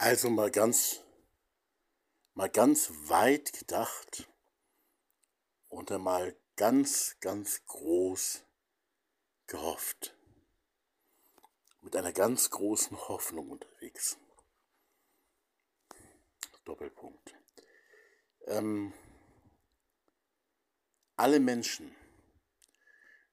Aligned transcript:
Also 0.00 0.30
mal 0.30 0.52
ganz, 0.52 1.00
mal 2.34 2.48
ganz 2.48 2.88
weit 3.08 3.52
gedacht 3.52 4.28
und 5.66 5.90
einmal 5.90 6.36
ganz, 6.54 7.16
ganz 7.18 7.64
groß 7.66 8.44
gehofft. 9.48 10.16
Mit 11.80 11.96
einer 11.96 12.12
ganz 12.12 12.48
großen 12.50 12.96
Hoffnung 13.08 13.50
unterwegs. 13.50 14.18
Doppelpunkt. 16.64 17.34
Ähm, 18.46 18.92
alle 21.16 21.40
Menschen 21.40 21.92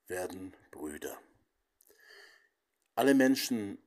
werden 0.07 0.57
Brüder. 0.71 1.21
Alle 2.95 3.13
Menschen 3.13 3.77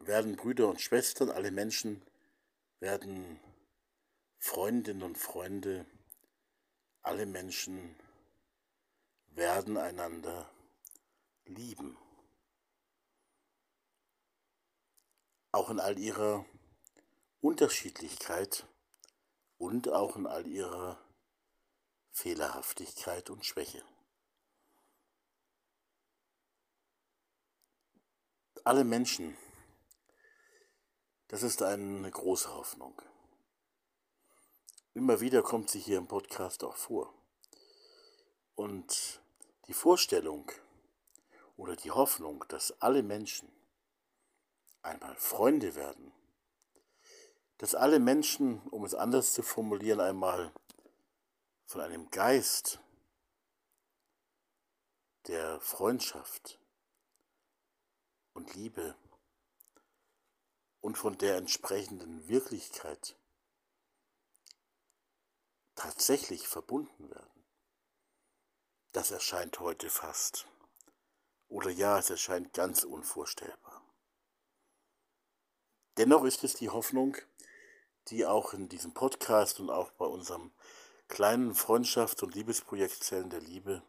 werden 0.00 0.36
Brüder 0.36 0.68
und 0.68 0.82
Schwestern, 0.82 1.30
alle 1.30 1.50
Menschen 1.50 2.05
werden 2.86 3.40
Freundinnen 4.38 5.02
und 5.02 5.18
Freunde, 5.18 5.86
alle 7.02 7.26
Menschen 7.26 7.96
werden 9.30 9.76
einander 9.76 10.48
lieben. 11.46 11.98
Auch 15.50 15.68
in 15.70 15.80
all 15.80 15.98
ihrer 15.98 16.46
Unterschiedlichkeit 17.40 18.68
und 19.58 19.88
auch 19.88 20.14
in 20.14 20.28
all 20.28 20.46
ihrer 20.46 20.96
Fehlerhaftigkeit 22.12 23.30
und 23.30 23.44
Schwäche. 23.44 23.82
Alle 28.62 28.84
Menschen 28.84 29.36
das 31.28 31.42
ist 31.42 31.62
eine 31.62 32.10
große 32.10 32.54
Hoffnung. 32.54 33.00
Immer 34.94 35.20
wieder 35.20 35.42
kommt 35.42 35.70
sie 35.70 35.80
hier 35.80 35.98
im 35.98 36.08
Podcast 36.08 36.64
auch 36.64 36.76
vor. 36.76 37.12
Und 38.54 39.20
die 39.66 39.74
Vorstellung 39.74 40.50
oder 41.56 41.76
die 41.76 41.90
Hoffnung, 41.90 42.44
dass 42.48 42.80
alle 42.80 43.02
Menschen 43.02 43.50
einmal 44.82 45.16
Freunde 45.16 45.74
werden, 45.74 46.12
dass 47.58 47.74
alle 47.74 47.98
Menschen, 47.98 48.60
um 48.68 48.84
es 48.84 48.94
anders 48.94 49.32
zu 49.32 49.42
formulieren, 49.42 50.00
einmal 50.00 50.52
von 51.66 51.80
einem 51.80 52.10
Geist 52.10 52.80
der 55.26 55.60
Freundschaft 55.60 56.60
und 58.34 58.54
Liebe 58.54 58.94
und 60.86 60.96
von 60.96 61.18
der 61.18 61.36
entsprechenden 61.36 62.28
Wirklichkeit 62.28 63.16
tatsächlich 65.74 66.46
verbunden 66.46 67.10
werden. 67.10 67.44
Das 68.92 69.10
erscheint 69.10 69.58
heute 69.58 69.90
fast. 69.90 70.46
Oder 71.48 71.70
ja, 71.70 71.98
es 71.98 72.08
erscheint 72.08 72.52
ganz 72.52 72.84
unvorstellbar. 72.84 73.84
Dennoch 75.96 76.22
ist 76.22 76.44
es 76.44 76.54
die 76.54 76.70
Hoffnung, 76.70 77.16
die 78.06 78.24
auch 78.24 78.54
in 78.54 78.68
diesem 78.68 78.94
Podcast 78.94 79.58
und 79.58 79.70
auch 79.70 79.90
bei 79.90 80.06
unserem 80.06 80.52
kleinen 81.08 81.52
Freundschafts- 81.52 82.22
und 82.22 82.36
Liebesprojekt 82.36 83.02
Zellen 83.02 83.30
der 83.30 83.40
Liebe 83.40 83.82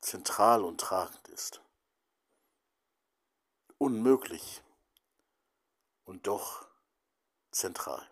zentral 0.00 0.64
und 0.64 0.80
tragend 0.80 1.28
ist. 1.28 1.60
Unmöglich 3.76 4.62
und 6.06 6.26
doch 6.26 6.66
zentral. 7.50 8.08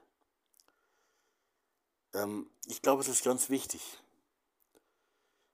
Ähm, 2.13 2.51
ich 2.67 2.83
glaube, 2.83 3.03
es 3.03 3.09
ist 3.09 3.25
ganz 3.25 3.49
wichtig, 3.49 3.83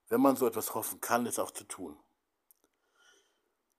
wenn 0.08 0.20
man 0.20 0.36
so 0.36 0.46
etwas 0.46 0.74
hoffen 0.74 1.00
kann, 1.00 1.26
es 1.26 1.38
auch 1.38 1.52
zu 1.52 1.64
tun. 1.64 1.96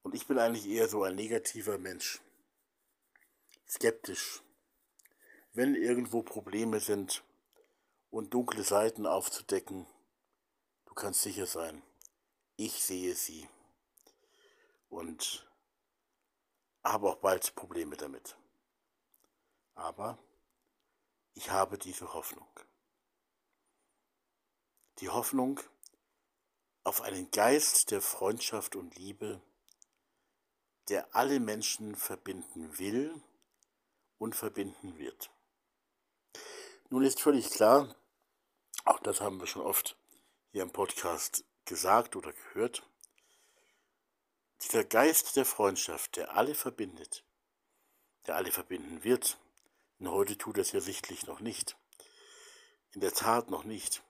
Und 0.03 0.15
ich 0.15 0.27
bin 0.27 0.39
eigentlich 0.39 0.67
eher 0.67 0.87
so 0.87 1.03
ein 1.03 1.15
negativer 1.15 1.77
Mensch, 1.77 2.21
skeptisch. 3.67 4.41
Wenn 5.53 5.75
irgendwo 5.75 6.23
Probleme 6.23 6.79
sind 6.79 7.23
und 8.09 8.33
dunkle 8.33 8.63
Seiten 8.63 9.05
aufzudecken, 9.05 9.85
du 10.85 10.93
kannst 10.93 11.21
sicher 11.21 11.45
sein, 11.45 11.83
ich 12.55 12.83
sehe 12.83 13.15
sie 13.15 13.49
und 14.89 15.47
habe 16.83 17.09
auch 17.09 17.17
bald 17.17 17.53
Probleme 17.55 17.97
damit. 17.97 18.37
Aber 19.81 20.19
ich 21.33 21.49
habe 21.49 21.79
diese 21.79 22.13
Hoffnung. 22.13 22.47
Die 24.99 25.09
Hoffnung 25.09 25.59
auf 26.83 27.01
einen 27.01 27.31
Geist 27.31 27.89
der 27.89 27.99
Freundschaft 27.99 28.75
und 28.75 28.95
Liebe, 28.95 29.41
der 30.89 31.15
alle 31.15 31.39
Menschen 31.39 31.95
verbinden 31.95 32.77
will 32.77 33.23
und 34.19 34.35
verbinden 34.35 34.99
wird. 34.99 35.31
Nun 36.91 37.03
ist 37.03 37.19
völlig 37.19 37.49
klar, 37.49 37.95
auch 38.85 38.99
das 38.99 39.19
haben 39.19 39.39
wir 39.39 39.47
schon 39.47 39.63
oft 39.63 39.97
hier 40.51 40.61
im 40.61 40.71
Podcast 40.71 41.43
gesagt 41.65 42.15
oder 42.15 42.33
gehört, 42.33 42.87
dieser 44.61 44.83
Geist 44.83 45.35
der 45.37 45.45
Freundschaft, 45.45 46.17
der 46.17 46.35
alle 46.37 46.53
verbindet, 46.53 47.25
der 48.27 48.35
alle 48.35 48.51
verbinden 48.51 49.03
wird, 49.03 49.39
und 50.01 50.09
heute 50.09 50.35
tut 50.35 50.57
es 50.57 50.71
ja 50.71 50.81
sichtlich 50.81 51.27
noch 51.27 51.41
nicht. 51.41 51.77
In 52.93 53.01
der 53.01 53.13
Tat 53.13 53.51
noch 53.51 53.65
nicht. 53.65 54.01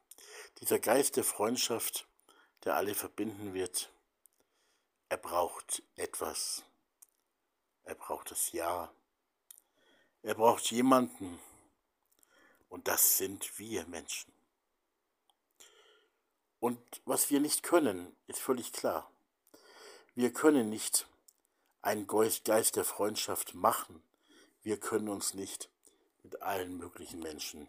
Dieser 0.62 0.80
Geist 0.80 1.18
der 1.18 1.26
Freundschaft, 1.26 2.08
der 2.64 2.78
alle 2.78 2.96
verbinden 2.96 3.54
wird, 3.54 3.92
er 5.10 5.18
braucht 5.18 5.84
etwas. 5.98 6.64
Er 7.84 7.96
braucht 7.96 8.32
das 8.32 8.54
Ja. 8.54 8.90
Er 10.22 10.36
braucht 10.36 10.72
jemanden. 10.72 11.38
Und 12.70 12.88
das 12.88 13.18
sind 13.18 13.60
wir 13.60 13.86
Menschen. 13.88 14.32
Und 16.62 16.80
was 17.04 17.30
wir 17.30 17.42
nicht 17.42 17.64
können, 17.64 18.16
ist 18.28 18.40
völlig 18.40 18.72
klar. 18.72 19.12
Wir 20.16 20.32
können 20.32 20.70
nicht 20.70 21.10
einen 21.82 22.08
Geist 22.08 22.78
der 22.78 22.86
Freundschaft 22.86 23.56
machen. 23.56 24.02
Wir 24.62 24.80
können 24.80 25.10
uns 25.10 25.34
nicht 25.34 25.70
mit 26.24 26.42
allen 26.42 26.78
möglichen 26.78 27.20
Menschen 27.20 27.68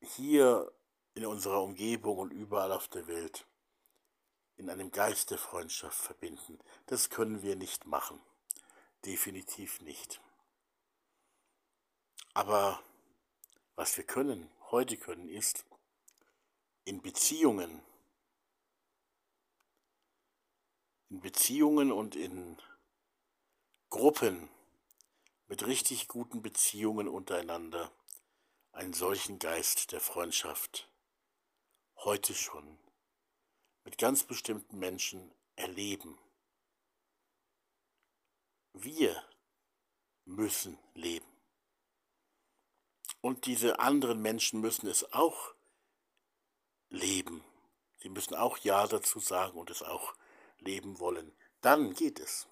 hier 0.00 0.72
in 1.14 1.26
unserer 1.26 1.62
Umgebung 1.62 2.18
und 2.18 2.30
überall 2.32 2.72
auf 2.72 2.88
der 2.88 3.06
Welt 3.06 3.46
in 4.56 4.70
einem 4.70 4.90
Geist 4.90 5.30
der 5.30 5.38
Freundschaft 5.38 5.98
verbinden. 5.98 6.58
Das 6.86 7.10
können 7.10 7.42
wir 7.42 7.56
nicht 7.56 7.86
machen. 7.86 8.20
Definitiv 9.04 9.80
nicht. 9.80 10.20
Aber 12.34 12.82
was 13.74 13.96
wir 13.96 14.04
können, 14.04 14.50
heute 14.70 14.96
können, 14.96 15.28
ist 15.28 15.64
in 16.84 17.00
Beziehungen, 17.00 17.82
in 21.08 21.20
Beziehungen 21.20 21.90
und 21.90 22.14
in 22.14 22.58
Gruppen 23.88 24.48
mit 25.50 25.66
richtig 25.66 26.06
guten 26.06 26.42
Beziehungen 26.42 27.08
untereinander 27.08 27.90
einen 28.70 28.92
solchen 28.92 29.40
Geist 29.40 29.90
der 29.90 30.00
Freundschaft 30.00 30.88
heute 31.96 32.34
schon 32.34 32.78
mit 33.82 33.98
ganz 33.98 34.22
bestimmten 34.22 34.78
Menschen 34.78 35.34
erleben. 35.56 36.16
Wir 38.74 39.20
müssen 40.24 40.78
leben. 40.94 41.26
Und 43.20 43.46
diese 43.46 43.80
anderen 43.80 44.22
Menschen 44.22 44.60
müssen 44.60 44.86
es 44.86 45.12
auch 45.12 45.52
leben. 46.90 47.42
Sie 47.98 48.08
müssen 48.08 48.36
auch 48.36 48.56
Ja 48.58 48.86
dazu 48.86 49.18
sagen 49.18 49.58
und 49.58 49.68
es 49.68 49.82
auch 49.82 50.14
leben 50.58 51.00
wollen. 51.00 51.36
Dann 51.60 51.92
geht 51.92 52.20
es. 52.20 52.46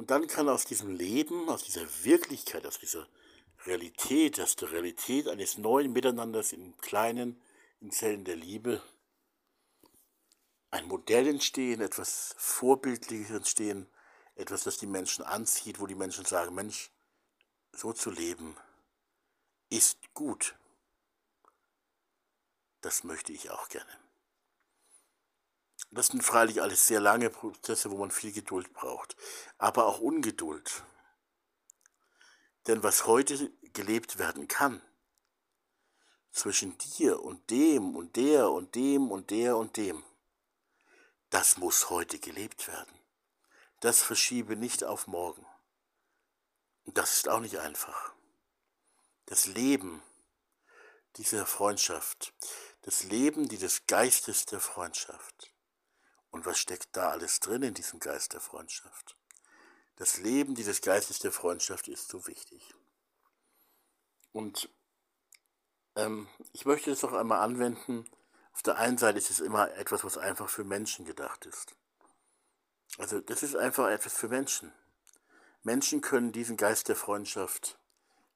Und 0.00 0.10
dann 0.10 0.26
kann 0.26 0.48
aus 0.48 0.64
diesem 0.64 0.96
Leben, 0.96 1.50
aus 1.50 1.62
dieser 1.62 1.86
Wirklichkeit, 2.04 2.66
aus 2.66 2.78
dieser 2.78 3.06
Realität, 3.66 4.40
aus 4.40 4.56
der 4.56 4.72
Realität 4.72 5.28
eines 5.28 5.58
neuen 5.58 5.92
Miteinanders 5.92 6.54
in 6.54 6.74
kleinen, 6.78 7.38
in 7.82 7.90
Zellen 7.90 8.24
der 8.24 8.36
Liebe, 8.36 8.82
ein 10.70 10.88
Modell 10.88 11.28
entstehen, 11.28 11.82
etwas 11.82 12.34
Vorbildliches 12.38 13.30
entstehen, 13.30 13.90
etwas, 14.36 14.64
das 14.64 14.78
die 14.78 14.86
Menschen 14.86 15.22
anzieht, 15.22 15.80
wo 15.80 15.86
die 15.86 15.94
Menschen 15.94 16.24
sagen, 16.24 16.54
Mensch, 16.54 16.90
so 17.70 17.92
zu 17.92 18.10
leben 18.10 18.56
ist 19.68 19.98
gut. 20.14 20.56
Das 22.80 23.04
möchte 23.04 23.34
ich 23.34 23.50
auch 23.50 23.68
gerne. 23.68 24.09
Das 25.90 26.08
sind 26.08 26.22
freilich 26.22 26.62
alles 26.62 26.86
sehr 26.86 27.00
lange 27.00 27.30
Prozesse, 27.30 27.90
wo 27.90 27.96
man 27.96 28.10
viel 28.10 28.32
Geduld 28.32 28.72
braucht, 28.72 29.16
aber 29.58 29.86
auch 29.86 29.98
Ungeduld. 30.00 30.84
Denn 32.66 32.82
was 32.82 33.06
heute 33.06 33.50
gelebt 33.72 34.18
werden 34.18 34.46
kann, 34.46 34.80
zwischen 36.32 36.78
dir 36.78 37.22
und 37.22 37.50
dem 37.50 37.96
und 37.96 38.16
der 38.16 38.50
und 38.50 38.74
dem 38.74 39.10
und 39.10 39.30
der 39.30 39.56
und 39.56 39.76
dem, 39.76 40.04
das 41.30 41.56
muss 41.56 41.90
heute 41.90 42.18
gelebt 42.18 42.68
werden. 42.68 42.94
Das 43.80 44.02
verschiebe 44.02 44.56
nicht 44.56 44.84
auf 44.84 45.06
morgen. 45.06 45.46
Und 46.84 46.98
das 46.98 47.14
ist 47.14 47.28
auch 47.28 47.40
nicht 47.40 47.58
einfach. 47.58 48.12
Das 49.26 49.46
Leben 49.46 50.02
dieser 51.16 51.46
Freundschaft, 51.46 52.32
das 52.82 53.04
Leben 53.04 53.48
dieses 53.48 53.86
Geistes 53.86 54.46
der 54.46 54.60
Freundschaft. 54.60 55.49
Und 56.30 56.46
was 56.46 56.58
steckt 56.58 56.96
da 56.96 57.10
alles 57.10 57.40
drin 57.40 57.62
in 57.62 57.74
diesem 57.74 58.00
Geist 58.00 58.32
der 58.32 58.40
Freundschaft? 58.40 59.16
Das 59.96 60.18
Leben 60.18 60.54
dieses 60.54 60.80
Geistes 60.80 61.18
der 61.18 61.32
Freundschaft 61.32 61.88
ist 61.88 62.08
so 62.08 62.26
wichtig. 62.26 62.74
Und 64.32 64.70
ähm, 65.96 66.28
ich 66.52 66.64
möchte 66.64 66.90
es 66.90 67.02
noch 67.02 67.12
einmal 67.12 67.40
anwenden. 67.40 68.08
Auf 68.52 68.62
der 68.62 68.76
einen 68.78 68.98
Seite 68.98 69.18
ist 69.18 69.30
es 69.30 69.40
immer 69.40 69.72
etwas, 69.74 70.04
was 70.04 70.18
einfach 70.18 70.48
für 70.48 70.64
Menschen 70.64 71.04
gedacht 71.04 71.46
ist. 71.46 71.76
Also 72.98 73.20
das 73.20 73.42
ist 73.42 73.56
einfach 73.56 73.88
etwas 73.88 74.14
für 74.14 74.28
Menschen. 74.28 74.72
Menschen 75.62 76.00
können 76.00 76.32
diesen 76.32 76.56
Geist 76.56 76.88
der 76.88 76.96
Freundschaft 76.96 77.78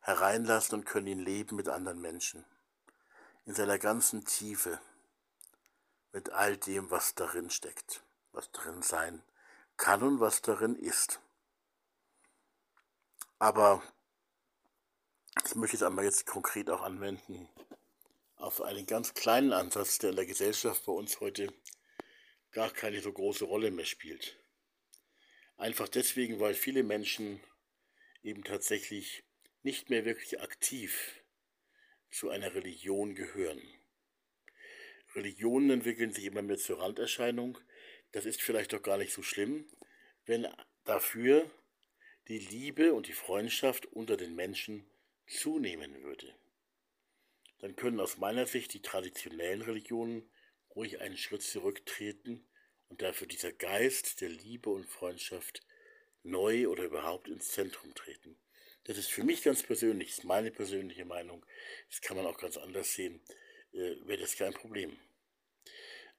hereinlassen 0.00 0.78
und 0.78 0.84
können 0.84 1.06
ihn 1.06 1.20
leben 1.20 1.56
mit 1.56 1.68
anderen 1.68 2.00
Menschen. 2.00 2.44
In 3.46 3.54
seiner 3.54 3.78
ganzen 3.78 4.24
Tiefe. 4.24 4.80
Mit 6.14 6.30
all 6.30 6.56
dem, 6.56 6.90
was 6.90 7.14
darin 7.14 7.50
steckt. 7.50 8.02
Was 8.32 8.50
darin 8.52 8.82
sein 8.82 9.22
kann 9.76 10.02
und 10.02 10.20
was 10.20 10.42
darin 10.42 10.76
ist. 10.76 11.20
Aber 13.38 13.82
ich 15.44 15.54
möchte 15.56 15.76
es 15.76 15.82
einmal 15.82 16.04
jetzt 16.04 16.24
konkret 16.24 16.70
auch 16.70 16.82
anwenden 16.82 17.48
auf 18.36 18.62
einen 18.62 18.86
ganz 18.86 19.14
kleinen 19.14 19.52
Ansatz, 19.52 19.98
der 19.98 20.10
in 20.10 20.16
der 20.16 20.26
Gesellschaft 20.26 20.84
bei 20.86 20.92
uns 20.92 21.18
heute 21.18 21.52
gar 22.52 22.70
keine 22.70 23.00
so 23.00 23.12
große 23.12 23.44
Rolle 23.44 23.70
mehr 23.72 23.84
spielt. 23.84 24.38
Einfach 25.56 25.88
deswegen, 25.88 26.38
weil 26.38 26.54
viele 26.54 26.84
Menschen 26.84 27.40
eben 28.22 28.44
tatsächlich 28.44 29.24
nicht 29.62 29.90
mehr 29.90 30.04
wirklich 30.04 30.40
aktiv 30.40 31.22
zu 32.10 32.30
einer 32.30 32.54
Religion 32.54 33.16
gehören. 33.16 33.62
Religionen 35.14 35.70
entwickeln 35.70 36.12
sich 36.12 36.24
immer 36.24 36.42
mehr 36.42 36.58
zur 36.58 36.80
Randerscheinung. 36.80 37.58
Das 38.12 38.26
ist 38.26 38.42
vielleicht 38.42 38.72
doch 38.72 38.82
gar 38.82 38.98
nicht 38.98 39.12
so 39.12 39.22
schlimm, 39.22 39.66
wenn 40.26 40.46
dafür 40.84 41.50
die 42.28 42.38
Liebe 42.38 42.94
und 42.94 43.06
die 43.08 43.12
Freundschaft 43.12 43.86
unter 43.86 44.16
den 44.16 44.34
Menschen 44.34 44.86
zunehmen 45.26 46.02
würde, 46.02 46.34
dann 47.58 47.76
können 47.76 48.00
aus 48.00 48.18
meiner 48.18 48.46
Sicht 48.46 48.74
die 48.74 48.82
traditionellen 48.82 49.62
Religionen 49.62 50.30
ruhig 50.74 51.00
einen 51.00 51.16
Schritt 51.16 51.42
zurücktreten 51.42 52.46
und 52.88 53.02
dafür 53.02 53.26
dieser 53.26 53.52
Geist 53.52 54.20
der 54.20 54.28
Liebe 54.28 54.70
und 54.70 54.86
Freundschaft 54.86 55.60
neu 56.22 56.68
oder 56.68 56.84
überhaupt 56.84 57.28
ins 57.28 57.48
Zentrum 57.48 57.94
treten. 57.94 58.36
Das 58.84 58.98
ist 58.98 59.10
für 59.10 59.24
mich 59.24 59.42
ganz 59.42 59.62
persönlich, 59.62 60.10
ist 60.10 60.24
meine 60.24 60.50
persönliche 60.50 61.04
Meinung. 61.04 61.44
Das 61.88 62.00
kann 62.02 62.16
man 62.16 62.26
auch 62.26 62.38
ganz 62.38 62.56
anders 62.56 62.92
sehen, 62.92 63.22
äh, 63.74 63.96
wäre 64.06 64.22
das 64.22 64.36
kein 64.36 64.54
Problem. 64.54 64.96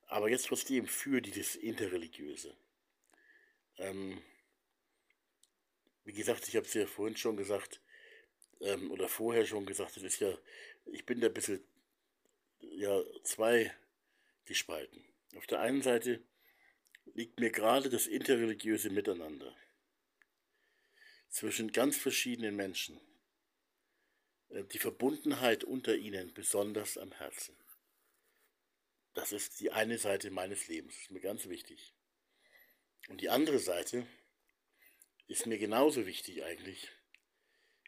Aber 0.07 0.29
jetzt 0.29 0.47
trotzdem 0.47 0.87
für 0.87 1.21
dieses 1.21 1.55
Interreligiöse. 1.55 2.55
Ähm, 3.77 4.21
wie 6.03 6.13
gesagt, 6.13 6.47
ich 6.47 6.55
habe 6.55 6.65
es 6.65 6.73
ja 6.73 6.85
vorhin 6.85 7.17
schon 7.17 7.37
gesagt, 7.37 7.81
ähm, 8.61 8.91
oder 8.91 9.09
vorher 9.09 9.45
schon 9.45 9.65
gesagt, 9.65 9.95
das 9.95 10.03
ist 10.03 10.19
ja, 10.19 10.37
ich 10.85 11.05
bin 11.05 11.19
da 11.19 11.27
ein 11.27 11.33
bisschen, 11.33 11.63
ja, 12.59 13.01
zwei 13.23 13.75
gespalten. 14.45 15.03
Auf 15.35 15.47
der 15.47 15.61
einen 15.61 15.81
Seite 15.81 16.23
liegt 17.13 17.39
mir 17.39 17.49
gerade 17.49 17.89
das 17.89 18.07
interreligiöse 18.07 18.89
Miteinander 18.89 19.55
zwischen 21.29 21.71
ganz 21.71 21.97
verschiedenen 21.97 22.55
Menschen, 22.55 22.99
die 24.63 24.79
Verbundenheit 24.79 25.63
unter 25.63 25.95
ihnen 25.95 26.33
besonders 26.33 26.97
am 26.97 27.11
Herzen. 27.11 27.55
Das 29.13 29.31
ist 29.31 29.59
die 29.59 29.71
eine 29.71 29.97
Seite 29.97 30.31
meines 30.31 30.67
Lebens, 30.67 30.95
ist 30.97 31.11
mir 31.11 31.21
ganz 31.21 31.47
wichtig. 31.47 31.93
Und 33.07 33.21
die 33.21 33.29
andere 33.29 33.59
Seite 33.59 34.07
ist 35.27 35.45
mir 35.45 35.57
genauso 35.57 36.05
wichtig 36.05 36.43
eigentlich, 36.43 36.89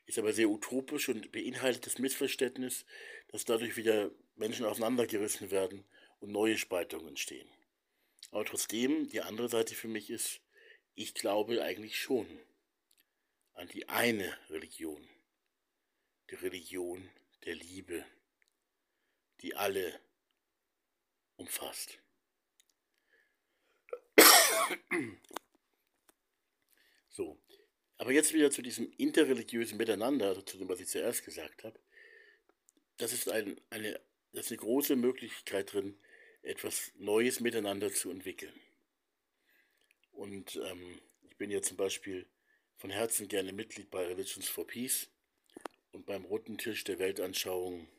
ist 0.05 0.19
aber 0.19 0.33
sehr 0.33 0.49
utopisch 0.49 1.09
und 1.09 1.31
beinhaltet 1.31 1.85
das 1.85 1.99
Missverständnis, 1.99 2.85
dass 3.29 3.45
dadurch 3.45 3.75
wieder 3.75 4.11
Menschen 4.35 4.65
auseinandergerissen 4.65 5.51
werden 5.51 5.83
und 6.19 6.31
neue 6.31 6.57
Spaltungen 6.57 7.09
entstehen. 7.09 7.49
Aber 8.31 8.45
trotzdem, 8.45 9.09
die 9.09 9.21
andere 9.21 9.49
Seite 9.49 9.75
für 9.75 9.87
mich 9.87 10.09
ist, 10.09 10.41
ich 10.95 11.13
glaube 11.13 11.61
eigentlich 11.61 11.99
schon 11.99 12.27
an 13.53 13.67
die 13.67 13.89
eine 13.89 14.37
Religion, 14.49 15.07
die 16.29 16.35
Religion 16.35 17.09
der 17.45 17.55
Liebe, 17.55 18.05
die 19.41 19.55
alle 19.55 19.99
umfasst. 21.35 21.99
So, 27.09 27.41
aber 27.97 28.11
jetzt 28.11 28.33
wieder 28.33 28.51
zu 28.51 28.61
diesem 28.61 28.91
interreligiösen 28.97 29.77
Miteinander, 29.77 30.27
also 30.27 30.41
zu 30.41 30.57
dem, 30.57 30.69
was 30.69 30.79
ich 30.79 30.87
zuerst 30.87 31.25
gesagt 31.25 31.63
habe. 31.63 31.79
Das 32.97 33.13
ist 33.13 33.29
ein, 33.29 33.59
eine, 33.69 33.99
das 34.33 34.45
ist 34.45 34.51
eine 34.51 34.59
große 34.59 34.95
Möglichkeit 34.95 35.73
drin, 35.73 35.97
etwas 36.41 36.91
Neues 36.97 37.39
miteinander 37.39 37.91
zu 37.91 38.11
entwickeln. 38.11 38.53
Und 40.11 40.57
ähm, 40.57 41.01
ich 41.23 41.37
bin 41.37 41.49
ja 41.49 41.61
zum 41.61 41.77
Beispiel 41.77 42.27
von 42.75 42.89
Herzen 42.89 43.27
gerne 43.27 43.53
Mitglied 43.53 43.89
bei 43.89 44.05
Religions 44.05 44.47
for 44.47 44.65
Peace 44.67 45.09
und 45.97 46.05
beim 46.05 46.25
Roten 46.25 46.59
Tisch 46.59 46.83
der 46.83 46.99
Weltanschauung, 46.99 47.89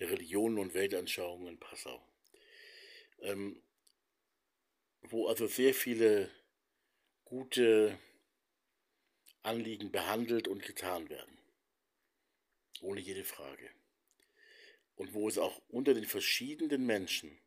der 0.00 0.10
Religionen 0.10 0.58
und 0.58 0.74
Weltanschauungen 0.74 1.46
in 1.46 1.60
Passau. 1.60 2.04
Ähm, 3.20 3.62
wo 5.02 5.28
also 5.28 5.46
sehr 5.46 5.72
viele 5.72 6.28
gute 7.24 7.96
Anliegen 9.42 9.92
behandelt 9.92 10.48
und 10.48 10.64
getan 10.64 11.08
werden. 11.08 11.38
Ohne 12.80 13.00
jede 13.00 13.22
Frage. 13.22 13.70
Und 14.96 15.14
wo 15.14 15.28
es 15.28 15.38
auch 15.38 15.62
unter 15.68 15.94
den 15.94 16.04
verschiedenen 16.04 16.84
Menschen 16.84 17.38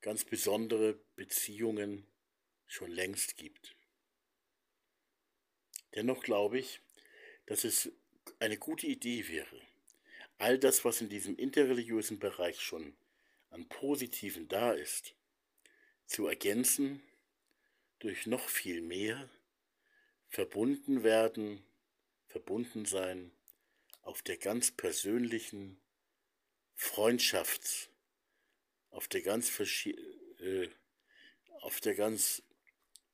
ganz 0.00 0.24
besondere 0.24 0.94
Beziehungen 1.16 2.06
schon 2.68 2.92
längst 2.92 3.36
gibt. 3.36 3.74
Dennoch 5.96 6.22
glaube 6.22 6.60
ich, 6.60 6.80
dass 7.46 7.64
es 7.64 7.90
eine 8.40 8.56
gute 8.56 8.86
Idee 8.86 9.28
wäre, 9.28 9.60
all 10.38 10.58
das, 10.58 10.84
was 10.84 11.00
in 11.00 11.08
diesem 11.08 11.36
interreligiösen 11.36 12.18
Bereich 12.18 12.60
schon 12.60 12.96
an 13.50 13.68
Positiven 13.68 14.48
da 14.48 14.72
ist, 14.72 15.14
zu 16.06 16.26
ergänzen 16.26 17.02
durch 17.98 18.26
noch 18.26 18.48
viel 18.48 18.80
mehr 18.80 19.28
verbunden 20.28 21.02
werden, 21.02 21.64
verbunden 22.28 22.84
sein 22.84 23.32
auf 24.02 24.22
der 24.22 24.36
ganz 24.36 24.70
persönlichen 24.70 25.80
Freundschafts, 26.74 27.88
auf 28.90 29.08
der 29.08 29.22
ganz 29.22 29.50
äh, 30.38 30.68
auf 31.60 31.80
der 31.80 31.94
ganz 31.94 32.42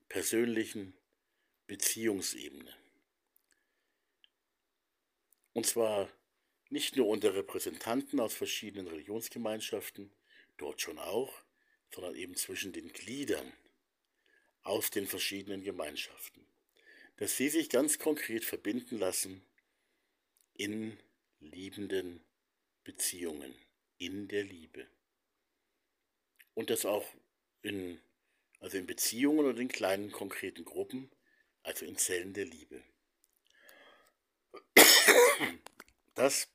persönlichen 0.08 0.94
Beziehungsebene. 1.66 2.83
Und 5.54 5.66
zwar 5.66 6.10
nicht 6.68 6.96
nur 6.96 7.08
unter 7.08 7.34
Repräsentanten 7.34 8.20
aus 8.20 8.34
verschiedenen 8.34 8.88
Religionsgemeinschaften, 8.88 10.12
dort 10.58 10.82
schon 10.82 10.98
auch, 10.98 11.32
sondern 11.94 12.14
eben 12.14 12.36
zwischen 12.36 12.72
den 12.72 12.92
Gliedern 12.92 13.52
aus 14.62 14.90
den 14.90 15.06
verschiedenen 15.06 15.62
Gemeinschaften 15.62 16.44
dass 17.16 17.36
sie 17.36 17.48
sich 17.48 17.68
ganz 17.68 17.98
konkret 17.98 18.44
verbinden 18.44 18.98
lassen 18.98 19.44
in 20.54 20.98
liebenden 21.40 22.24
Beziehungen, 22.82 23.54
in 23.98 24.28
der 24.28 24.44
Liebe. 24.44 24.86
Und 26.54 26.70
das 26.70 26.84
auch 26.84 27.06
in, 27.62 28.00
also 28.60 28.78
in 28.78 28.86
Beziehungen 28.86 29.46
oder 29.46 29.58
in 29.58 29.68
kleinen 29.68 30.10
konkreten 30.10 30.64
Gruppen, 30.64 31.10
also 31.62 31.84
in 31.84 31.96
Zellen 31.96 32.34
der 32.34 32.46
Liebe. 32.46 32.82
Das 36.14 36.48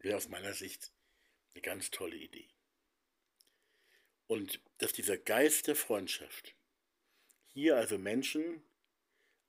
wäre 0.00 0.16
aus 0.16 0.28
meiner 0.28 0.52
Sicht 0.52 0.92
eine 1.54 1.62
ganz 1.62 1.90
tolle 1.90 2.16
Idee. 2.16 2.48
Und 4.26 4.60
dass 4.76 4.92
dieser 4.92 5.16
Geist 5.16 5.68
der 5.68 5.74
Freundschaft 5.74 6.54
hier 7.54 7.76
also 7.76 7.96
Menschen 7.98 8.62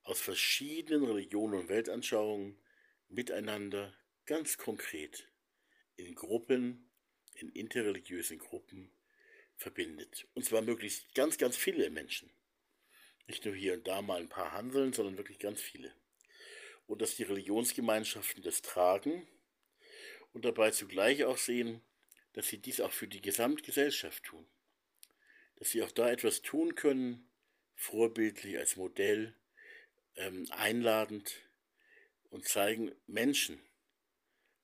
aus 0.04 0.20
verschiedenen 0.20 1.04
Religionen 1.04 1.60
und 1.60 1.68
Weltanschauungen 1.68 2.58
miteinander 3.08 3.94
ganz 4.24 4.56
konkret 4.56 5.28
in 5.96 6.14
Gruppen, 6.14 6.90
in 7.34 7.50
interreligiösen 7.50 8.38
Gruppen 8.38 8.90
verbindet. 9.56 10.26
Und 10.34 10.44
zwar 10.44 10.62
möglichst 10.62 11.14
ganz, 11.14 11.36
ganz 11.36 11.56
viele 11.56 11.90
Menschen. 11.90 12.30
Nicht 13.26 13.44
nur 13.44 13.54
hier 13.54 13.74
und 13.74 13.86
da 13.86 14.00
mal 14.00 14.20
ein 14.20 14.28
paar 14.28 14.52
handeln, 14.52 14.92
sondern 14.92 15.18
wirklich 15.18 15.38
ganz 15.38 15.60
viele. 15.60 15.94
Und 16.90 17.00
dass 17.02 17.14
die 17.14 17.22
Religionsgemeinschaften 17.22 18.42
das 18.42 18.62
tragen 18.62 19.24
und 20.32 20.44
dabei 20.44 20.72
zugleich 20.72 21.22
auch 21.22 21.38
sehen, 21.38 21.82
dass 22.32 22.48
sie 22.48 22.58
dies 22.58 22.80
auch 22.80 22.90
für 22.90 23.06
die 23.06 23.22
Gesamtgesellschaft 23.22 24.24
tun. 24.24 24.44
Dass 25.54 25.70
sie 25.70 25.84
auch 25.84 25.92
da 25.92 26.10
etwas 26.10 26.42
tun 26.42 26.74
können, 26.74 27.30
vorbildlich 27.76 28.58
als 28.58 28.74
Modell, 28.74 29.36
ähm, 30.16 30.48
einladend 30.50 31.32
und 32.30 32.48
zeigen 32.48 32.90
Menschen, 33.06 33.62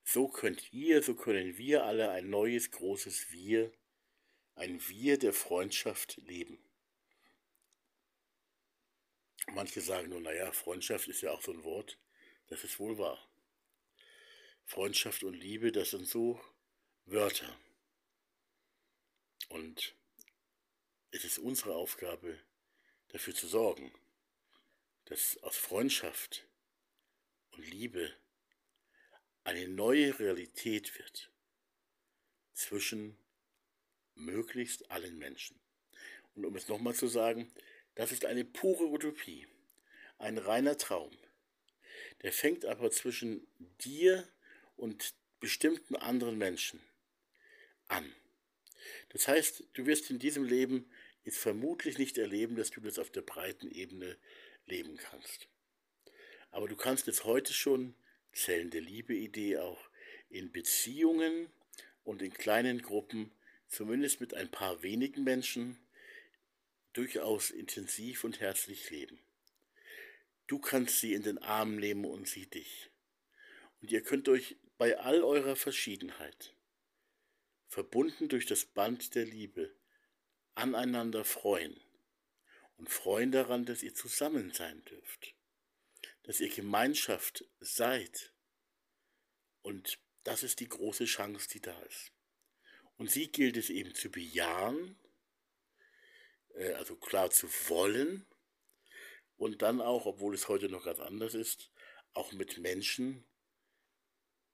so 0.03 0.27
könnt 0.27 0.73
ihr, 0.73 1.03
so 1.03 1.15
können 1.15 1.57
wir 1.57 1.85
alle 1.85 2.09
ein 2.09 2.29
neues, 2.29 2.71
großes 2.71 3.31
Wir, 3.31 3.71
ein 4.55 4.85
Wir 4.89 5.17
der 5.17 5.31
Freundschaft 5.31 6.17
leben. 6.17 6.59
Manche 9.53 9.79
sagen 9.79 10.09
nur, 10.09 10.19
naja, 10.19 10.51
Freundschaft 10.51 11.07
ist 11.07 11.21
ja 11.21 11.31
auch 11.31 11.41
so 11.41 11.53
ein 11.53 11.63
Wort. 11.63 11.97
Das 12.47 12.63
ist 12.63 12.79
wohl 12.79 12.97
wahr. 12.97 13.19
Freundschaft 14.65 15.23
und 15.23 15.33
Liebe, 15.33 15.71
das 15.71 15.91
sind 15.91 16.07
so 16.07 16.41
Wörter. 17.05 17.57
Und 19.49 19.95
es 21.11 21.23
ist 21.23 21.39
unsere 21.39 21.75
Aufgabe, 21.75 22.39
dafür 23.09 23.33
zu 23.33 23.47
sorgen, 23.47 23.93
dass 25.05 25.41
aus 25.43 25.55
Freundschaft 25.55 26.45
und 27.51 27.65
Liebe 27.65 28.13
eine 29.43 29.67
neue 29.69 30.19
Realität 30.19 30.97
wird 30.99 31.31
zwischen 32.53 33.17
möglichst 34.15 34.91
allen 34.91 35.17
Menschen. 35.17 35.59
Und 36.35 36.45
um 36.45 36.55
es 36.55 36.67
nochmal 36.67 36.93
zu 36.93 37.07
sagen, 37.07 37.51
das 37.95 38.11
ist 38.11 38.25
eine 38.25 38.43
pure 38.43 38.85
Utopie, 38.85 39.47
ein 40.17 40.37
reiner 40.37 40.77
Traum. 40.77 41.17
Der 42.23 42.33
fängt 42.33 42.65
aber 42.65 42.91
zwischen 42.91 43.47
dir 43.83 44.27
und 44.75 45.13
bestimmten 45.39 45.95
anderen 45.95 46.37
Menschen 46.37 46.79
an. 47.87 48.13
Das 49.09 49.27
heißt, 49.27 49.63
du 49.73 49.85
wirst 49.85 50.09
in 50.09 50.19
diesem 50.19 50.43
Leben 50.43 50.89
jetzt 51.23 51.37
vermutlich 51.37 51.97
nicht 51.97 52.17
erleben, 52.17 52.55
dass 52.55 52.71
du 52.71 52.81
das 52.81 52.99
auf 52.99 53.09
der 53.09 53.21
breiten 53.21 53.69
Ebene 53.69 54.17
leben 54.65 54.97
kannst. 54.97 55.47
Aber 56.51 56.67
du 56.67 56.75
kannst 56.75 57.07
es 57.07 57.23
heute 57.23 57.53
schon, 57.53 57.95
Zellen 58.33 58.69
der 58.69 58.81
Liebe-Idee 58.81 59.57
auch, 59.57 59.89
in 60.29 60.51
Beziehungen 60.51 61.49
und 62.03 62.21
in 62.21 62.33
kleinen 62.33 62.81
Gruppen, 62.81 63.31
zumindest 63.67 64.21
mit 64.21 64.33
ein 64.33 64.49
paar 64.49 64.81
wenigen 64.83 65.23
Menschen, 65.23 65.77
durchaus 66.93 67.51
intensiv 67.51 68.23
und 68.23 68.39
herzlich 68.39 68.89
leben. 68.89 69.19
Du 70.47 70.59
kannst 70.59 71.01
sie 71.01 71.13
in 71.13 71.23
den 71.23 71.37
Arm 71.39 71.75
nehmen 71.75 72.05
und 72.05 72.27
sie 72.27 72.47
dich. 72.47 72.89
Und 73.81 73.91
ihr 73.91 74.01
könnt 74.01 74.29
euch 74.29 74.55
bei 74.77 74.97
all 74.97 75.21
eurer 75.21 75.57
Verschiedenheit, 75.57 76.55
verbunden 77.67 78.29
durch 78.29 78.45
das 78.45 78.65
Band 78.65 79.13
der 79.13 79.25
Liebe, 79.25 79.75
aneinander 80.55 81.25
freuen 81.25 81.79
und 82.77 82.89
freuen 82.89 83.31
daran, 83.31 83.65
dass 83.65 83.83
ihr 83.83 83.93
zusammen 83.93 84.53
sein 84.53 84.83
dürft, 84.85 85.35
dass 86.23 86.39
ihr 86.39 86.49
Gemeinschaft 86.49 87.45
seid. 87.59 88.33
Und 89.61 89.99
das 90.23 90.43
ist 90.43 90.61
die 90.61 90.69
große 90.69 91.05
Chance, 91.05 91.49
die 91.49 91.61
da 91.61 91.77
ist. 91.81 92.11
Und 92.95 93.11
sie 93.11 93.31
gilt 93.31 93.57
es 93.57 93.69
eben 93.69 93.93
zu 93.93 94.09
bejahen, 94.09 94.97
äh, 96.55 96.71
also 96.73 96.95
klar 96.95 97.29
zu 97.29 97.47
wollen 97.69 98.25
und 99.37 99.61
dann 99.61 99.81
auch, 99.81 100.05
obwohl 100.05 100.35
es 100.35 100.47
heute 100.47 100.69
noch 100.69 100.83
ganz 100.83 100.99
anders 100.99 101.33
ist, 101.33 101.71
auch 102.13 102.31
mit 102.33 102.57
Menschen 102.57 103.23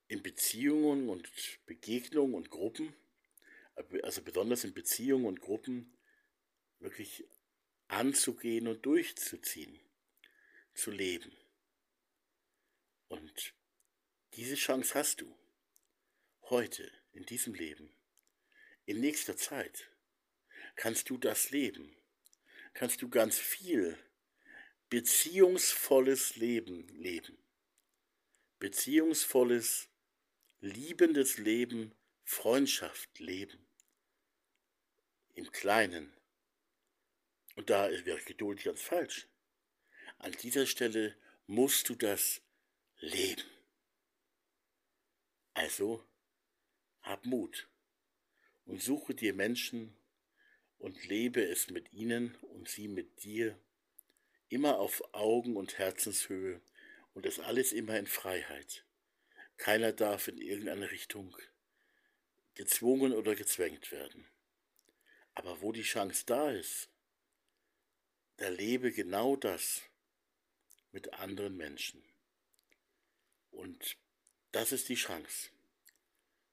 in 0.07 0.21
Beziehungen 0.21 1.09
und 1.09 1.29
Begegnungen 1.65 2.35
und 2.35 2.49
Gruppen, 2.49 2.93
also 4.03 4.21
besonders 4.21 4.63
in 4.63 4.73
Beziehungen 4.73 5.25
und 5.25 5.41
Gruppen, 5.41 5.97
wirklich 6.79 7.25
anzugehen 7.87 8.67
und 8.67 8.85
durchzuziehen, 8.85 9.79
zu 10.73 10.91
leben. 10.91 11.35
Und 13.07 13.53
diese 14.33 14.55
Chance 14.55 14.95
hast 14.95 15.21
du 15.21 15.35
heute 16.49 16.91
in 17.11 17.25
diesem 17.25 17.53
Leben, 17.53 17.95
in 18.85 18.99
nächster 18.99 19.37
Zeit 19.37 19.89
kannst 20.75 21.09
du 21.09 21.17
das 21.17 21.51
leben, 21.51 21.95
kannst 22.73 23.01
du 23.01 23.09
ganz 23.09 23.37
viel 23.37 23.97
beziehungsvolles 24.93 26.35
Leben 26.35 26.88
leben, 26.89 27.35
beziehungsvolles, 28.59 29.89
liebendes 30.59 31.39
Leben, 31.39 31.95
Freundschaft 32.23 33.17
leben, 33.17 33.65
im 35.33 35.51
Kleinen, 35.51 36.13
und 37.55 37.71
da 37.71 37.89
wäre 37.89 38.21
Geduld 38.21 38.63
ganz 38.63 38.83
falsch. 38.83 39.27
An 40.19 40.31
dieser 40.43 40.67
Stelle 40.67 41.17
musst 41.47 41.89
du 41.89 41.95
das 41.95 42.43
leben. 43.00 43.50
Also 45.55 46.07
hab 47.01 47.25
Mut 47.25 47.67
und 48.65 48.79
suche 48.79 49.15
dir 49.15 49.33
Menschen 49.33 49.97
und 50.77 51.03
lebe 51.05 51.43
es 51.43 51.71
mit 51.71 51.91
ihnen 51.93 52.35
und 52.35 52.69
sie 52.69 52.88
mit 52.88 53.23
dir, 53.23 53.59
immer 54.53 54.79
auf 54.79 55.03
Augen- 55.13 55.57
und 55.57 55.79
Herzenshöhe 55.79 56.62
und 57.13 57.25
das 57.25 57.39
alles 57.39 57.72
immer 57.72 57.98
in 57.98 58.05
Freiheit. 58.07 58.86
Keiner 59.57 59.91
darf 59.91 60.27
in 60.27 60.38
irgendeine 60.38 60.91
Richtung 60.91 61.36
gezwungen 62.53 63.13
oder 63.13 63.36
gezwängt 63.36 63.91
werden. 63.91 64.27
Aber 65.33 65.62
wo 65.62 65.72
die 65.72 65.81
Chance 65.81 66.24
da 66.27 66.51
ist, 66.51 66.89
erlebe 68.38 68.91
genau 68.91 69.36
das 69.36 69.81
mit 70.91 71.13
anderen 71.13 71.57
Menschen. 71.57 72.03
Und 73.50 73.98
das 74.51 74.72
ist 74.72 74.89
die 74.89 74.95
Chance, 74.95 75.50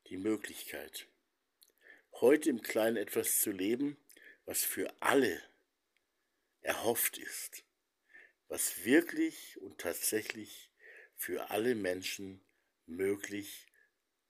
die 0.06 0.16
Möglichkeit, 0.16 1.06
heute 2.14 2.48
im 2.48 2.62
Kleinen 2.62 2.96
etwas 2.96 3.40
zu 3.40 3.50
leben, 3.50 3.98
was 4.46 4.64
für 4.64 4.90
alle 5.00 5.42
erhofft 6.62 7.18
ist, 7.18 7.64
was 8.50 8.84
wirklich 8.84 9.58
und 9.62 9.80
tatsächlich 9.80 10.70
für 11.14 11.50
alle 11.50 11.76
Menschen 11.76 12.44
möglich 12.84 13.66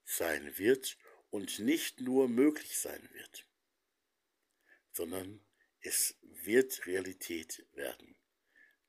sein 0.04 0.58
wird 0.58 0.98
und 1.30 1.58
nicht 1.58 2.00
nur 2.00 2.28
möglich 2.28 2.78
sein 2.78 3.08
wird, 3.14 3.46
sondern 4.92 5.40
es 5.80 6.16
wird 6.22 6.86
Realität 6.86 7.66
werden. 7.72 8.14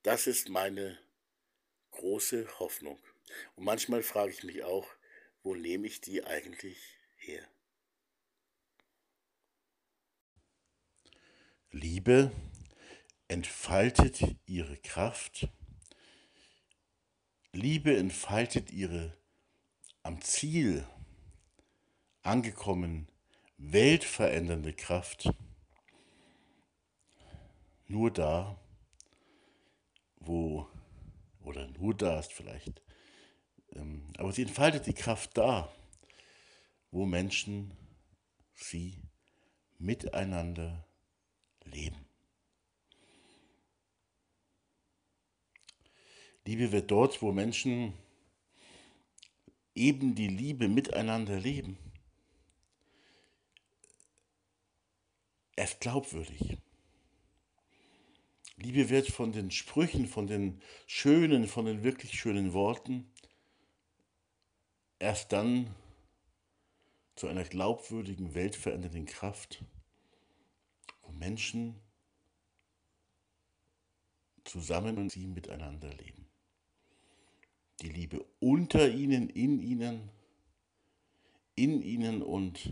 Das 0.03 0.27
ist 0.27 0.49
meine 0.49 0.99
große 1.91 2.59
Hoffnung. 2.59 3.01
Und 3.55 3.63
manchmal 3.63 4.03
frage 4.03 4.33
ich 4.33 4.43
mich 4.43 4.63
auch, 4.63 4.93
wo 5.43 5.55
nehme 5.55 5.87
ich 5.87 6.01
die 6.01 6.25
eigentlich 6.25 6.99
her? 7.15 7.47
Liebe 11.69 12.33
entfaltet 13.31 14.35
ihre 14.45 14.75
Kraft. 14.75 15.47
Liebe 17.53 17.95
entfaltet 17.95 18.71
ihre 18.71 19.15
am 20.03 20.21
Ziel 20.21 20.85
angekommen 22.23 23.07
weltverändernde 23.57 24.73
Kraft 24.73 25.33
nur 27.87 28.11
da, 28.11 28.59
wo, 30.17 30.67
oder 31.39 31.67
nur 31.69 31.95
da 31.95 32.19
ist 32.19 32.33
vielleicht, 32.33 32.83
ähm, 33.75 34.11
aber 34.17 34.33
sie 34.33 34.41
entfaltet 34.41 34.87
die 34.87 34.93
Kraft 34.93 35.37
da, 35.37 35.73
wo 36.91 37.05
Menschen 37.05 37.77
sie 38.53 39.01
miteinander 39.77 40.85
leben. 41.63 42.10
Liebe 46.45 46.71
wird 46.71 46.89
dort, 46.91 47.21
wo 47.21 47.31
Menschen 47.31 47.93
eben 49.75 50.15
die 50.15 50.27
Liebe 50.27 50.67
miteinander 50.67 51.39
leben. 51.39 51.77
Erst 55.55 55.79
glaubwürdig. 55.79 56.57
Liebe 58.57 58.89
wird 58.89 59.07
von 59.07 59.31
den 59.31 59.51
Sprüchen, 59.51 60.07
von 60.07 60.27
den 60.27 60.61
schönen, 60.87 61.47
von 61.47 61.65
den 61.65 61.83
wirklich 61.83 62.19
schönen 62.19 62.53
Worten 62.53 63.11
erst 65.01 65.31
dann 65.31 65.75
zu 67.15 67.27
einer 67.27 67.43
glaubwürdigen, 67.43 68.35
weltverändernden 68.35 69.05
Kraft, 69.05 69.63
wo 71.01 71.11
Menschen 71.11 71.81
zusammen 74.43 74.97
und 74.97 75.11
sie 75.11 75.27
miteinander 75.27 75.89
leben. 75.89 76.20
Die 77.81 77.89
Liebe 77.89 78.23
unter 78.39 78.87
ihnen, 78.89 79.27
in 79.27 79.59
ihnen, 79.59 80.11
in 81.55 81.81
ihnen 81.81 82.21
und 82.21 82.71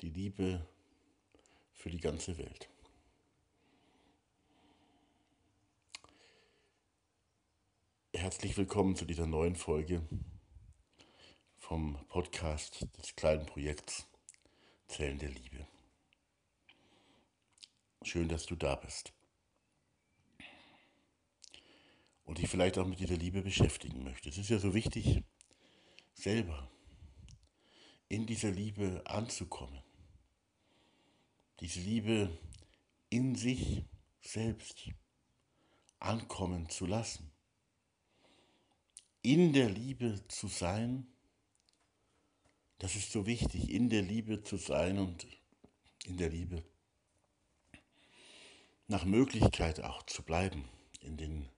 die 0.00 0.10
Liebe 0.10 0.68
für 1.72 1.88
die 1.88 2.00
ganze 2.00 2.36
Welt. 2.36 2.68
Herzlich 8.12 8.58
willkommen 8.58 8.94
zu 8.94 9.06
dieser 9.06 9.26
neuen 9.26 9.56
Folge 9.56 10.06
vom 11.56 11.96
Podcast 12.08 12.86
des 12.98 13.16
kleinen 13.16 13.46
Projekts 13.46 14.06
Zellen 14.86 15.18
der 15.18 15.30
Liebe. 15.30 15.66
Schön, 18.02 18.28
dass 18.28 18.44
du 18.44 18.54
da 18.54 18.74
bist 18.74 19.13
und 22.24 22.38
dich 22.38 22.48
vielleicht 22.48 22.78
auch 22.78 22.86
mit 22.86 23.00
dieser 23.00 23.16
Liebe 23.16 23.42
beschäftigen 23.42 24.02
möchtest. 24.04 24.38
Es 24.38 24.44
ist 24.44 24.50
ja 24.50 24.58
so 24.58 24.74
wichtig, 24.74 25.22
selber 26.14 26.70
in 28.08 28.26
dieser 28.26 28.50
Liebe 28.50 29.02
anzukommen. 29.04 29.82
Diese 31.60 31.80
Liebe 31.80 32.36
in 33.10 33.34
sich 33.34 33.84
selbst 34.20 34.90
ankommen 35.98 36.68
zu 36.68 36.86
lassen. 36.86 37.30
In 39.22 39.52
der 39.52 39.70
Liebe 39.70 40.22
zu 40.28 40.48
sein, 40.48 41.06
das 42.78 42.96
ist 42.96 43.12
so 43.12 43.26
wichtig, 43.26 43.70
in 43.70 43.88
der 43.88 44.02
Liebe 44.02 44.42
zu 44.42 44.56
sein 44.56 44.98
und 44.98 45.26
in 46.04 46.18
der 46.18 46.28
Liebe 46.28 46.62
nach 48.86 49.04
Möglichkeit 49.04 49.80
auch 49.80 50.02
zu 50.04 50.22
bleiben 50.22 50.68
in 51.00 51.16
den 51.16 51.48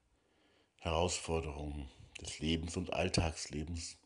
Herausforderungen 0.87 1.91
des 2.21 2.39
Lebens 2.39 2.77
und 2.77 2.93
Alltagslebens, 2.93 3.97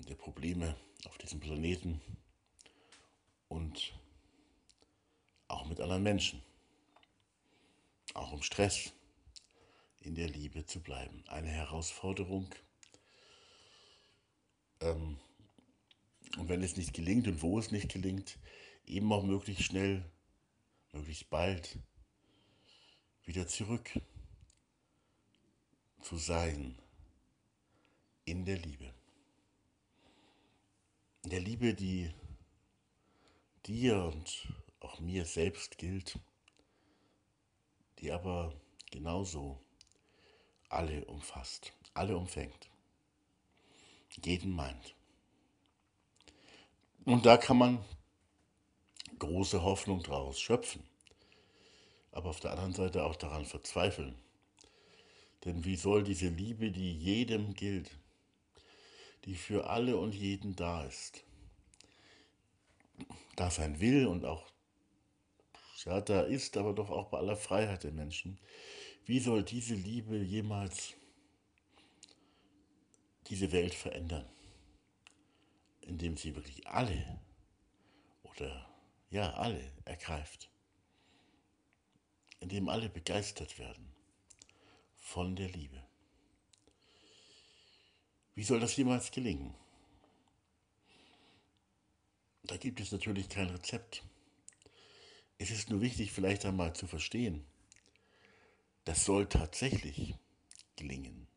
der 0.00 0.16
Probleme 0.16 0.76
auf 1.04 1.16
diesem 1.18 1.38
Planeten 1.38 2.00
und 3.46 3.94
auch 5.46 5.64
mit 5.66 5.80
anderen 5.80 6.02
Menschen, 6.02 6.42
auch 8.14 8.32
im 8.32 8.42
Stress, 8.42 8.92
in 10.00 10.16
der 10.16 10.28
Liebe 10.28 10.66
zu 10.66 10.80
bleiben. 10.80 11.22
Eine 11.28 11.50
Herausforderung. 11.50 12.52
Ähm, 14.80 15.20
und 16.36 16.48
wenn 16.48 16.64
es 16.64 16.76
nicht 16.76 16.94
gelingt 16.94 17.28
und 17.28 17.42
wo 17.42 17.60
es 17.60 17.70
nicht 17.70 17.92
gelingt, 17.92 18.40
eben 18.84 19.12
auch 19.12 19.22
möglichst 19.22 19.62
schnell, 19.62 20.04
möglichst 20.90 21.30
bald 21.30 21.78
wieder 23.24 23.46
zurück 23.46 24.00
zu 26.06 26.18
sein 26.18 26.78
in 28.26 28.44
der 28.44 28.58
Liebe. 28.58 28.94
In 31.24 31.30
der 31.30 31.40
Liebe, 31.40 31.74
die 31.74 32.14
dir 33.66 34.04
und 34.04 34.46
auch 34.78 35.00
mir 35.00 35.24
selbst 35.24 35.78
gilt, 35.78 36.20
die 37.98 38.12
aber 38.12 38.54
genauso 38.92 39.60
alle 40.68 41.04
umfasst, 41.06 41.72
alle 41.92 42.16
umfängt, 42.16 42.70
jeden 44.24 44.52
meint. 44.52 44.94
Und 47.04 47.26
da 47.26 47.36
kann 47.36 47.58
man 47.58 47.84
große 49.18 49.60
Hoffnung 49.60 50.04
draus 50.04 50.38
schöpfen, 50.38 50.84
aber 52.12 52.30
auf 52.30 52.38
der 52.38 52.52
anderen 52.52 52.74
Seite 52.74 53.02
auch 53.02 53.16
daran 53.16 53.44
verzweifeln 53.44 54.16
denn 55.46 55.64
wie 55.64 55.76
soll 55.76 56.02
diese 56.02 56.28
Liebe, 56.28 56.72
die 56.72 56.92
jedem 56.98 57.54
gilt, 57.54 57.96
die 59.24 59.36
für 59.36 59.70
alle 59.70 59.96
und 59.96 60.12
jeden 60.12 60.56
da 60.56 60.84
ist, 60.84 61.22
da 63.36 63.48
sein 63.50 63.78
will 63.80 64.06
und 64.06 64.24
auch 64.24 64.44
ja, 65.84 66.00
da 66.00 66.22
ist, 66.22 66.56
aber 66.56 66.72
doch 66.72 66.90
auch 66.90 67.10
bei 67.10 67.18
aller 67.18 67.36
Freiheit 67.36 67.84
der 67.84 67.92
Menschen, 67.92 68.40
wie 69.04 69.20
soll 69.20 69.44
diese 69.44 69.74
Liebe 69.74 70.16
jemals 70.16 70.94
diese 73.28 73.52
Welt 73.52 73.74
verändern, 73.74 74.28
indem 75.82 76.16
sie 76.16 76.34
wirklich 76.34 76.66
alle 76.66 77.20
oder 78.24 78.68
ja, 79.10 79.32
alle 79.34 79.62
ergreift, 79.84 80.50
indem 82.40 82.68
alle 82.68 82.88
begeistert 82.88 83.60
werden 83.60 83.95
von 85.06 85.36
der 85.36 85.48
Liebe. 85.48 85.80
Wie 88.34 88.42
soll 88.42 88.58
das 88.58 88.76
jemals 88.76 89.12
gelingen? 89.12 89.54
Da 92.42 92.56
gibt 92.56 92.80
es 92.80 92.90
natürlich 92.90 93.28
kein 93.28 93.48
Rezept. 93.48 94.02
Es 95.38 95.52
ist 95.52 95.70
nur 95.70 95.80
wichtig, 95.80 96.10
vielleicht 96.10 96.44
einmal 96.44 96.74
zu 96.74 96.88
verstehen, 96.88 97.46
das 98.84 99.04
soll 99.04 99.28
tatsächlich 99.28 100.16
gelingen. 100.74 101.28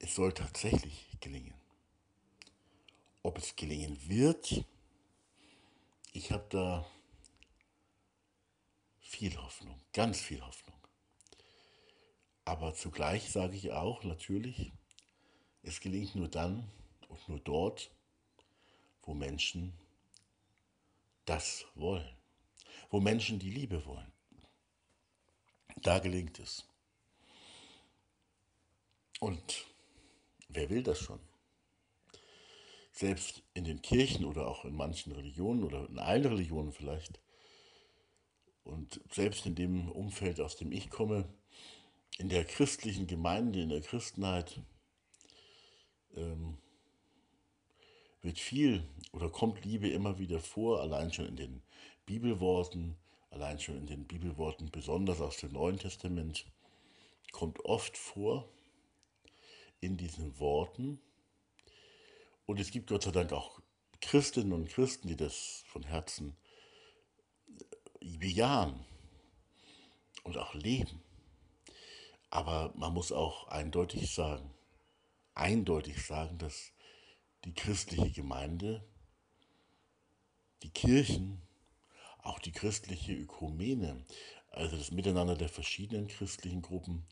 Es 0.00 0.16
soll 0.16 0.32
tatsächlich 0.32 1.06
gelingen. 1.20 1.54
Ob 3.22 3.38
es 3.38 3.54
gelingen 3.54 3.96
wird, 4.08 4.64
ich 6.12 6.32
habe 6.32 6.46
da 6.50 6.90
viel 9.00 9.36
Hoffnung, 9.36 9.80
ganz 9.92 10.20
viel 10.20 10.44
Hoffnung. 10.44 10.77
Aber 12.48 12.72
zugleich 12.72 13.30
sage 13.30 13.56
ich 13.56 13.72
auch 13.72 14.04
natürlich, 14.04 14.72
es 15.60 15.80
gelingt 15.80 16.14
nur 16.14 16.28
dann 16.28 16.66
und 17.08 17.28
nur 17.28 17.40
dort, 17.40 17.90
wo 19.02 19.12
Menschen 19.12 19.74
das 21.26 21.66
wollen, 21.74 22.08
wo 22.88 23.00
Menschen 23.00 23.38
die 23.38 23.50
Liebe 23.50 23.84
wollen. 23.84 24.10
Da 25.82 25.98
gelingt 25.98 26.38
es. 26.38 26.66
Und 29.20 29.66
wer 30.48 30.70
will 30.70 30.82
das 30.82 31.00
schon? 31.00 31.20
Selbst 32.92 33.42
in 33.52 33.64
den 33.64 33.82
Kirchen 33.82 34.24
oder 34.24 34.48
auch 34.48 34.64
in 34.64 34.74
manchen 34.74 35.12
Religionen 35.12 35.64
oder 35.64 35.86
in 35.86 35.98
allen 35.98 36.24
Religionen 36.24 36.72
vielleicht. 36.72 37.20
Und 38.64 39.02
selbst 39.12 39.44
in 39.44 39.54
dem 39.54 39.90
Umfeld, 39.90 40.40
aus 40.40 40.56
dem 40.56 40.72
ich 40.72 40.88
komme, 40.88 41.28
in 42.18 42.28
der 42.28 42.44
christlichen 42.44 43.06
Gemeinde, 43.06 43.62
in 43.62 43.68
der 43.68 43.80
Christenheit 43.80 44.60
ähm, 46.16 46.58
wird 48.20 48.38
viel 48.38 48.82
oder 49.12 49.30
kommt 49.30 49.64
Liebe 49.64 49.88
immer 49.88 50.18
wieder 50.18 50.40
vor, 50.40 50.80
allein 50.80 51.12
schon 51.12 51.26
in 51.26 51.36
den 51.36 51.62
Bibelworten, 52.06 52.96
allein 53.30 53.60
schon 53.60 53.76
in 53.76 53.86
den 53.86 54.06
Bibelworten, 54.06 54.70
besonders 54.70 55.20
aus 55.20 55.36
dem 55.38 55.52
Neuen 55.52 55.78
Testament, 55.78 56.44
kommt 57.30 57.64
oft 57.64 57.96
vor 57.96 58.48
in 59.80 59.96
diesen 59.96 60.38
Worten. 60.40 61.00
Und 62.46 62.58
es 62.58 62.72
gibt 62.72 62.88
Gott 62.88 63.04
sei 63.04 63.12
Dank 63.12 63.32
auch 63.32 63.60
Christinnen 64.00 64.52
und 64.52 64.68
Christen, 64.68 65.08
die 65.08 65.16
das 65.16 65.62
von 65.68 65.84
Herzen 65.84 66.36
bejahen 68.00 68.84
und 70.24 70.36
auch 70.36 70.54
leben. 70.54 71.00
Aber 72.30 72.72
man 72.76 72.92
muss 72.92 73.12
auch 73.12 73.48
eindeutig 73.48 74.12
sagen, 74.14 74.54
eindeutig 75.34 76.04
sagen, 76.04 76.38
dass 76.38 76.72
die 77.44 77.54
christliche 77.54 78.10
Gemeinde, 78.10 78.86
die 80.62 80.70
Kirchen, 80.70 81.40
auch 82.18 82.38
die 82.38 82.52
christliche 82.52 83.14
Ökumene, 83.14 84.04
also 84.50 84.76
das 84.76 84.90
Miteinander 84.90 85.36
der 85.36 85.48
verschiedenen 85.48 86.08
christlichen 86.08 86.62
Gruppen, 86.62 87.06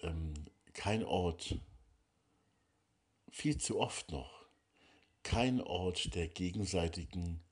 ähm, 0.00 0.34
kein 0.74 1.04
Ort, 1.04 1.58
viel 3.30 3.58
zu 3.58 3.80
oft 3.80 4.10
noch, 4.10 4.46
kein 5.22 5.60
Ort 5.60 6.14
der 6.14 6.28
gegenseitigen 6.28 7.42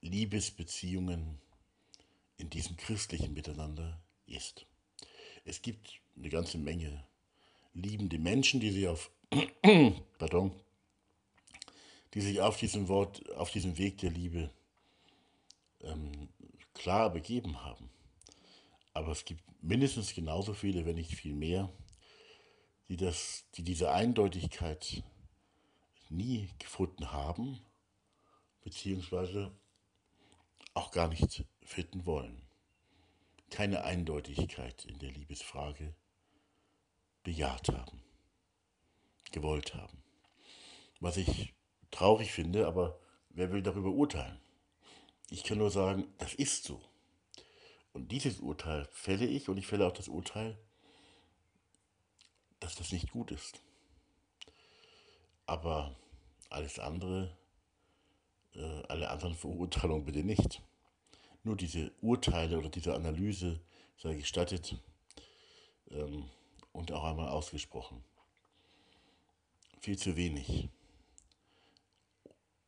Liebesbeziehungen 0.00 1.40
in 2.36 2.50
diesem 2.50 2.76
christlichen 2.76 3.34
Miteinander 3.34 4.02
ist 4.26 4.66
es 5.44 5.62
gibt 5.62 6.00
eine 6.16 6.28
ganze 6.28 6.58
Menge 6.58 7.04
liebende 7.74 8.18
Menschen, 8.18 8.60
die 8.60 8.70
sich 8.70 8.86
auf, 8.88 9.10
pardon, 10.18 10.52
die 12.14 12.20
sich 12.20 12.40
auf 12.40 12.58
diesem 12.58 12.88
Wort, 12.88 13.28
auf 13.36 13.50
diesem 13.50 13.78
Weg 13.78 13.98
der 13.98 14.10
Liebe 14.10 14.50
ähm, 15.80 16.28
klar 16.74 17.10
begeben 17.10 17.62
haben. 17.62 17.90
Aber 18.92 19.12
es 19.12 19.24
gibt 19.24 19.42
mindestens 19.62 20.14
genauso 20.14 20.52
viele, 20.52 20.84
wenn 20.84 20.96
nicht 20.96 21.14
viel 21.14 21.34
mehr, 21.34 21.72
die, 22.88 22.96
das, 22.96 23.44
die 23.54 23.62
diese 23.62 23.90
Eindeutigkeit 23.90 25.02
nie 26.10 26.50
gefunden 26.58 27.10
haben, 27.10 27.58
beziehungsweise 28.62 29.50
auch 30.74 30.90
gar 30.90 31.08
nicht 31.08 31.44
finden 31.62 32.04
wollen. 32.04 32.42
Keine 33.52 33.84
Eindeutigkeit 33.84 34.86
in 34.86 34.98
der 34.98 35.10
Liebesfrage 35.10 35.94
bejaht 37.22 37.68
haben, 37.68 38.02
gewollt 39.30 39.74
haben. 39.74 40.02
Was 41.00 41.18
ich 41.18 41.52
traurig 41.90 42.32
finde, 42.32 42.66
aber 42.66 42.98
wer 43.28 43.52
will 43.52 43.62
darüber 43.62 43.90
urteilen? 43.90 44.40
Ich 45.28 45.44
kann 45.44 45.58
nur 45.58 45.70
sagen, 45.70 46.06
das 46.16 46.32
ist 46.32 46.64
so. 46.64 46.80
Und 47.92 48.10
dieses 48.10 48.40
Urteil 48.40 48.88
fälle 48.90 49.26
ich 49.26 49.50
und 49.50 49.58
ich 49.58 49.66
fälle 49.66 49.86
auch 49.86 49.92
das 49.92 50.08
Urteil, 50.08 50.56
dass 52.58 52.74
das 52.74 52.90
nicht 52.90 53.10
gut 53.10 53.30
ist. 53.32 53.60
Aber 55.44 55.94
alles 56.48 56.78
andere, 56.78 57.36
äh, 58.54 58.82
alle 58.88 59.10
anderen 59.10 59.34
Verurteilungen 59.34 60.06
bitte 60.06 60.24
nicht. 60.24 60.62
Nur 61.44 61.56
diese 61.56 61.92
Urteile 62.00 62.58
oder 62.58 62.68
diese 62.68 62.94
Analyse 62.94 63.60
sei 63.96 64.14
gestattet 64.14 64.76
ähm, 65.90 66.28
und 66.72 66.92
auch 66.92 67.04
einmal 67.04 67.28
ausgesprochen. 67.28 68.04
Viel 69.80 69.98
zu 69.98 70.16
wenig 70.16 70.68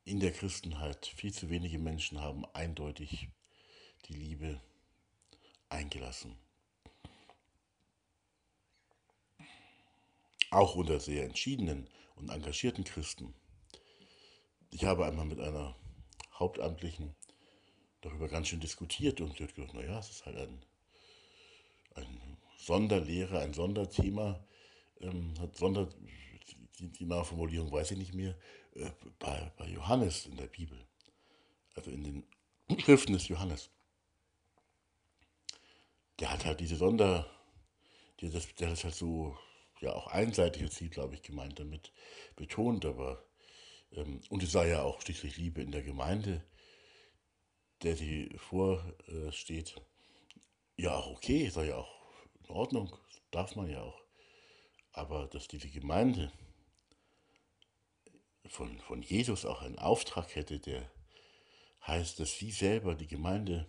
in 0.04 0.20
der 0.20 0.32
Christenheit, 0.32 1.06
viel 1.06 1.32
zu 1.32 1.48
wenige 1.48 1.78
Menschen 1.78 2.20
haben 2.20 2.44
eindeutig 2.52 3.30
die 4.06 4.14
Liebe 4.14 4.60
eingelassen. 5.68 6.36
Auch 10.50 10.74
unter 10.76 11.00
sehr 11.00 11.24
entschiedenen 11.24 11.88
und 12.16 12.28
engagierten 12.28 12.84
Christen. 12.84 13.34
Ich 14.70 14.84
habe 14.84 15.06
einmal 15.06 15.24
mit 15.24 15.40
einer 15.40 15.74
Hauptamtlichen 16.34 17.14
darüber 18.04 18.28
ganz 18.28 18.48
schön 18.48 18.60
diskutiert 18.60 19.20
und 19.20 19.36
sie 19.36 19.44
hat 19.44 19.54
gesagt, 19.54 19.74
naja, 19.74 19.98
es 19.98 20.10
ist 20.10 20.26
halt 20.26 20.36
ein, 20.36 20.62
ein 21.94 22.36
Sonderlehre, 22.58 23.40
ein 23.40 23.54
Sonderthema, 23.54 24.44
ähm, 25.00 25.34
hat 25.40 25.56
Sonder, 25.56 25.88
die, 26.78 26.88
die 26.88 26.98
genaue 26.98 27.24
Formulierung 27.24 27.72
weiß 27.72 27.92
ich 27.92 27.98
nicht 27.98 28.14
mehr, 28.14 28.36
äh, 28.74 28.90
bei, 29.18 29.52
bei 29.56 29.68
Johannes 29.68 30.26
in 30.26 30.36
der 30.36 30.46
Bibel, 30.46 30.78
also 31.74 31.90
in 31.90 32.04
den 32.04 32.80
Schriften 32.80 33.14
des 33.14 33.28
Johannes. 33.28 33.70
Der 36.20 36.30
hat 36.30 36.44
halt 36.44 36.60
diese 36.60 36.76
Sonder, 36.76 37.26
der 38.20 38.30
das, 38.30 38.54
der 38.54 38.70
das 38.70 38.84
halt 38.84 38.94
so, 38.94 39.36
ja 39.80 39.92
auch 39.92 40.06
einseitig 40.08 40.70
Ziel, 40.70 40.88
glaube 40.88 41.14
ich, 41.14 41.22
gemeint 41.22 41.58
damit 41.58 41.92
betont, 42.36 42.84
aber, 42.84 43.24
ähm, 43.92 44.20
und 44.28 44.42
es 44.42 44.52
sei 44.52 44.68
ja 44.68 44.82
auch 44.82 45.00
schließlich 45.00 45.36
Liebe 45.36 45.62
in 45.62 45.72
der 45.72 45.82
Gemeinde, 45.82 46.44
der 47.84 47.96
sie 47.96 48.30
vorsteht, 48.36 49.80
ja 50.76 50.94
auch 50.96 51.12
okay, 51.12 51.48
sei 51.50 51.66
ja 51.68 51.76
auch 51.76 51.92
in 52.40 52.50
Ordnung, 52.50 52.96
darf 53.30 53.56
man 53.56 53.70
ja 53.70 53.82
auch. 53.82 54.00
Aber 54.92 55.26
dass 55.26 55.48
diese 55.48 55.68
Gemeinde 55.68 56.32
von, 58.46 58.78
von 58.80 59.02
Jesus 59.02 59.44
auch 59.44 59.62
einen 59.62 59.78
Auftrag 59.78 60.34
hätte, 60.34 60.60
der 60.60 60.90
heißt, 61.86 62.20
dass 62.20 62.38
sie 62.38 62.50
selber, 62.50 62.94
die 62.94 63.06
Gemeinde, 63.06 63.68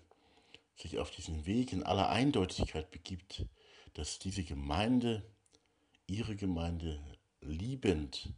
sich 0.75 0.99
auf 0.99 1.11
diesen 1.11 1.45
Weg 1.45 1.71
in 1.71 1.83
aller 1.83 2.09
Eindeutigkeit 2.09 2.91
begibt, 2.91 3.45
dass 3.93 4.19
diese 4.19 4.43
Gemeinde, 4.43 5.23
ihre 6.05 6.35
Gemeinde 6.35 7.01
liebend, 7.41 8.33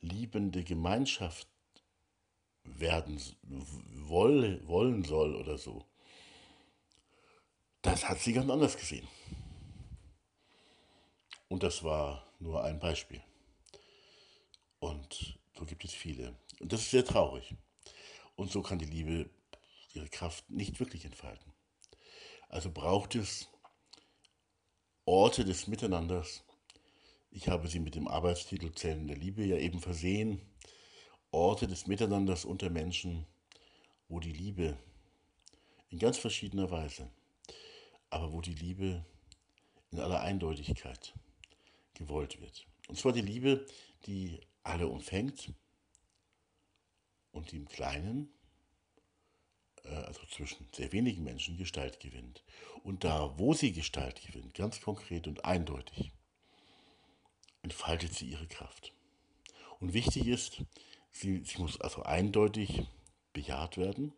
liebende 0.00 0.64
Gemeinschaft 0.64 1.48
werden 2.76 3.20
woll, 3.42 4.66
wollen 4.66 5.04
soll 5.04 5.36
oder 5.36 5.58
so. 5.58 5.84
Das 7.82 8.08
hat 8.08 8.20
sie 8.20 8.32
ganz 8.32 8.50
anders 8.50 8.76
gesehen. 8.76 9.06
Und 11.48 11.62
das 11.62 11.82
war 11.82 12.30
nur 12.38 12.62
ein 12.62 12.78
Beispiel. 12.78 13.22
Und 14.80 15.38
so 15.56 15.64
gibt 15.64 15.84
es 15.84 15.94
viele. 15.94 16.36
Und 16.60 16.72
das 16.72 16.80
ist 16.80 16.90
sehr 16.90 17.04
traurig. 17.04 17.54
Und 18.36 18.50
so 18.50 18.62
kann 18.62 18.78
die 18.78 18.84
Liebe 18.84 19.30
ihre 19.94 20.08
Kraft 20.08 20.48
nicht 20.50 20.78
wirklich 20.78 21.04
entfalten. 21.04 21.52
Also 22.48 22.70
braucht 22.70 23.14
es 23.14 23.48
Orte 25.04 25.44
des 25.44 25.66
Miteinanders. 25.66 26.44
Ich 27.30 27.48
habe 27.48 27.68
sie 27.68 27.80
mit 27.80 27.94
dem 27.94 28.08
Arbeitstitel 28.08 28.72
Zellen 28.72 29.06
der 29.06 29.16
Liebe 29.16 29.44
ja 29.44 29.56
eben 29.56 29.80
versehen. 29.80 30.40
Orte 31.30 31.66
des 31.66 31.86
Miteinanders 31.86 32.44
unter 32.44 32.70
Menschen, 32.70 33.26
wo 34.08 34.20
die 34.20 34.32
Liebe 34.32 34.78
in 35.90 35.98
ganz 35.98 36.18
verschiedener 36.18 36.70
Weise, 36.70 37.10
aber 38.10 38.32
wo 38.32 38.40
die 38.40 38.54
Liebe 38.54 39.04
in 39.90 40.00
aller 40.00 40.20
Eindeutigkeit 40.20 41.14
gewollt 41.94 42.40
wird. 42.40 42.66
Und 42.88 42.98
zwar 42.98 43.12
die 43.12 43.22
Liebe, 43.22 43.66
die 44.06 44.40
alle 44.62 44.88
umfängt 44.88 45.52
und 47.32 47.52
die 47.52 47.56
im 47.56 47.68
Kleinen 47.68 48.32
äh, 49.84 49.94
also 49.94 50.20
zwischen 50.26 50.66
sehr 50.72 50.92
wenigen 50.92 51.24
Menschen, 51.24 51.56
Gestalt 51.56 52.00
gewinnt. 52.00 52.42
Und 52.82 53.04
da, 53.04 53.38
wo 53.38 53.54
sie 53.54 53.72
Gestalt 53.72 54.22
gewinnt, 54.26 54.54
ganz 54.54 54.80
konkret 54.80 55.26
und 55.26 55.44
eindeutig, 55.44 56.12
entfaltet 57.62 58.14
sie 58.14 58.30
ihre 58.30 58.46
Kraft. 58.46 58.92
Und 59.80 59.94
wichtig 59.94 60.26
ist, 60.26 60.62
sie, 61.10 61.42
sie 61.44 61.58
muss 61.58 61.80
also 61.80 62.02
eindeutig 62.02 62.86
bejaht 63.32 63.76
werden, 63.76 64.12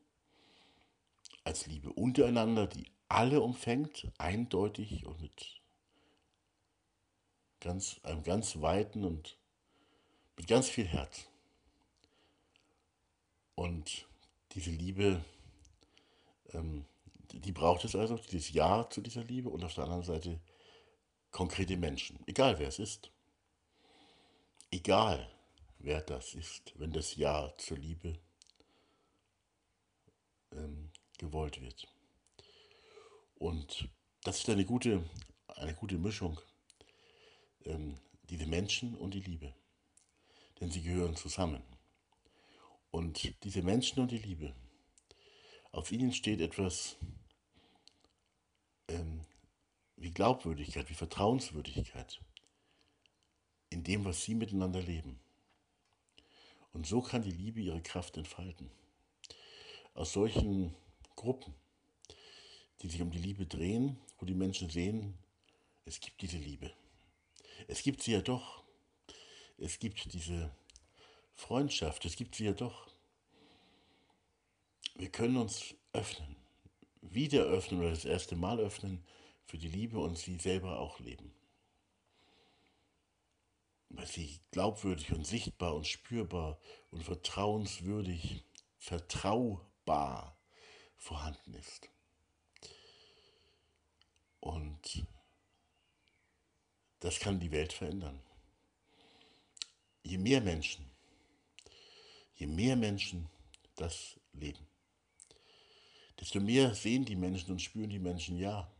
als 1.45 1.67
Liebe 1.67 1.93
untereinander, 1.93 2.67
die 2.67 2.87
alle 3.09 3.41
umfängt, 3.41 4.11
eindeutig 4.19 5.07
und 5.07 5.21
mit 5.21 5.61
ganz, 7.61 8.01
einem 8.03 8.23
ganz 8.23 8.61
weiten 8.61 9.05
und 9.05 9.37
mit 10.37 10.47
ganz 10.47 10.69
viel 10.69 10.87
Herz. 10.87 11.27
Und 13.55 14.07
diese 14.53 14.71
Liebe 14.71 15.25
ähm, 16.53 16.87
die 17.33 17.53
braucht 17.53 17.85
es 17.85 17.95
also, 17.95 18.17
dieses 18.17 18.53
Ja 18.53 18.89
zu 18.89 19.01
dieser 19.01 19.25
Liebe 19.25 19.49
und 19.51 19.65
auf 19.65 19.75
der 19.75 19.85
anderen 19.85 20.03
Seite 20.03 20.41
konkrete 21.31 21.77
Menschen, 21.77 22.19
egal 22.27 22.59
wer 22.59 22.69
es 22.69 22.79
ist. 22.79 23.11
Egal 24.71 25.29
wer 25.81 26.01
das 26.03 26.35
ist, 26.35 26.73
wenn 26.79 26.93
das 26.93 27.17
Ja 27.17 27.53
zur 27.59 27.79
Liebe 27.79 28.19
ähm, 30.53 30.91
gewollt 31.19 31.61
wird. 31.61 31.89
Und 33.35 33.89
das 34.23 34.39
ist 34.39 34.51
eine 34.51 34.65
gute, 34.65 35.03
eine 35.49 35.75
gute 35.75 35.99
Mischung, 35.99 36.41
ähm, 37.65 37.99
diese 38.25 38.47
Menschen 38.47 38.95
und 38.97 39.15
die 39.15 39.21
Liebe. 39.21 39.55
Denn 40.61 40.71
sie 40.71 40.83
gehören 40.83 41.17
zusammen. 41.17 41.63
Und 42.91 43.35
diese 43.45 43.63
Menschen 43.63 44.01
und 44.01 44.11
die 44.11 44.19
Liebe, 44.19 44.55
auf 45.73 45.91
ihnen 45.93 46.13
steht 46.13 46.41
etwas 46.41 46.97
ähm, 48.89 49.23
wie 49.97 50.11
Glaubwürdigkeit, 50.11 50.91
wie 50.91 50.95
Vertrauenswürdigkeit 50.95 52.21
in 53.71 53.85
dem, 53.85 54.05
was 54.05 54.23
sie 54.25 54.35
miteinander 54.35 54.83
leben. 54.83 55.21
Und 56.73 56.87
so 56.87 57.03
kann 57.03 57.23
die 57.23 57.31
Liebe 57.31 57.61
ihre 57.61 57.83
Kraft 57.83 58.17
entfalten. 58.17 58.71
Aus 59.95 60.13
solchen 60.13 60.75
Gruppen, 61.17 61.55
die 62.81 62.89
sich 62.89 63.03
um 63.03 63.11
die 63.11 63.19
Liebe 63.19 63.47
drehen, 63.47 63.99
wo 64.19 64.27
die 64.27 64.35
Menschen 64.35 64.71
sehen, 64.71 65.19
es 65.85 66.01
gibt 66.01 66.23
diese 66.23 66.39
Liebe. 66.39 66.73
Es 67.67 67.83
gibt 67.83 68.03
sie 68.03 68.13
ja 68.13 68.21
doch. 68.21 68.63
Es 69.59 69.79
gibt 69.79 70.13
diese 70.13 70.51
Freundschaft, 71.35 72.05
es 72.05 72.17
gibt 72.17 72.35
sie 72.35 72.45
ja 72.45 72.53
doch. 72.53 72.87
Wir 74.95 75.11
können 75.11 75.37
uns 75.37 75.75
öffnen, 75.93 76.37
wieder 77.01 77.45
öffnen 77.45 77.81
oder 77.81 77.91
das 77.91 78.05
erste 78.05 78.37
Mal 78.37 78.61
öffnen 78.61 79.05
für 79.47 79.59
die 79.59 79.69
Liebe 79.69 79.99
und 79.99 80.17
sie 80.17 80.37
selber 80.39 80.79
auch 80.79 81.01
leben. 81.01 81.33
Weil 83.91 84.07
sie 84.07 84.41
glaubwürdig 84.53 85.13
und 85.13 85.27
sichtbar 85.27 85.75
und 85.75 85.87
spürbar 85.87 86.59
und 86.91 87.03
vertrauenswürdig, 87.03 88.45
vertraubar 88.79 90.39
vorhanden 90.97 91.55
ist. 91.55 91.91
Und 94.41 95.07
das 97.01 97.19
kann 97.19 97.41
die 97.41 97.51
Welt 97.51 97.73
verändern. 97.73 98.23
Je 100.03 100.19
mehr 100.19 100.41
Menschen, 100.41 100.91
je 102.35 102.47
mehr 102.47 102.77
Menschen 102.77 103.29
das 103.77 104.19
leben, 104.33 104.67
desto 106.19 106.41
mehr 106.41 106.75
sehen 106.75 107.05
die 107.05 107.17
Menschen 107.17 107.53
und 107.53 107.61
spüren 107.61 107.91
die 107.91 107.99
Menschen, 107.99 108.39
ja, 108.39 108.71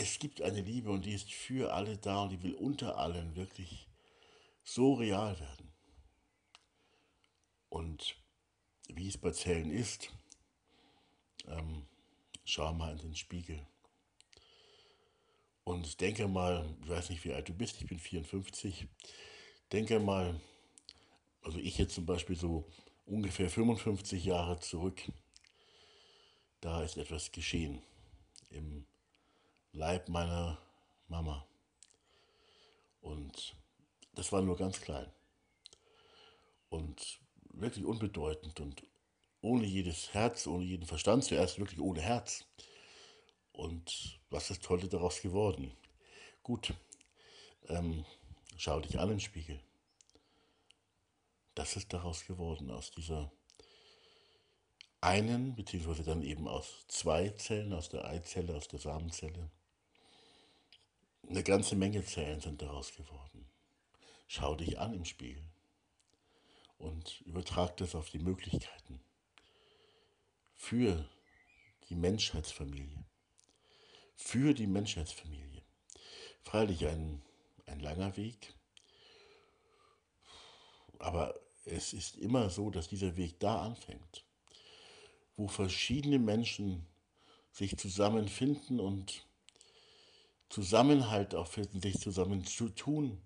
es 0.00 0.18
gibt 0.18 0.40
eine 0.40 0.62
Liebe 0.62 0.90
und 0.90 1.04
die 1.04 1.12
ist 1.12 1.30
für 1.30 1.74
alle 1.74 1.98
da 1.98 2.22
und 2.22 2.30
die 2.30 2.42
will 2.42 2.54
unter 2.54 2.96
allen 2.96 3.36
wirklich 3.36 3.86
so 4.64 4.94
real 4.94 5.38
werden. 5.38 5.68
Und 7.68 8.16
wie 8.88 9.08
es 9.08 9.18
bei 9.18 9.30
Zellen 9.30 9.70
ist, 9.70 10.10
ähm, 11.46 11.86
schau 12.44 12.72
mal 12.72 12.92
in 12.92 12.98
den 12.98 13.14
Spiegel. 13.14 13.66
Und 15.64 16.00
denke 16.00 16.26
mal, 16.26 16.74
ich 16.82 16.88
weiß 16.88 17.10
nicht, 17.10 17.24
wie 17.24 17.34
alt 17.34 17.48
du 17.48 17.52
bist, 17.52 17.80
ich 17.80 17.86
bin 17.86 17.98
54, 17.98 18.88
denke 19.70 20.00
mal, 20.00 20.40
also 21.42 21.58
ich 21.58 21.76
jetzt 21.76 21.94
zum 21.94 22.06
Beispiel 22.06 22.36
so 22.36 22.66
ungefähr 23.04 23.50
55 23.50 24.24
Jahre 24.24 24.58
zurück, 24.60 25.00
da 26.62 26.82
ist 26.82 26.96
etwas 26.96 27.30
geschehen 27.32 27.82
im 28.48 28.86
Leib 29.72 30.08
meiner 30.08 30.58
Mama. 31.08 31.46
Und 33.00 33.56
das 34.14 34.32
war 34.32 34.42
nur 34.42 34.56
ganz 34.56 34.80
klein. 34.80 35.10
Und 36.68 37.20
wirklich 37.52 37.84
unbedeutend 37.84 38.60
und 38.60 38.82
ohne 39.42 39.64
jedes 39.66 40.12
Herz, 40.12 40.46
ohne 40.46 40.64
jeden 40.64 40.86
Verstand, 40.86 41.24
zuerst 41.24 41.58
wirklich 41.58 41.80
ohne 41.80 42.00
Herz. 42.00 42.44
Und 43.52 44.20
was 44.30 44.50
ist 44.50 44.68
heute 44.68 44.88
daraus 44.88 45.20
geworden? 45.20 45.72
Gut, 46.42 46.74
ähm, 47.68 48.04
schau 48.56 48.80
dich 48.80 48.98
an 48.98 49.10
im 49.10 49.20
Spiegel. 49.20 49.60
Das 51.54 51.76
ist 51.76 51.92
daraus 51.92 52.24
geworden, 52.26 52.70
aus 52.70 52.90
dieser 52.90 53.32
einen, 55.00 55.54
beziehungsweise 55.54 56.04
dann 56.04 56.22
eben 56.22 56.46
aus 56.46 56.84
zwei 56.88 57.30
Zellen, 57.30 57.72
aus 57.72 57.88
der 57.88 58.04
Eizelle, 58.04 58.54
aus 58.54 58.68
der 58.68 58.78
Samenzelle. 58.78 59.50
Eine 61.30 61.44
ganze 61.44 61.76
Menge 61.76 62.04
Zellen 62.04 62.40
sind 62.40 62.60
daraus 62.60 62.92
geworden. 62.92 63.48
Schau 64.26 64.56
dich 64.56 64.80
an 64.80 64.94
im 64.94 65.04
Spiegel 65.04 65.44
und 66.76 67.20
übertrag 67.20 67.76
das 67.76 67.94
auf 67.94 68.10
die 68.10 68.18
Möglichkeiten 68.18 69.00
für 70.56 71.08
die 71.88 71.94
Menschheitsfamilie. 71.94 73.04
Für 74.16 74.54
die 74.54 74.66
Menschheitsfamilie. 74.66 75.62
Freilich 76.42 76.84
ein, 76.86 77.22
ein 77.66 77.78
langer 77.78 78.16
Weg, 78.16 78.52
aber 80.98 81.38
es 81.64 81.92
ist 81.92 82.16
immer 82.16 82.50
so, 82.50 82.70
dass 82.70 82.88
dieser 82.88 83.16
Weg 83.16 83.38
da 83.38 83.62
anfängt, 83.62 84.24
wo 85.36 85.46
verschiedene 85.46 86.18
Menschen 86.18 86.88
sich 87.52 87.76
zusammenfinden 87.76 88.80
und 88.80 89.29
Zusammenhalt 90.50 91.34
auch 91.34 91.46
finden, 91.46 91.80
sich 91.80 91.98
zusammen 92.00 92.44
zu 92.44 92.68
tun, 92.68 93.18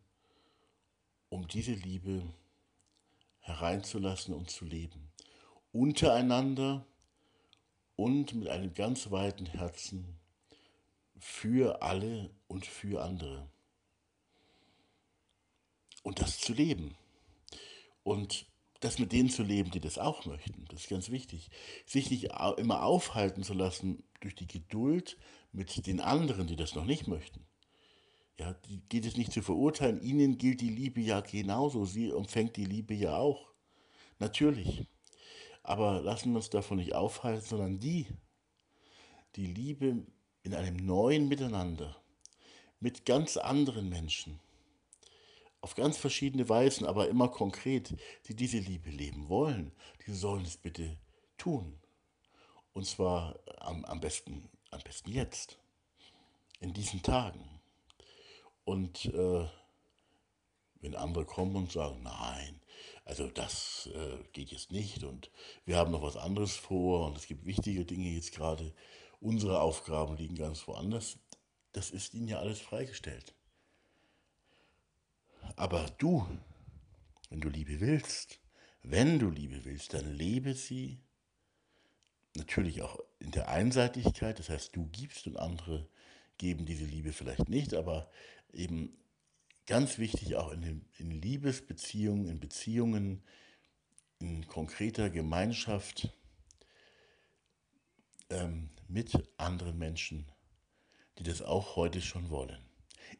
um 1.30 1.48
diese 1.48 1.72
Liebe 1.72 2.22
hereinzulassen 3.40 4.34
und 4.34 4.50
zu 4.50 4.64
leben. 4.64 5.10
Untereinander 5.72 6.87
und 7.96 8.34
mit 8.34 8.48
einem 8.48 8.74
ganz 8.74 9.10
weiten 9.10 9.46
Herzen 9.46 10.18
für 11.18 11.82
alle 11.82 12.30
und 12.46 12.66
für 12.66 13.02
andere. 13.02 13.48
Und 16.02 16.20
das 16.20 16.38
zu 16.38 16.52
leben. 16.52 16.94
Und 18.02 18.46
das 18.80 18.98
mit 18.98 19.12
denen 19.12 19.30
zu 19.30 19.42
leben, 19.42 19.70
die 19.70 19.80
das 19.80 19.98
auch 19.98 20.26
möchten. 20.26 20.66
Das 20.68 20.82
ist 20.82 20.90
ganz 20.90 21.08
wichtig. 21.08 21.50
Sich 21.87 22.10
nicht 22.10 22.28
immer 22.58 22.82
aufhalten 22.82 23.42
zu 23.42 23.54
lassen 23.54 24.02
durch 24.20 24.34
die 24.34 24.46
Geduld 24.46 25.16
mit 25.54 25.86
den 25.86 26.00
anderen, 26.00 26.46
die 26.46 26.56
das 26.56 26.74
noch 26.74 26.84
nicht 26.84 27.06
möchten. 27.06 27.46
Ja, 28.38 28.52
die 28.52 28.80
geht 28.88 29.06
es 29.06 29.16
nicht 29.16 29.32
zu 29.32 29.42
verurteilen. 29.42 30.02
Ihnen 30.02 30.38
gilt 30.38 30.60
die 30.60 30.68
Liebe 30.68 31.00
ja 31.00 31.20
genauso. 31.20 31.84
Sie 31.84 32.10
empfängt 32.10 32.56
die 32.56 32.64
Liebe 32.64 32.94
ja 32.94 33.16
auch. 33.16 33.52
Natürlich. 34.18 34.86
Aber 35.62 36.02
lassen 36.02 36.32
wir 36.32 36.36
uns 36.36 36.50
davon 36.50 36.78
nicht 36.78 36.94
aufhalten, 36.94 37.46
sondern 37.46 37.78
die, 37.78 38.08
die 39.36 39.46
Liebe 39.46 40.04
in 40.42 40.54
einem 40.54 40.76
neuen 40.76 41.28
Miteinander 41.28 41.96
mit 42.80 43.06
ganz 43.06 43.36
anderen 43.36 43.88
Menschen, 43.88 44.40
auf 45.62 45.74
ganz 45.74 45.96
verschiedene 45.96 46.46
Weisen, 46.50 46.86
aber 46.86 47.08
immer 47.08 47.28
konkret, 47.28 47.94
die 48.26 48.36
diese 48.36 48.58
Liebe 48.58 48.90
leben 48.90 49.30
wollen, 49.30 49.72
die 50.06 50.12
sollen 50.12 50.44
es 50.44 50.58
bitte 50.58 50.98
tun. 51.38 51.80
Und 52.74 52.84
zwar 52.84 53.38
am, 53.60 53.84
am, 53.86 54.00
besten, 54.00 54.50
am 54.74 54.82
besten 54.82 55.10
jetzt, 55.10 55.58
in 56.60 56.72
diesen 56.74 57.02
Tagen. 57.02 57.48
Und 58.64 59.06
äh, 59.06 59.48
wenn 60.80 60.96
andere 60.96 61.24
kommen 61.24 61.56
und 61.56 61.72
sagen, 61.72 62.02
nein, 62.02 62.60
also 63.04 63.28
das 63.28 63.88
äh, 63.94 64.18
geht 64.32 64.50
jetzt 64.50 64.72
nicht 64.72 65.04
und 65.04 65.30
wir 65.64 65.76
haben 65.76 65.90
noch 65.90 66.02
was 66.02 66.16
anderes 66.16 66.56
vor 66.56 67.06
und 67.06 67.16
es 67.16 67.26
gibt 67.26 67.46
wichtige 67.46 67.84
Dinge 67.84 68.10
jetzt 68.10 68.32
gerade, 68.32 68.74
unsere 69.20 69.60
Aufgaben 69.60 70.16
liegen 70.16 70.34
ganz 70.34 70.66
woanders, 70.66 71.18
das 71.72 71.90
ist 71.90 72.14
ihnen 72.14 72.28
ja 72.28 72.38
alles 72.38 72.60
freigestellt. 72.60 73.34
Aber 75.56 75.87
du, 75.98 76.26
wenn 77.30 77.40
du 77.40 77.48
Liebe 77.48 77.80
willst, 77.80 78.40
wenn 78.82 79.18
du 79.18 79.30
Liebe 79.30 79.64
willst, 79.64 79.94
dann 79.94 80.12
lebe 80.12 80.54
sie 80.54 81.00
natürlich 82.35 82.83
auch 82.83 82.99
in 83.18 83.31
der 83.31 83.49
Einseitigkeit, 83.49 84.38
das 84.38 84.49
heißt, 84.49 84.75
du 84.77 84.87
gibst 84.87 85.27
und 85.27 85.37
andere 85.37 85.88
geben 86.38 86.66
diese 86.66 86.85
Liebe 86.85 87.12
vielleicht 87.12 87.49
nicht, 87.49 87.75
aber 87.75 88.11
eben 88.53 88.97
ganz 89.66 89.99
wichtig 89.99 90.37
auch 90.37 90.53
in, 90.53 90.62
den, 90.62 90.85
in 90.99 91.11
Liebesbeziehungen, 91.11 92.27
in 92.27 92.40
Beziehungen, 92.40 93.23
in 94.18 94.47
konkreter 94.47 95.11
Gemeinschaft 95.11 96.11
ähm, 98.31 98.70
mit 98.88 99.12
anderen 99.37 99.79
Menschen, 99.79 100.31
die 101.18 101.23
das 101.23 101.42
auch 101.42 101.77
heute 101.77 102.01
schon 102.01 102.31
wollen. 102.31 102.59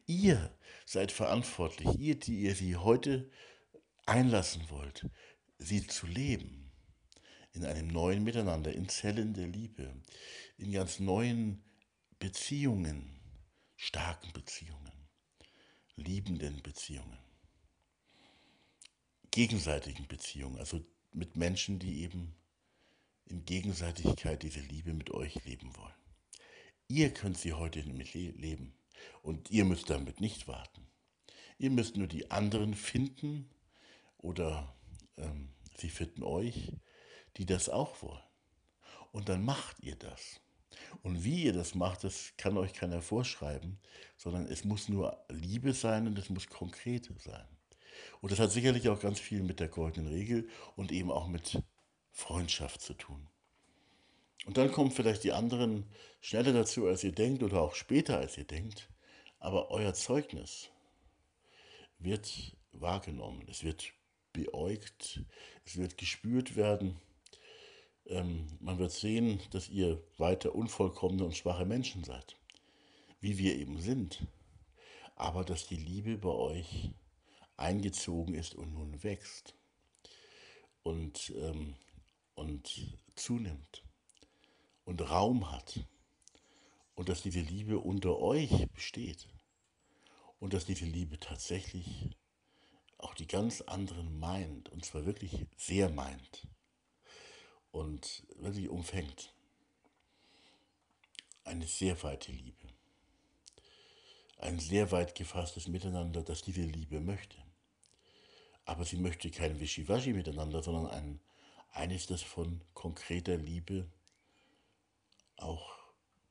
Ihr 0.07 0.51
seid 0.85 1.11
verantwortlich, 1.11 1.97
ihr, 1.99 2.19
die 2.19 2.41
ihr 2.41 2.55
sie 2.55 2.75
heute 2.75 3.29
einlassen 4.05 4.69
wollt, 4.69 5.07
sie 5.57 5.85
zu 5.87 6.05
leben. 6.05 6.64
In 7.55 7.65
einem 7.65 7.87
neuen 7.87 8.23
Miteinander, 8.23 8.73
in 8.73 8.89
Zellen 8.89 9.33
der 9.33 9.47
Liebe, 9.47 9.91
in 10.57 10.71
ganz 10.71 10.99
neuen 10.99 11.63
Beziehungen, 12.19 13.19
starken 13.75 14.31
Beziehungen, 14.33 14.91
liebenden 15.95 16.61
Beziehungen, 16.61 17.17
gegenseitigen 19.31 20.07
Beziehungen, 20.07 20.59
also 20.59 20.85
mit 21.11 21.35
Menschen, 21.35 21.79
die 21.79 22.03
eben 22.03 22.35
in 23.25 23.45
Gegenseitigkeit 23.45 24.43
diese 24.43 24.59
Liebe 24.59 24.93
mit 24.93 25.11
euch 25.11 25.43
leben 25.45 25.75
wollen. 25.77 25.93
Ihr 26.87 27.13
könnt 27.13 27.37
sie 27.37 27.53
heute 27.53 27.79
nämlich 27.79 28.13
leben. 28.13 28.73
Und 29.21 29.49
ihr 29.51 29.65
müsst 29.65 29.89
damit 29.89 30.21
nicht 30.21 30.47
warten. 30.47 30.87
Ihr 31.57 31.71
müsst 31.71 31.97
nur 31.97 32.07
die 32.07 32.31
anderen 32.31 32.73
finden 32.73 33.49
oder 34.17 34.75
ähm, 35.17 35.53
sie 35.77 35.89
finden 35.89 36.23
euch, 36.23 36.71
die 37.37 37.45
das 37.45 37.69
auch 37.69 38.01
wollen. 38.01 38.23
Und 39.11 39.29
dann 39.29 39.43
macht 39.43 39.79
ihr 39.79 39.95
das. 39.95 40.39
Und 41.03 41.23
wie 41.23 41.43
ihr 41.43 41.53
das 41.53 41.75
macht, 41.75 42.03
das 42.03 42.33
kann 42.37 42.57
euch 42.57 42.73
keiner 42.73 43.01
vorschreiben, 43.01 43.79
sondern 44.17 44.45
es 44.47 44.63
muss 44.63 44.89
nur 44.89 45.23
Liebe 45.29 45.73
sein 45.73 46.07
und 46.07 46.17
es 46.17 46.29
muss 46.29 46.47
konkret 46.47 47.09
sein. 47.19 47.47
Und 48.21 48.31
das 48.31 48.39
hat 48.39 48.51
sicherlich 48.51 48.89
auch 48.89 48.99
ganz 48.99 49.19
viel 49.19 49.43
mit 49.43 49.59
der 49.59 49.69
goldenen 49.69 50.11
Regel 50.11 50.49
und 50.75 50.91
eben 50.91 51.11
auch 51.11 51.27
mit 51.27 51.61
Freundschaft 52.11 52.81
zu 52.81 52.93
tun. 52.93 53.27
Und 54.45 54.57
dann 54.57 54.71
kommen 54.71 54.91
vielleicht 54.91 55.23
die 55.23 55.31
anderen 55.31 55.85
schneller 56.21 56.53
dazu, 56.53 56.87
als 56.87 57.03
ihr 57.03 57.11
denkt 57.11 57.41
oder 57.41 57.61
auch 57.61 57.75
später, 57.75 58.17
als 58.17 58.37
ihr 58.37 58.43
denkt. 58.43 58.89
Aber 59.39 59.71
euer 59.71 59.93
Zeugnis 59.93 60.69
wird 61.99 62.55
wahrgenommen, 62.71 63.45
es 63.49 63.63
wird 63.63 63.91
beäugt, 64.33 65.21
es 65.65 65.77
wird 65.77 65.97
gespürt 65.97 66.55
werden. 66.55 66.99
Ähm, 68.07 68.47
man 68.59 68.77
wird 68.77 68.91
sehen, 68.91 69.39
dass 69.51 69.69
ihr 69.69 70.01
weiter 70.17 70.53
unvollkommene 70.53 71.25
und 71.25 71.35
schwache 71.35 71.65
Menschen 71.65 72.03
seid, 72.03 72.35
wie 73.19 73.37
wir 73.37 73.55
eben 73.55 73.79
sind. 73.79 74.27
Aber 75.15 75.43
dass 75.43 75.67
die 75.67 75.77
Liebe 75.77 76.17
bei 76.17 76.29
euch 76.29 76.91
eingezogen 77.57 78.35
ist 78.35 78.53
und 78.53 78.73
nun 78.73 79.03
wächst 79.03 79.55
und, 80.83 81.33
ähm, 81.37 81.75
und 82.35 82.97
zunimmt 83.15 83.83
und 84.83 85.01
Raum 85.09 85.51
hat 85.51 85.79
und 86.95 87.09
dass 87.09 87.21
diese 87.21 87.39
Liebe 87.39 87.79
unter 87.79 88.19
euch 88.19 88.69
besteht 88.73 89.27
und 90.39 90.53
dass 90.53 90.65
diese 90.65 90.85
Liebe 90.85 91.19
tatsächlich 91.19 92.17
auch 92.97 93.13
die 93.13 93.27
ganz 93.27 93.61
anderen 93.61 94.19
meint, 94.19 94.69
und 94.69 94.85
zwar 94.85 95.05
wirklich 95.05 95.45
sehr 95.57 95.89
meint 95.89 96.47
und 97.75 98.23
wirklich 98.37 98.69
umfängt. 98.69 99.33
Eine 101.43 101.67
sehr 101.67 102.01
weite 102.03 102.31
Liebe. 102.31 102.69
ein 104.37 104.59
sehr 104.59 104.91
weit 104.91 105.15
gefasstes 105.15 105.67
Miteinander, 105.67 106.21
das 106.21 106.41
diese 106.41 106.61
Liebe 106.61 106.99
möchte. 106.99 107.37
Aber 108.65 108.85
sie 108.85 108.97
möchte 108.97 109.31
kein 109.31 109.59
Wischiwaschi 109.59 110.13
miteinander, 110.13 110.61
sondern 110.61 110.87
ein, 110.87 111.19
eines, 111.71 112.07
das 112.07 112.21
von 112.21 112.61
konkreter 112.73 113.37
Liebe 113.37 113.87
auch 115.37 115.77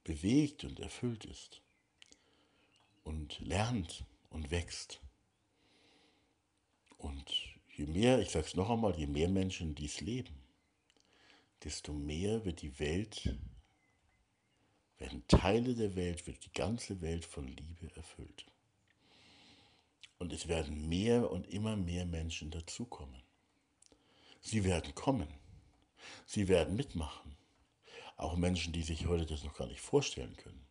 bewegt 0.04 0.64
und 0.64 0.80
erfüllt 0.80 1.24
ist 1.24 1.62
und 3.02 3.40
lernt 3.40 4.04
und 4.30 4.50
wächst. 4.50 5.00
Und 6.98 7.32
je 7.74 7.86
mehr, 7.86 8.20
ich 8.20 8.30
sage 8.30 8.46
es 8.46 8.54
noch 8.54 8.70
einmal, 8.70 8.96
je 8.98 9.06
mehr 9.06 9.28
Menschen 9.28 9.74
dies 9.74 10.00
leben, 10.00 10.43
desto 11.64 11.92
mehr 11.92 12.44
wird 12.44 12.62
die 12.62 12.78
Welt, 12.78 13.36
werden 14.98 15.26
Teile 15.28 15.74
der 15.74 15.96
Welt, 15.96 16.26
wird 16.26 16.44
die 16.44 16.52
ganze 16.52 17.00
Welt 17.00 17.24
von 17.24 17.48
Liebe 17.48 17.90
erfüllt. 17.96 18.46
Und 20.18 20.32
es 20.32 20.46
werden 20.48 20.88
mehr 20.88 21.30
und 21.30 21.48
immer 21.48 21.76
mehr 21.76 22.06
Menschen 22.06 22.50
dazukommen. 22.50 23.22
Sie 24.40 24.64
werden 24.64 24.94
kommen. 24.94 25.28
Sie 26.26 26.48
werden 26.48 26.76
mitmachen. 26.76 27.36
Auch 28.16 28.36
Menschen, 28.36 28.72
die 28.72 28.82
sich 28.82 29.06
heute 29.06 29.26
das 29.26 29.42
noch 29.42 29.56
gar 29.56 29.66
nicht 29.66 29.80
vorstellen 29.80 30.36
können. 30.36 30.64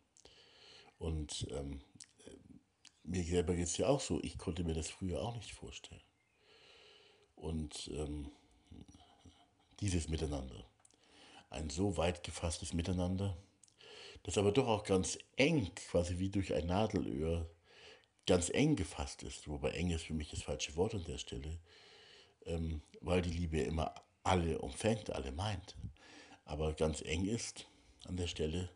Und 0.98 1.46
ähm, 1.50 1.82
mir 3.02 3.22
selber 3.22 3.54
geht 3.54 3.66
es 3.66 3.76
ja 3.76 3.88
auch 3.88 4.00
so. 4.00 4.20
Ich 4.22 4.38
konnte 4.38 4.64
mir 4.64 4.74
das 4.74 4.88
früher 4.88 5.20
auch 5.20 5.34
nicht 5.34 5.52
vorstellen. 5.52 6.00
Und 7.34 7.90
ähm, 7.92 8.30
dieses 9.80 10.08
Miteinander, 10.08 10.64
ein 11.54 11.70
so 11.70 11.96
weit 11.96 12.22
gefasstes 12.22 12.72
Miteinander, 12.72 13.36
das 14.24 14.38
aber 14.38 14.52
doch 14.52 14.66
auch 14.66 14.84
ganz 14.84 15.18
eng, 15.36 15.74
quasi 15.74 16.18
wie 16.18 16.30
durch 16.30 16.54
ein 16.54 16.66
Nadelöhr, 16.66 17.48
ganz 18.26 18.50
eng 18.50 18.76
gefasst 18.76 19.22
ist. 19.22 19.48
Wobei 19.48 19.70
eng 19.70 19.90
ist 19.90 20.04
für 20.04 20.14
mich 20.14 20.30
das 20.30 20.42
falsche 20.42 20.76
Wort 20.76 20.94
an 20.94 21.04
der 21.04 21.18
Stelle, 21.18 21.58
ähm, 22.46 22.82
weil 23.00 23.22
die 23.22 23.30
Liebe 23.30 23.60
immer 23.60 23.94
alle 24.22 24.58
umfängt, 24.58 25.10
alle 25.10 25.32
meint. 25.32 25.76
Aber 26.44 26.72
ganz 26.74 27.02
eng 27.02 27.26
ist 27.26 27.66
an 28.06 28.16
der 28.16 28.26
Stelle, 28.26 28.70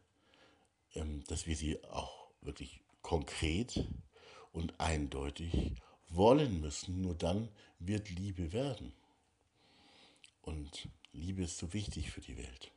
ähm, 0.95 1.25
dass 1.25 1.47
wir 1.47 1.57
sie 1.57 1.83
auch 1.85 2.31
wirklich 2.41 2.81
konkret 3.03 3.87
und 4.53 4.79
eindeutig 4.81 5.73
wollen 6.09 6.61
müssen. 6.61 7.01
Nur 7.01 7.15
dann 7.15 7.49
wird 7.79 8.11
Liebe 8.11 8.53
werden. 8.53 8.93
Und 10.43 10.89
Liebe 11.19 11.43
ist 11.43 11.59
so 11.59 11.73
wichtig 11.73 12.11
für 12.13 12.21
die 12.21 12.37
Welt. 12.37 12.71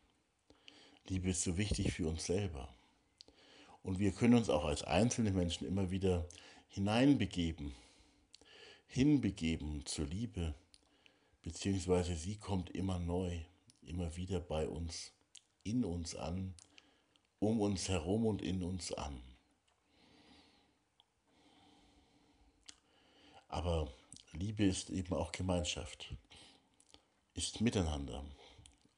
Liebe 1.07 1.29
ist 1.29 1.43
so 1.43 1.57
wichtig 1.57 1.93
für 1.93 2.07
uns 2.07 2.25
selber. 2.25 2.73
Und 3.83 3.99
wir 3.99 4.11
können 4.11 4.33
uns 4.33 4.49
auch 4.49 4.65
als 4.65 4.83
einzelne 4.83 5.31
Menschen 5.31 5.67
immer 5.67 5.91
wieder 5.91 6.27
hineinbegeben, 6.67 7.75
hinbegeben 8.87 9.85
zur 9.85 10.07
Liebe, 10.07 10.55
beziehungsweise 11.43 12.15
sie 12.15 12.37
kommt 12.37 12.71
immer 12.71 12.97
neu, 12.97 13.41
immer 13.83 14.15
wieder 14.15 14.39
bei 14.39 14.67
uns, 14.67 15.11
in 15.63 15.83
uns 15.85 16.15
an, 16.15 16.55
um 17.39 17.61
uns 17.61 17.89
herum 17.89 18.25
und 18.25 18.41
in 18.41 18.63
uns 18.63 18.91
an. 18.93 19.21
Aber 23.47 23.91
Liebe 24.33 24.63
ist 24.63 24.89
eben 24.89 25.13
auch 25.13 25.31
Gemeinschaft, 25.31 26.15
ist 27.33 27.61
Miteinander. 27.61 28.23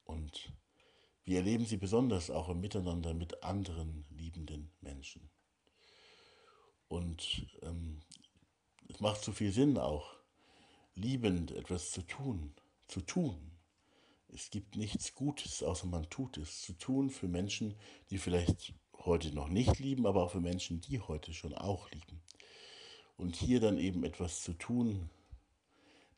Und 0.05 0.51
wir 1.23 1.37
erleben 1.37 1.65
sie 1.65 1.77
besonders 1.77 2.29
auch 2.29 2.49
im 2.49 2.59
Miteinander 2.59 3.13
mit 3.13 3.43
anderen 3.43 4.05
liebenden 4.09 4.71
Menschen. 4.81 5.29
Und 6.87 7.47
ähm, 7.61 8.01
es 8.89 8.99
macht 8.99 9.23
so 9.23 9.31
viel 9.31 9.51
Sinn 9.51 9.77
auch, 9.77 10.15
liebend 10.95 11.51
etwas 11.51 11.91
zu 11.91 12.01
tun, 12.01 12.53
zu 12.87 13.01
tun. 13.01 13.51
Es 14.27 14.49
gibt 14.49 14.75
nichts 14.75 15.13
Gutes, 15.15 15.63
außer 15.63 15.87
man 15.87 16.09
tut 16.09 16.37
es, 16.37 16.61
zu 16.61 16.73
tun 16.73 17.09
für 17.09 17.27
Menschen, 17.27 17.75
die 18.09 18.17
vielleicht 18.17 18.73
heute 19.05 19.33
noch 19.33 19.47
nicht 19.47 19.79
lieben, 19.79 20.05
aber 20.05 20.23
auch 20.23 20.31
für 20.31 20.41
Menschen, 20.41 20.81
die 20.81 20.99
heute 20.99 21.33
schon 21.33 21.53
auch 21.53 21.89
lieben. 21.91 22.21
Und 23.15 23.35
hier 23.35 23.59
dann 23.59 23.77
eben 23.77 24.03
etwas 24.03 24.41
zu 24.41 24.53
tun, 24.53 25.09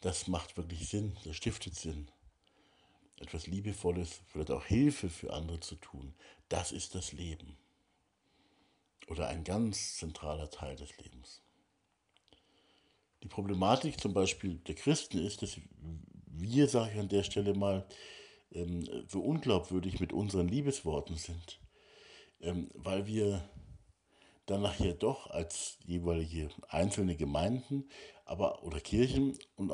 das 0.05 0.27
macht 0.27 0.55
wirklich 0.55 0.87
Sinn, 0.87 1.17
das 1.23 1.35
stiftet 1.35 1.73
Sinn. 1.73 2.11
Etwas 3.17 3.47
Liebevolles, 3.47 4.21
vielleicht 4.27 4.51
auch 4.51 4.63
Hilfe 4.63 5.09
für 5.09 5.33
andere 5.33 5.59
zu 5.61 5.77
tun, 5.77 6.13
das 6.47 6.71
ist 6.71 6.93
das 6.93 7.11
Leben. 7.11 7.57
Oder 9.07 9.29
ein 9.29 9.43
ganz 9.43 9.97
zentraler 9.97 10.51
Teil 10.51 10.75
des 10.75 10.95
Lebens. 10.99 11.41
Die 13.23 13.27
Problematik 13.27 13.99
zum 13.99 14.13
Beispiel 14.13 14.59
der 14.67 14.75
Christen 14.75 15.17
ist, 15.17 15.41
dass 15.41 15.57
wir, 16.27 16.67
sage 16.67 16.91
ich 16.93 16.99
an 16.99 17.09
der 17.09 17.23
Stelle 17.23 17.55
mal, 17.55 17.87
ähm, 18.51 18.87
so 19.07 19.21
unglaubwürdig 19.21 19.99
mit 19.99 20.13
unseren 20.13 20.47
Liebesworten 20.47 21.17
sind, 21.17 21.59
ähm, 22.41 22.69
weil 22.75 23.07
wir 23.07 23.49
dann 24.45 24.61
nachher 24.61 24.93
doch 24.93 25.31
als 25.31 25.79
jeweilige 25.83 26.49
einzelne 26.69 27.15
Gemeinden 27.15 27.89
aber, 28.25 28.63
oder 28.63 28.79
Kirchen, 28.79 29.37
und, 29.55 29.71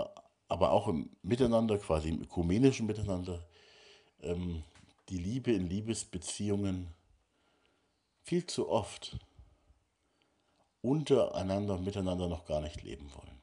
aber 0.51 0.73
auch 0.73 0.89
im 0.89 1.09
Miteinander, 1.23 1.77
quasi 1.77 2.09
im 2.09 2.23
ökumenischen 2.23 2.85
Miteinander, 2.85 3.47
ähm, 4.19 4.65
die 5.07 5.17
Liebe 5.17 5.53
in 5.53 5.69
Liebesbeziehungen 5.69 6.93
viel 8.23 8.45
zu 8.45 8.67
oft 8.67 9.17
untereinander 10.81 11.77
miteinander 11.77 12.27
noch 12.27 12.43
gar 12.43 12.59
nicht 12.59 12.83
leben 12.83 13.09
wollen. 13.15 13.41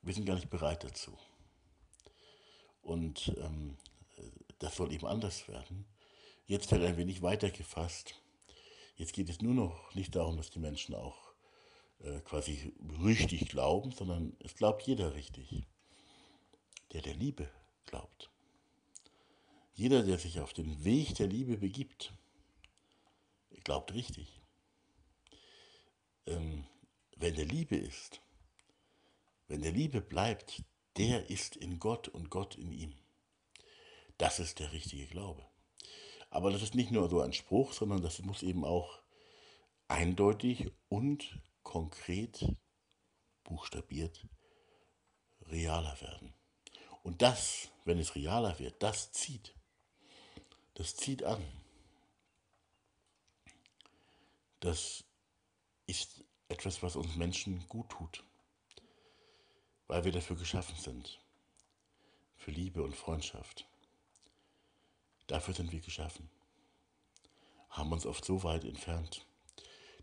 Wir 0.00 0.14
sind 0.14 0.24
gar 0.24 0.36
nicht 0.36 0.48
bereit 0.48 0.82
dazu. 0.82 1.12
Und 2.80 3.36
ähm, 3.36 3.76
das 4.58 4.76
soll 4.76 4.90
eben 4.94 5.06
anders 5.06 5.46
werden. 5.46 5.84
Jetzt 6.46 6.72
halt 6.72 6.84
ein 6.84 6.96
wenig 6.96 7.20
weiter 7.20 7.50
gefasst. 7.50 8.14
Jetzt 8.94 9.12
geht 9.12 9.28
es 9.28 9.42
nur 9.42 9.52
noch 9.52 9.94
nicht 9.94 10.16
darum, 10.16 10.38
dass 10.38 10.48
die 10.48 10.58
Menschen 10.58 10.94
auch 10.94 11.25
äh, 12.00 12.20
quasi 12.20 12.72
richtig 13.04 13.48
glauben, 13.48 13.92
sondern 13.92 14.36
es 14.40 14.54
glaubt 14.54 14.82
jeder 14.82 15.14
richtig, 15.14 15.66
der 16.92 17.02
der 17.02 17.14
Liebe 17.14 17.48
glaubt. 17.86 18.30
Jeder, 19.74 20.02
der 20.02 20.18
sich 20.18 20.40
auf 20.40 20.52
den 20.52 20.84
Weg 20.84 21.14
der 21.16 21.26
Liebe 21.26 21.58
begibt, 21.58 22.12
glaubt 23.64 23.92
richtig. 23.94 24.40
Ähm, 26.26 26.64
wenn 27.16 27.34
der 27.34 27.44
Liebe 27.44 27.76
ist, 27.76 28.20
wenn 29.48 29.62
der 29.62 29.72
Liebe 29.72 30.00
bleibt, 30.00 30.62
der 30.96 31.30
ist 31.30 31.56
in 31.56 31.78
Gott 31.78 32.08
und 32.08 32.30
Gott 32.30 32.56
in 32.56 32.72
ihm. 32.72 32.94
Das 34.18 34.38
ist 34.38 34.60
der 34.60 34.72
richtige 34.72 35.06
Glaube. 35.06 35.44
Aber 36.30 36.50
das 36.50 36.62
ist 36.62 36.74
nicht 36.74 36.90
nur 36.90 37.08
so 37.08 37.20
ein 37.20 37.32
Spruch, 37.32 37.72
sondern 37.72 38.02
das 38.02 38.20
muss 38.22 38.42
eben 38.42 38.64
auch 38.64 38.98
eindeutig 39.88 40.70
und 40.88 41.38
konkret 41.66 42.46
buchstabiert 43.42 44.24
realer 45.48 46.00
werden. 46.00 46.32
Und 47.02 47.22
das, 47.22 47.68
wenn 47.84 47.98
es 47.98 48.14
realer 48.14 48.56
wird, 48.60 48.80
das 48.80 49.10
zieht. 49.10 49.52
Das 50.74 50.94
zieht 50.94 51.24
an. 51.24 51.42
Das 54.60 55.02
ist 55.86 56.22
etwas, 56.48 56.84
was 56.84 56.94
uns 56.94 57.16
Menschen 57.16 57.66
gut 57.68 57.88
tut, 57.90 58.22
weil 59.88 60.04
wir 60.04 60.12
dafür 60.12 60.36
geschaffen 60.36 60.76
sind. 60.76 61.18
Für 62.36 62.52
Liebe 62.52 62.82
und 62.84 62.94
Freundschaft. 62.94 63.66
Dafür 65.26 65.52
sind 65.52 65.72
wir 65.72 65.80
geschaffen. 65.80 66.30
Haben 67.70 67.92
uns 67.92 68.06
oft 68.06 68.24
so 68.24 68.44
weit 68.44 68.64
entfernt, 68.64 69.25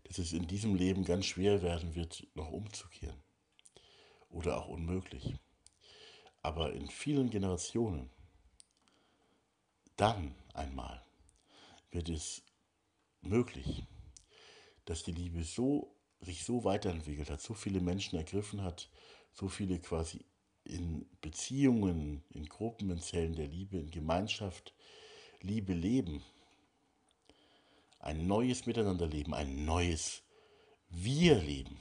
dass 0.04 0.18
es 0.18 0.32
in 0.32 0.46
diesem 0.46 0.74
Leben 0.74 1.04
ganz 1.04 1.26
schwer 1.26 1.62
werden 1.62 1.94
wird, 1.94 2.26
noch 2.34 2.50
umzukehren. 2.50 3.20
Oder 4.28 4.58
auch 4.58 4.68
unmöglich. 4.68 5.34
Aber 6.42 6.72
in 6.72 6.88
vielen 6.88 7.30
Generationen, 7.30 8.10
dann 9.96 10.34
einmal, 10.52 11.02
wird 11.90 12.08
es 12.08 12.42
möglich, 13.22 13.84
dass 14.84 15.04
die 15.04 15.12
Liebe 15.12 15.44
so, 15.44 15.96
sich 16.20 16.44
so 16.44 16.64
weiterentwickelt 16.64 17.30
hat, 17.30 17.40
so 17.40 17.54
viele 17.54 17.80
Menschen 17.80 18.16
ergriffen 18.16 18.62
hat, 18.62 18.90
so 19.32 19.48
viele 19.48 19.78
quasi 19.78 20.24
in 20.64 21.06
Beziehungen, 21.20 22.24
in 22.30 22.46
Gruppen, 22.46 22.90
in 22.90 23.00
Zellen 23.00 23.34
der 23.34 23.48
Liebe, 23.48 23.78
in 23.78 23.90
Gemeinschaft, 23.90 24.74
Liebe 25.40 25.74
leben, 25.74 26.22
ein 28.04 28.26
neues 28.26 28.66
Miteinanderleben, 28.66 29.32
ein 29.32 29.64
neues 29.64 30.22
Wir-Leben, 30.90 31.80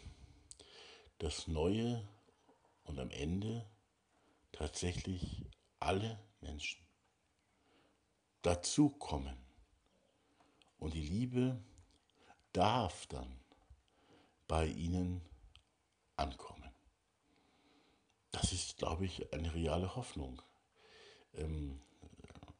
das 1.17 1.49
Neue 1.49 2.07
und 2.85 2.97
am 2.97 3.11
Ende 3.11 3.69
tatsächlich 4.53 5.45
alle 5.81 6.17
Menschen 6.39 6.81
dazukommen. 8.41 9.37
Und 10.77 10.93
die 10.93 11.05
Liebe 11.05 11.61
darf 12.53 13.05
dann 13.07 13.41
bei 14.47 14.65
ihnen 14.67 15.21
ankommen. 16.15 16.71
Das 18.31 18.53
ist, 18.53 18.77
glaube 18.77 19.05
ich, 19.05 19.33
eine 19.33 19.53
reale 19.53 19.97
Hoffnung. 19.97 20.41
Ähm, 21.33 21.81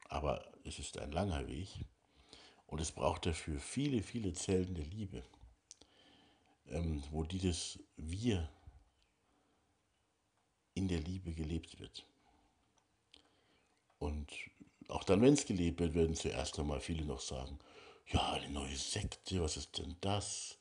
aber 0.10 0.52
es 0.66 0.80
ist 0.80 0.98
ein 0.98 1.14
langer 1.14 1.48
Weg 1.48 1.86
und 2.74 2.82
es 2.82 2.92
braucht 2.92 3.28
dafür 3.28 3.60
viele, 3.60 4.02
viele 4.02 4.34
Zellen 4.34 4.74
der 4.74 4.86
Liebe, 4.86 5.22
ähm, 6.70 7.04
wo 7.12 7.24
dieses 7.24 7.78
Wir 7.98 8.50
in 10.74 10.88
der 10.88 11.00
Liebe 11.00 11.34
gelebt 11.34 11.80
wird. 11.80 12.04
Und 14.00 14.28
auch 14.88 15.04
dann, 15.04 15.22
wenn 15.22 15.36
es 15.36 15.46
gelebt 15.46 15.82
wird, 15.82 15.94
werden 15.94 16.16
zuerst 16.16 16.58
einmal 16.58 16.80
viele 16.80 17.06
noch 17.06 17.22
sagen, 17.22 17.60
ja, 18.08 18.32
eine 18.32 18.50
neue 18.50 18.76
Sekte, 18.76 19.40
was 19.40 19.56
ist 19.56 19.78
denn 19.78 19.96
das? 20.02 20.58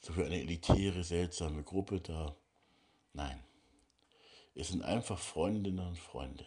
So 0.00 0.12
für 0.12 0.26
eine 0.26 0.38
elitäre, 0.38 1.04
seltsame 1.04 1.62
Gruppe 1.62 2.02
da. 2.02 2.36
Nein, 3.14 3.42
es 4.54 4.68
sind 4.68 4.82
einfach 4.82 5.18
Freundinnen 5.18 5.88
und 5.88 5.98
Freunde. 5.98 6.46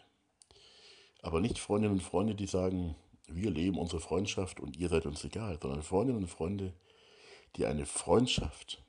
Aber 1.23 1.41
nicht 1.41 1.57
Freundinnen 1.57 1.95
und 1.95 2.03
Freunde, 2.03 2.35
die 2.35 2.45
sagen, 2.45 2.95
wir 3.35 3.51
leben 3.51 3.77
unsere 3.77 4.01
Freundschaft 4.01 4.59
und 4.59 4.77
ihr 4.77 4.89
seid 4.89 5.05
uns 5.05 5.23
egal, 5.23 5.59
sondern 5.61 5.83
Freundinnen 5.83 6.23
und 6.23 6.29
Freunde, 6.29 6.73
die 7.55 7.65
eine 7.65 7.85
Freundschaft, 7.85 8.83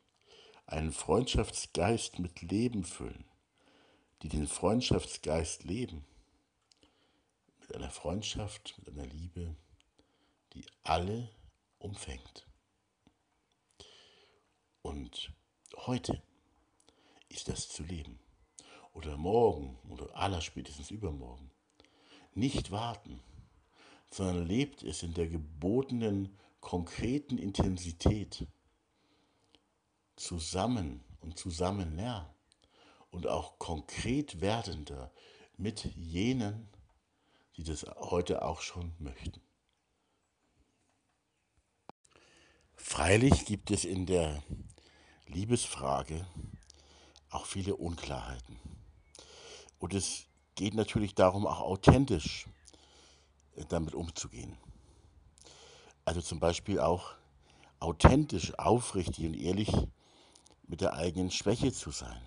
einen 0.67 0.93
Freundschaftsgeist 0.93 2.19
mit 2.19 2.43
Leben 2.43 2.85
füllen, 2.85 3.25
die 4.23 4.29
den 4.29 4.47
Freundschaftsgeist 4.47 5.65
leben, 5.65 6.05
mit 7.61 7.75
einer 7.75 7.91
Freundschaft, 7.91 8.75
mit 8.79 8.89
einer 8.89 9.07
Liebe, 9.07 9.57
die 10.55 10.65
alle 10.83 11.31
umfängt. 11.79 12.47
Und 14.83 15.33
heute 15.87 16.23
ist 17.29 17.49
das 17.49 17.69
zu 17.69 17.83
leben. 17.83 18.19
Oder 18.93 19.17
morgen 19.17 19.79
oder 19.89 20.15
allerspätestens 20.17 20.91
übermorgen. 20.91 21.51
Nicht 22.35 22.71
warten, 22.71 23.21
sondern 24.11 24.47
lebt 24.47 24.83
es 24.83 25.03
in 25.03 25.15
der 25.15 25.29
gebotenen, 25.29 26.37
konkreten 26.61 27.39
Intensität. 27.39 28.47
Zusammen 30.17 31.03
und 31.21 31.39
zusammen 31.39 31.95
näher 31.95 32.35
und 33.11 33.27
auch 33.27 33.59
konkret 33.59 34.41
werdender 34.41 35.11
mit 35.57 35.85
jenen, 35.97 36.69
die 37.57 37.63
das 37.63 37.85
heute 37.97 38.43
auch 38.43 38.61
schon 38.61 38.93
möchten. 38.99 39.41
Freilich 42.75 43.45
gibt 43.45 43.71
es 43.71 43.85
in 43.85 44.07
der 44.07 44.43
Liebesfrage 45.27 46.27
auch 47.31 47.47
viele 47.47 47.77
Unklarheiten. 47.77 48.59
Und 49.79 49.95
es 49.95 50.27
geht 50.55 50.75
natürlich 50.75 51.15
darum, 51.15 51.47
auch 51.47 51.61
authentisch 51.61 52.47
damit 53.69 53.95
umzugehen. 53.95 54.57
Also 56.05 56.21
zum 56.21 56.41
Beispiel 56.41 56.81
auch 56.81 57.15
authentisch, 57.79 58.59
aufrichtig 58.59 59.27
und 59.27 59.35
ehrlich 59.35 59.71
mit 60.67 60.81
der 60.81 60.95
eigenen 60.95 61.31
Schwäche 61.31 61.73
zu 61.73 61.91
sein. 61.91 62.21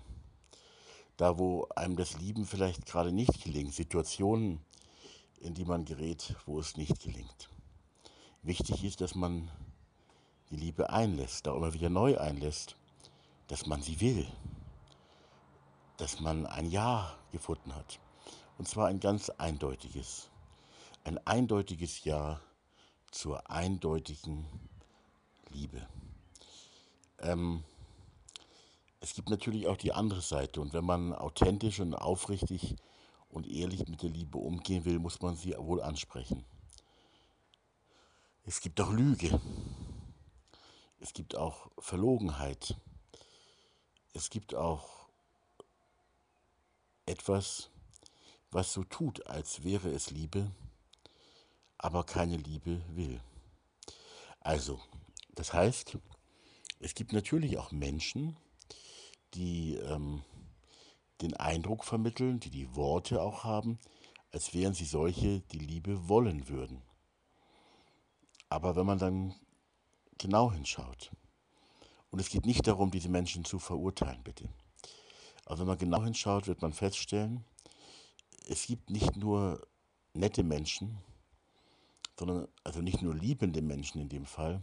Da, 1.16 1.38
wo 1.38 1.68
einem 1.76 1.96
das 1.96 2.18
Lieben 2.18 2.44
vielleicht 2.44 2.86
gerade 2.86 3.12
nicht 3.12 3.42
gelingt, 3.42 3.72
Situationen, 3.72 4.60
in 5.40 5.54
die 5.54 5.64
man 5.64 5.84
gerät, 5.84 6.34
wo 6.46 6.58
es 6.58 6.76
nicht 6.76 7.00
gelingt. 7.00 7.50
Wichtig 8.42 8.84
ist, 8.84 9.00
dass 9.00 9.14
man 9.14 9.50
die 10.50 10.56
Liebe 10.56 10.90
einlässt, 10.90 11.46
da 11.46 11.54
immer 11.54 11.72
wieder 11.72 11.88
neu 11.88 12.18
einlässt, 12.18 12.76
dass 13.46 13.66
man 13.66 13.82
sie 13.82 14.00
will, 14.00 14.26
dass 15.96 16.20
man 16.20 16.46
ein 16.46 16.70
Ja 16.70 17.16
gefunden 17.30 17.74
hat. 17.74 18.00
Und 18.58 18.68
zwar 18.68 18.88
ein 18.88 19.00
ganz 19.00 19.30
eindeutiges. 19.30 20.30
Ein 21.06 21.18
eindeutiges 21.26 22.02
Ja 22.04 22.40
zur 23.10 23.50
eindeutigen 23.50 24.46
Liebe. 25.50 25.86
Ähm, 27.18 27.62
es 29.00 29.12
gibt 29.12 29.28
natürlich 29.28 29.66
auch 29.66 29.76
die 29.76 29.92
andere 29.92 30.22
Seite. 30.22 30.62
Und 30.62 30.72
wenn 30.72 30.86
man 30.86 31.12
authentisch 31.12 31.80
und 31.80 31.94
aufrichtig 31.94 32.76
und 33.28 33.46
ehrlich 33.46 33.86
mit 33.86 34.02
der 34.02 34.08
Liebe 34.08 34.38
umgehen 34.38 34.86
will, 34.86 34.98
muss 34.98 35.20
man 35.20 35.36
sie 35.36 35.54
wohl 35.58 35.82
ansprechen. 35.82 36.42
Es 38.46 38.62
gibt 38.62 38.80
auch 38.80 38.90
Lüge. 38.90 39.38
Es 41.00 41.12
gibt 41.12 41.36
auch 41.36 41.70
Verlogenheit. 41.78 42.76
Es 44.14 44.30
gibt 44.30 44.54
auch 44.54 45.06
etwas, 47.04 47.68
was 48.50 48.72
so 48.72 48.84
tut, 48.84 49.26
als 49.26 49.64
wäre 49.64 49.90
es 49.90 50.10
Liebe, 50.10 50.50
aber 51.84 52.02
keine 52.02 52.38
Liebe 52.38 52.80
will. 52.96 53.20
Also, 54.40 54.80
das 55.34 55.52
heißt, 55.52 55.98
es 56.80 56.94
gibt 56.94 57.12
natürlich 57.12 57.58
auch 57.58 57.72
Menschen, 57.72 58.38
die 59.34 59.74
ähm, 59.74 60.22
den 61.20 61.34
Eindruck 61.34 61.84
vermitteln, 61.84 62.40
die 62.40 62.48
die 62.48 62.74
Worte 62.74 63.20
auch 63.20 63.44
haben, 63.44 63.78
als 64.32 64.54
wären 64.54 64.72
sie 64.72 64.86
solche, 64.86 65.40
die 65.40 65.58
Liebe 65.58 66.08
wollen 66.08 66.48
würden. 66.48 66.80
Aber 68.48 68.76
wenn 68.76 68.86
man 68.86 68.98
dann 68.98 69.34
genau 70.16 70.52
hinschaut. 70.52 71.10
Und 72.10 72.18
es 72.18 72.30
geht 72.30 72.46
nicht 72.46 72.66
darum, 72.66 72.92
diese 72.92 73.10
Menschen 73.10 73.44
zu 73.44 73.58
verurteilen, 73.58 74.22
bitte. 74.24 74.48
Aber 75.44 75.58
wenn 75.58 75.66
man 75.66 75.78
genau 75.78 76.02
hinschaut, 76.02 76.46
wird 76.46 76.62
man 76.62 76.72
feststellen, 76.72 77.44
es 78.48 78.66
gibt 78.66 78.88
nicht 78.88 79.16
nur 79.16 79.60
nette 80.14 80.44
Menschen, 80.44 81.04
sondern 82.18 82.48
also 82.62 82.80
nicht 82.80 83.02
nur 83.02 83.14
liebende 83.14 83.62
Menschen 83.62 84.00
in 84.00 84.08
dem 84.08 84.26
Fall, 84.26 84.62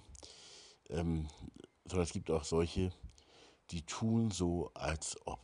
ähm, 0.90 1.28
sondern 1.86 2.06
es 2.06 2.14
gibt 2.14 2.32
auch 2.32 2.44
solche, 2.44 2.92
die 3.72 3.84
tun 3.84 4.32
so, 4.32 4.72
als 4.74 5.18
ob. 5.26 5.40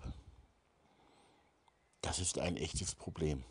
Das 2.02 2.20
ist 2.20 2.40
ein 2.40 2.58
echtes 2.58 2.96
Problem. 2.96 3.44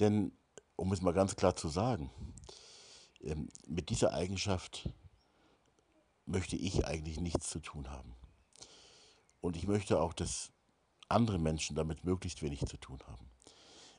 Denn, 0.00 0.32
um 0.76 0.92
es 0.92 1.02
mal 1.02 1.12
ganz 1.12 1.36
klar 1.36 1.56
zu 1.56 1.68
sagen, 1.68 2.10
ähm, 3.20 3.48
mit 3.66 3.90
dieser 3.90 4.14
Eigenschaft 4.14 4.88
möchte 6.24 6.56
ich 6.56 6.86
eigentlich 6.86 7.20
nichts 7.20 7.50
zu 7.50 7.60
tun 7.60 7.90
haben. 7.90 8.14
Und 9.40 9.56
ich 9.56 9.66
möchte 9.66 10.00
auch, 10.00 10.12
dass 10.12 10.52
andere 11.08 11.38
Menschen 11.38 11.76
damit 11.76 12.04
möglichst 12.04 12.42
wenig 12.42 12.64
zu 12.66 12.76
tun 12.78 13.00
haben. 13.06 13.31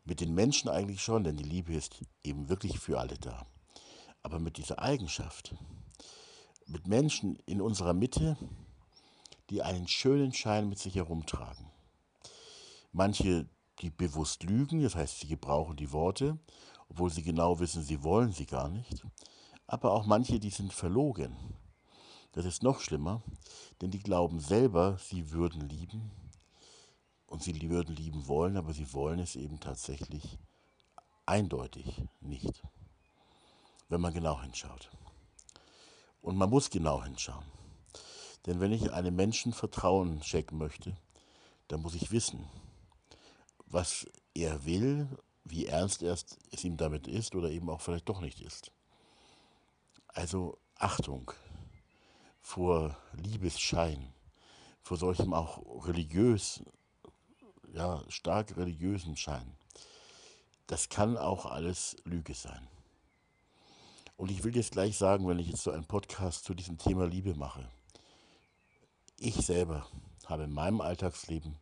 Mit 0.06 0.20
den 0.20 0.34
Menschen 0.34 0.70
eigentlich 0.70 1.02
schon, 1.02 1.24
denn 1.24 1.38
die 1.38 1.44
Liebe 1.44 1.74
ist 1.74 2.02
eben 2.24 2.50
wirklich 2.50 2.78
für 2.80 3.00
alle 3.00 3.18
da. 3.18 3.46
Aber 4.22 4.40
mit 4.40 4.58
dieser 4.58 4.80
Eigenschaft, 4.80 5.56
mit 6.66 6.88
Menschen 6.88 7.38
in 7.46 7.62
unserer 7.62 7.94
Mitte, 7.94 8.38
die 9.50 9.62
einen 9.62 9.88
schönen 9.88 10.34
Schein 10.34 10.68
mit 10.68 10.80
sich 10.80 10.96
herumtragen. 10.96 11.72
Manche, 12.92 13.48
die 13.82 13.90
bewusst 13.90 14.44
lügen, 14.44 14.84
das 14.84 14.96
heißt, 14.96 15.22
sie 15.22 15.28
gebrauchen 15.28 15.78
die 15.78 15.92
Worte, 15.92 16.38
obwohl 16.90 17.10
sie 17.10 17.24
genau 17.24 17.60
wissen, 17.60 17.82
sie 17.82 18.04
wollen 18.04 18.34
sie 18.34 18.46
gar 18.46 18.70
nicht. 18.70 19.06
Aber 19.68 19.94
auch 19.94 20.06
manche, 20.06 20.40
die 20.40 20.50
sind 20.50 20.74
verlogen, 20.74 21.36
das 22.34 22.46
ist 22.46 22.62
noch 22.62 22.82
schlimmer, 22.82 23.24
denn 23.82 23.92
die 23.92 24.00
glauben 24.00 24.40
selber, 24.40 24.98
sie 24.98 25.32
würden 25.32 25.62
lieben 25.70 26.12
und 27.34 27.42
sie 27.42 27.68
würden 27.68 27.96
lieben 27.96 28.28
wollen, 28.28 28.58
aber 28.58 28.74
sie 28.74 28.94
wollen 28.94 29.18
es 29.18 29.36
eben 29.36 29.60
tatsächlich 29.60 30.38
eindeutig 31.26 32.04
nicht, 32.22 32.62
wenn 33.90 34.02
man 34.02 34.14
genau 34.14 34.40
hinschaut. 34.40 34.92
Und 36.22 36.38
man 36.38 36.52
muss 36.52 36.70
genau 36.70 37.04
hinschauen. 37.04 37.44
Denn 38.46 38.60
wenn 38.60 38.72
ich 38.72 38.94
einem 38.94 39.16
Menschen 39.16 39.52
Vertrauen 39.52 40.22
schenken 40.22 40.60
möchte, 40.60 40.96
dann 41.70 41.82
muss 41.82 41.96
ich 41.96 42.12
wissen, 42.12 42.48
was 43.66 44.06
er 44.36 44.64
will, 44.66 45.08
wie 45.44 45.66
ernst 45.66 46.04
es 46.04 46.38
ihm 46.64 46.78
damit 46.78 47.08
ist 47.08 47.34
oder 47.34 47.50
eben 47.50 47.68
auch 47.68 47.82
vielleicht 47.82 48.10
doch 48.10 48.22
nicht 48.22 48.42
ist. 48.42 48.72
Also 50.08 50.60
Achtung, 50.76 51.32
vor 52.42 52.96
Liebesschein, 53.14 54.14
vor 54.84 54.98
solchem 54.98 55.34
auch 55.34 55.88
religiös, 55.88 56.62
ja, 57.74 58.02
stark 58.08 58.56
religiösen 58.56 59.18
Schein. 59.18 59.56
Das 60.68 60.90
kann 60.90 61.18
auch 61.18 61.46
alles 61.46 61.98
Lüge 62.06 62.34
sein. 62.34 62.68
Und 64.16 64.32
ich 64.32 64.44
will 64.44 64.56
jetzt 64.56 64.72
gleich 64.72 64.98
sagen, 64.98 65.28
wenn 65.28 65.40
ich 65.40 65.50
jetzt 65.50 65.64
so 65.64 65.72
einen 65.72 65.86
Podcast 65.86 66.46
zu 66.46 66.54
diesem 66.54 66.78
Thema 66.78 67.06
Liebe 67.06 67.34
mache, 67.36 67.68
ich 69.18 69.36
selber 69.36 69.88
habe 70.28 70.44
in 70.44 70.54
meinem 70.54 70.82
Alltagsleben 70.82 71.58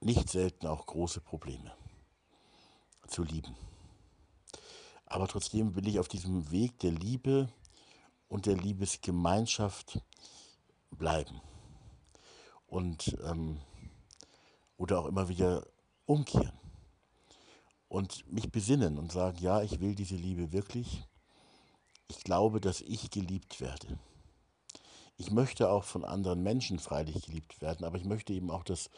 nicht 0.00 0.28
selten 0.28 0.66
auch 0.66 0.86
große 0.86 1.20
Probleme 1.20 1.72
zu 3.06 3.22
lieben. 3.22 3.54
Aber 5.06 5.28
trotzdem 5.28 5.76
will 5.76 5.86
ich 5.86 5.98
auf 5.98 6.08
diesem 6.08 6.50
Weg 6.50 6.78
der 6.80 6.90
Liebe 6.90 7.48
und 8.28 8.46
der 8.46 8.56
Liebesgemeinschaft 8.56 10.00
bleiben. 10.90 11.40
Und, 12.66 13.16
ähm, 13.24 13.60
oder 14.82 14.98
auch 14.98 15.06
immer 15.06 15.28
wieder 15.28 15.64
umkehren. 16.06 16.58
Und 17.86 18.30
mich 18.32 18.50
besinnen 18.50 18.98
und 18.98 19.12
sagen, 19.12 19.38
ja, 19.38 19.62
ich 19.62 19.78
will 19.78 19.94
diese 19.94 20.16
Liebe 20.16 20.50
wirklich. 20.50 21.04
Ich 22.08 22.24
glaube, 22.24 22.60
dass 22.60 22.80
ich 22.80 23.10
geliebt 23.10 23.60
werde. 23.60 23.96
Ich 25.16 25.30
möchte 25.30 25.70
auch 25.70 25.84
von 25.84 26.04
anderen 26.04 26.42
Menschen 26.42 26.80
freilich 26.80 27.24
geliebt 27.24 27.62
werden, 27.62 27.86
aber 27.86 27.96
ich 27.96 28.04
möchte 28.04 28.32
eben 28.32 28.50
auch, 28.50 28.64
dass 28.64 28.90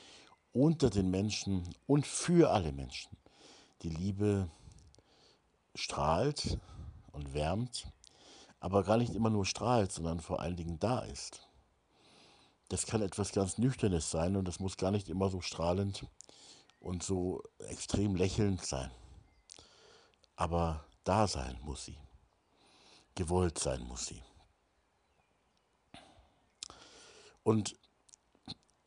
unter 0.53 0.89
den 0.89 1.11
Menschen 1.11 1.68
und 1.87 2.07
für 2.07 2.51
alle 2.51 2.72
Menschen 2.72 3.11
die 3.82 3.91
Liebe 3.91 4.49
strahlt 5.74 6.59
und 7.12 7.35
wärmt, 7.35 7.89
aber 8.59 8.85
gar 8.85 8.97
nicht 8.97 9.14
immer 9.14 9.28
nur 9.28 9.45
strahlt, 9.45 9.93
sondern 9.93 10.20
vor 10.20 10.41
allen 10.41 10.57
Dingen 10.57 10.78
da 10.78 11.01
ist. 11.01 11.47
Das 12.68 12.86
kann 12.86 13.02
etwas 13.02 13.32
ganz 13.32 13.58
Nüchternes 13.58 14.10
sein 14.10 14.36
und 14.36 14.46
das 14.46 14.60
muss 14.60 14.76
gar 14.76 14.90
nicht 14.90 15.08
immer 15.08 15.28
so 15.28 15.40
strahlend 15.40 16.06
und 16.80 17.02
so 17.02 17.42
extrem 17.58 18.16
lächelnd 18.16 18.64
sein. 18.64 18.90
Aber 20.36 20.84
da 21.04 21.26
sein 21.26 21.58
muss 21.62 21.84
sie. 21.84 21.98
Gewollt 23.14 23.58
sein 23.58 23.82
muss 23.82 24.06
sie. 24.06 24.22
Und 27.42 27.76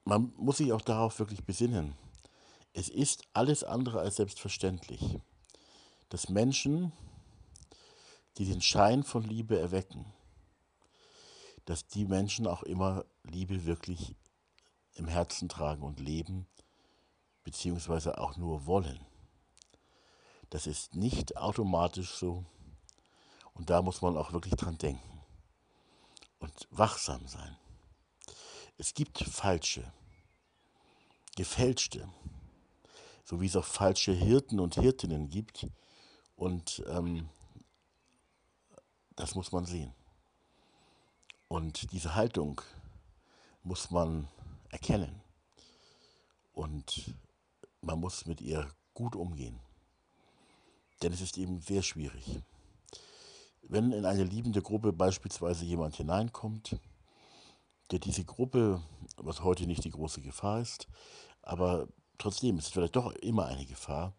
man 0.03 0.33
muss 0.35 0.57
sich 0.57 0.73
auch 0.73 0.81
darauf 0.81 1.19
wirklich 1.19 1.45
besinnen. 1.45 1.95
Es 2.73 2.89
ist 2.89 3.23
alles 3.33 3.63
andere 3.63 3.99
als 3.99 4.17
selbstverständlich, 4.17 5.19
dass 6.09 6.29
Menschen, 6.29 6.91
die 8.37 8.45
den 8.45 8.61
Schein 8.61 9.03
von 9.03 9.23
Liebe 9.23 9.59
erwecken, 9.59 10.05
dass 11.67 11.85
die 11.85 12.05
Menschen 12.05 12.47
auch 12.47 12.63
immer 12.63 13.05
Liebe 13.23 13.65
wirklich 13.65 14.15
im 14.93 15.05
Herzen 15.05 15.49
tragen 15.49 15.83
und 15.83 15.99
leben, 15.99 16.47
beziehungsweise 17.43 18.17
auch 18.17 18.37
nur 18.37 18.65
wollen. 18.65 19.05
Das 20.49 20.65
ist 20.65 20.95
nicht 20.95 21.35
automatisch 21.35 22.15
so 22.15 22.45
und 23.53 23.69
da 23.69 23.81
muss 23.81 24.01
man 24.01 24.15
auch 24.15 24.31
wirklich 24.31 24.55
dran 24.55 24.77
denken 24.77 25.21
und 26.39 26.67
wachsam 26.71 27.27
sein. 27.27 27.57
Es 28.77 28.93
gibt 28.93 29.19
falsche, 29.19 29.91
gefälschte, 31.35 32.07
so 33.25 33.41
wie 33.41 33.47
es 33.47 33.57
auch 33.57 33.65
falsche 33.65 34.13
Hirten 34.13 34.61
und 34.61 34.75
Hirtinnen 34.75 35.27
gibt. 35.27 35.67
Und 36.37 36.81
ähm, 36.87 37.27
das 39.17 39.35
muss 39.35 39.51
man 39.51 39.65
sehen. 39.65 39.96
Und 41.47 41.91
diese 41.91 42.15
Haltung 42.15 42.61
muss 43.63 43.89
man 43.91 44.27
erkennen. 44.69 45.21
Und 46.53 47.13
man 47.81 47.99
muss 47.99 48.25
mit 48.25 48.41
ihr 48.41 48.67
gut 48.93 49.15
umgehen. 49.15 49.59
Denn 51.01 51.13
es 51.13 51.21
ist 51.21 51.37
eben 51.37 51.59
sehr 51.61 51.83
schwierig. 51.83 52.41
Wenn 53.61 53.91
in 53.91 54.05
eine 54.05 54.23
liebende 54.23 54.61
Gruppe 54.61 54.91
beispielsweise 54.91 55.65
jemand 55.65 55.95
hineinkommt, 55.95 56.79
der 57.91 57.99
diese 57.99 58.25
Gruppe, 58.25 58.81
was 59.17 59.43
heute 59.43 59.67
nicht 59.67 59.83
die 59.83 59.91
große 59.91 60.21
Gefahr 60.21 60.61
ist, 60.61 60.87
aber 61.41 61.87
trotzdem 62.17 62.57
ist 62.57 62.65
es 62.65 62.71
vielleicht 62.71 62.95
doch 62.95 63.11
immer 63.13 63.45
eine 63.45 63.65
Gefahr, 63.65 64.13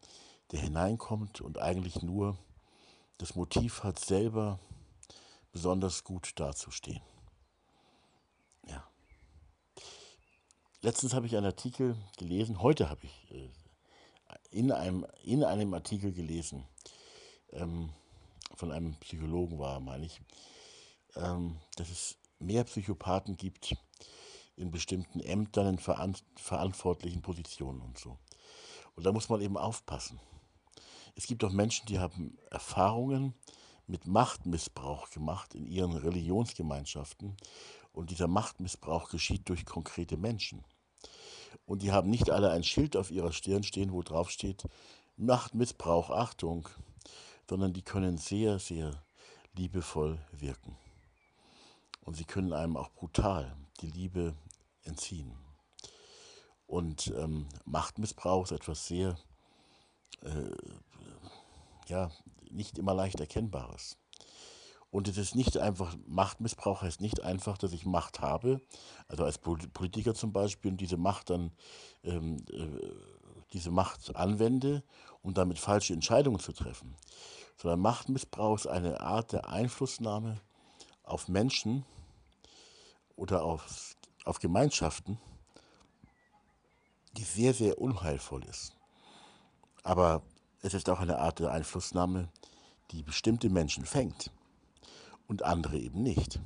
der 0.53 0.61
hineinkommt 0.61 1.41
und 1.41 1.59
eigentlich 1.59 2.03
nur 2.03 2.39
das 3.18 3.35
Motiv 3.35 3.83
hat, 3.83 3.99
selber 3.99 4.59
besonders 5.53 6.05
gut 6.05 6.33
dazustehen. 6.37 7.03
Letztens 10.81 11.12
habe 11.12 11.26
ich 11.26 11.37
einen 11.37 11.47
Artikel 11.47 11.97
gelesen, 12.18 12.62
heute 12.62 12.89
habe 12.89 13.01
ich 13.03 13.33
äh, 13.33 13.51
in 14.51 14.70
einem, 14.70 15.05
in 15.24 15.43
einem 15.43 15.74
Artikel 15.74 16.12
gelesen, 16.12 16.68
ähm, 17.51 17.91
von 18.55 18.70
einem 18.70 18.95
Psychologen 19.01 19.59
war, 19.59 19.81
meine 19.81 20.07
ich, 20.07 20.20
ähm, 21.16 21.57
dass 21.74 21.91
es 21.91 22.16
mehr 22.39 22.62
Psychopathen 22.62 23.37
gibt 23.37 23.74
in 24.55 24.70
bestimmten 24.70 25.18
Ämtern, 25.18 25.66
in 25.66 25.79
veran 25.79 26.14
verantwortlichen 26.37 27.22
Positionen 27.22 27.81
und 27.81 27.99
so. 27.99 28.16
Und 28.95 29.05
da 29.05 29.11
muss 29.11 29.29
man 29.29 29.41
eben 29.41 29.57
aufpassen. 29.57 30.20
Es 31.16 31.26
gibt 31.26 31.43
auch 31.43 31.51
Menschen, 31.51 31.87
die 31.87 31.99
haben 31.99 32.39
Erfahrungen 32.51 33.35
mit 33.89 34.07
Machtmissbrauch 34.07 35.11
gemacht 35.11 35.57
in 35.57 35.66
ihren 35.66 35.97
Religionsgemeinschaften. 35.97 37.37
Und 37.99 38.11
dieser 38.11 38.28
Machtmissbrauch 38.28 39.09
geschieht 39.09 39.49
durch 39.49 39.66
konkrete 39.66 40.16
Menschen. 40.16 40.64
Und 41.66 41.82
die 41.82 41.90
haben 41.90 42.09
nicht 42.09 42.30
alle 42.30 42.53
ein 42.53 42.62
Schild 42.62 42.96
auf 42.96 43.11
ihrer 43.11 43.32
Stirn 43.32 43.64
stehen, 43.64 43.92
wo 43.92 44.03
drauf 44.03 44.30
steht, 44.30 44.68
Machtmissbrauch, 45.16 46.11
Achtung, 46.11 46.68
sondern 47.51 47.72
die 47.72 47.82
können 47.82 48.16
sehr, 48.16 48.61
sehr 48.61 49.03
liebevoll 49.57 50.24
wirken. 50.30 50.76
Und 52.05 52.14
sie 52.14 52.24
können 52.24 52.53
einem 52.53 52.76
auch 52.76 52.90
brutal 52.90 53.57
die 53.80 53.90
Liebe 53.90 54.36
entziehen. 54.84 55.36
Und 56.68 57.09
ähm, 57.16 57.49
Machtmissbrauch 57.64 58.44
ist 58.44 58.53
etwas 58.53 58.86
sehr, 58.86 59.18
äh, 60.22 60.53
ja, 61.88 62.12
nicht 62.49 62.78
immer 62.78 62.94
leicht 62.94 63.18
Erkennbares. 63.18 63.99
Und 64.91 65.07
es 65.09 65.18
ist 65.18 65.34
nicht 65.34 65.59
einfach, 65.59 65.97
Machtmissbrauch 66.07 66.82
heißt 66.82 67.01
nicht 67.01 67.22
einfach, 67.22 67.59
dass 67.59 67.72
ich 67.72 67.84
Macht 67.84 68.20
habe, 68.20 68.61
also 69.07 69.24
als 69.24 69.39
Politiker 69.39 70.14
zum 70.14 70.32
Beispiel, 70.32 70.70
und 70.70 70.80
diese 70.80 70.97
Macht 70.97 71.30
dann, 71.30 71.53
ähm, 72.05 72.39
äh, 72.51 72.66
diese 73.53 73.70
Macht 73.70 74.16
anwende, 74.16 74.82
um 75.22 75.34
damit 75.34 75.59
falsche 75.59 75.93
Entscheidungen 75.93 76.41
zu 76.41 76.53
treffen. 76.53 76.97
Sondern 77.57 77.80
Machtmissbrauch 77.80 78.57
ist 78.57 78.66
eine 78.66 79.01
Art 79.01 79.32
der 79.32 79.49
Einflussnahme 79.49 80.41
auf 81.03 81.28
Menschen, 81.28 81.84
oder 83.18 83.43
auf, 83.43 83.97
auf 84.24 84.39
Gemeinschaften, 84.39 85.18
die 87.16 87.24
sehr, 87.24 87.53
sehr 87.53 87.78
unheilvoll 87.78 88.45
ist. 88.45 88.76
Aber 89.82 90.22
es 90.62 90.72
ist 90.72 90.89
auch 90.89 91.01
eine 91.01 91.18
Art 91.18 91.41
der 91.41 91.51
Einflussnahme, 91.51 92.28
die 92.93 93.03
bestimmte 93.03 93.51
Menschen 93.51 93.84
fängt 93.84 94.30
und 95.29 95.45
andere 95.45 95.79
eben 95.79 96.03
nicht. 96.03 96.41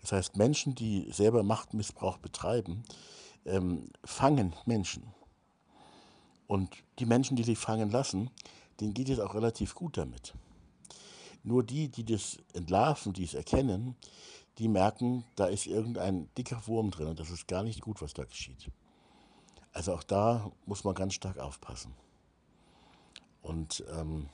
Das 0.00 0.12
heißt, 0.12 0.36
Menschen, 0.36 0.74
die 0.74 1.10
selber 1.12 1.42
Machtmissbrauch 1.42 2.18
betreiben, 2.18 2.82
ähm, 3.44 3.90
fangen 4.04 4.54
Menschen. 4.66 5.04
Und 6.46 6.74
die 6.98 7.06
Menschen, 7.06 7.36
die 7.36 7.44
sich 7.44 7.58
fangen 7.58 7.90
lassen, 7.90 8.30
denen 8.80 8.94
geht 8.94 9.10
es 9.10 9.20
auch 9.20 9.34
relativ 9.34 9.74
gut 9.74 9.98
damit. 9.98 10.34
Nur 11.44 11.62
die, 11.62 11.88
die 11.88 12.04
das 12.04 12.38
entlarven, 12.54 13.12
die 13.12 13.24
es 13.24 13.34
erkennen, 13.34 13.96
die 14.58 14.68
merken, 14.68 15.24
da 15.36 15.46
ist 15.46 15.66
irgendein 15.66 16.28
dicker 16.36 16.66
Wurm 16.66 16.90
drin 16.90 17.08
und 17.08 17.20
das 17.20 17.30
ist 17.30 17.46
gar 17.46 17.62
nicht 17.62 17.80
gut, 17.80 18.02
was 18.02 18.14
da 18.14 18.24
geschieht. 18.24 18.70
Also 19.72 19.94
auch 19.94 20.02
da 20.02 20.50
muss 20.66 20.84
man 20.84 20.94
ganz 20.94 21.14
stark 21.14 21.38
aufpassen. 21.38 21.94
Und 23.42 23.84
ähm, 23.92 24.28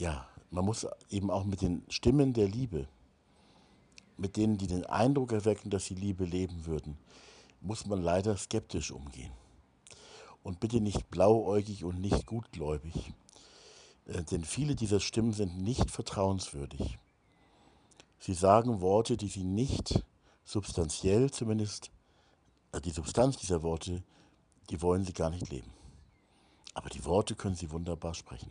ja, 0.00 0.26
man 0.50 0.64
muss 0.64 0.86
eben 1.10 1.30
auch 1.30 1.44
mit 1.44 1.60
den 1.60 1.84
Stimmen 1.90 2.32
der 2.32 2.48
Liebe, 2.48 2.88
mit 4.16 4.36
denen, 4.36 4.56
die 4.56 4.66
den 4.66 4.86
Eindruck 4.86 5.32
erwecken, 5.32 5.70
dass 5.70 5.84
sie 5.84 5.94
Liebe 5.94 6.24
leben 6.24 6.64
würden, 6.64 6.96
muss 7.60 7.86
man 7.86 8.02
leider 8.02 8.36
skeptisch 8.38 8.90
umgehen. 8.90 9.32
Und 10.42 10.58
bitte 10.58 10.80
nicht 10.80 11.10
blauäugig 11.10 11.84
und 11.84 12.00
nicht 12.00 12.24
gutgläubig, 12.24 13.12
äh, 14.06 14.22
denn 14.24 14.42
viele 14.42 14.74
dieser 14.74 15.00
Stimmen 15.00 15.34
sind 15.34 15.62
nicht 15.62 15.90
vertrauenswürdig. 15.90 16.98
Sie 18.18 18.34
sagen 18.34 18.80
Worte, 18.80 19.18
die 19.18 19.28
sie 19.28 19.44
nicht 19.44 20.02
substanziell 20.44 21.30
zumindest, 21.30 21.90
also 22.72 22.82
die 22.82 22.90
Substanz 22.90 23.36
dieser 23.36 23.62
Worte, 23.62 24.02
die 24.70 24.80
wollen 24.80 25.04
sie 25.04 25.12
gar 25.12 25.28
nicht 25.28 25.50
leben. 25.50 25.70
Aber 26.72 26.88
die 26.88 27.04
Worte 27.04 27.34
können 27.34 27.54
sie 27.54 27.70
wunderbar 27.70 28.14
sprechen. 28.14 28.50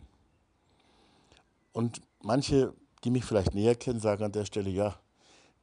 Und 1.72 2.00
manche, 2.20 2.74
die 3.04 3.10
mich 3.10 3.24
vielleicht 3.24 3.54
näher 3.54 3.74
kennen, 3.74 4.00
sagen 4.00 4.24
an 4.24 4.32
der 4.32 4.44
Stelle, 4.44 4.70
ja, 4.70 5.00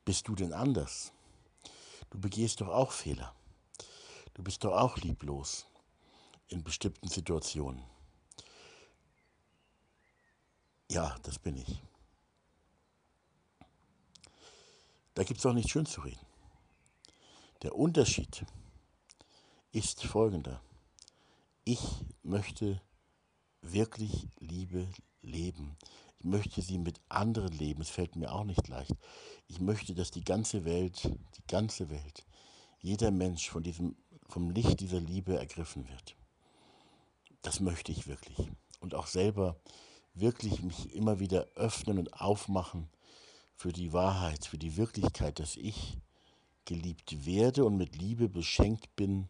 bist 0.06 0.28
du 0.28 0.36
denn 0.36 0.54
anders? 0.54 1.12
Du 2.10 2.20
begehst 2.20 2.62
doch 2.62 2.70
auch 2.70 2.92
Fehler. 2.92 3.36
Du 4.34 4.44
bist 4.44 4.64
doch 4.64 4.74
auch 4.74 4.98
lieblos 4.98 5.66
in 6.48 6.64
bestimmten 6.64 7.08
Situationen. 7.08 7.84
Ja, 10.90 11.18
das 11.24 11.38
bin 11.40 11.58
ich. 11.58 11.82
Da 15.14 15.24
gibt 15.24 15.40
es 15.40 15.46
auch 15.46 15.54
nichts 15.54 15.72
schön 15.72 15.86
zu 15.86 16.02
reden. 16.02 16.26
Der 17.64 17.76
Unterschied 17.76 18.46
ist 19.72 20.04
folgender. 20.04 20.62
Ich 21.66 21.82
möchte 22.24 22.82
wirklich 23.62 24.30
Liebe 24.40 24.88
leben. 25.28 25.78
Ich 26.20 26.26
möchte 26.26 26.62
sie 26.62 26.78
mit 26.78 27.00
anderen 27.10 27.52
leben. 27.54 27.82
Es 27.82 27.90
fällt 27.90 28.16
mir 28.16 28.32
auch 28.32 28.44
nicht 28.44 28.68
leicht. 28.68 28.96
Ich 29.48 29.60
möchte, 29.60 29.94
dass 29.94 30.12
die 30.12 30.24
ganze 30.24 30.66
Welt, 30.66 31.04
die 31.04 31.48
ganze 31.48 31.90
Welt, 31.90 32.26
jeder 32.80 33.12
Mensch 33.12 33.50
von 33.50 33.64
diesem, 33.64 33.96
vom 34.28 34.50
Licht 34.50 34.80
dieser 34.80 35.00
Liebe 35.00 35.38
ergriffen 35.38 35.88
wird. 35.90 36.16
Das 37.42 37.60
möchte 37.60 37.92
ich 37.92 38.08
wirklich. 38.08 38.38
Und 38.80 38.96
auch 38.96 39.08
selber 39.08 39.60
wirklich 40.14 40.64
mich 40.64 40.94
immer 40.94 41.20
wieder 41.20 41.46
öffnen 41.56 42.00
und 42.00 42.14
aufmachen 42.20 42.90
für 43.56 43.72
die 43.72 43.94
Wahrheit, 43.94 44.46
für 44.46 44.58
die 44.58 44.78
Wirklichkeit, 44.78 45.40
dass 45.40 45.56
ich 45.56 45.98
geliebt 46.66 47.26
werde 47.26 47.66
und 47.66 47.78
mit 47.78 47.96
Liebe 47.96 48.28
beschenkt 48.30 48.96
bin, 48.96 49.30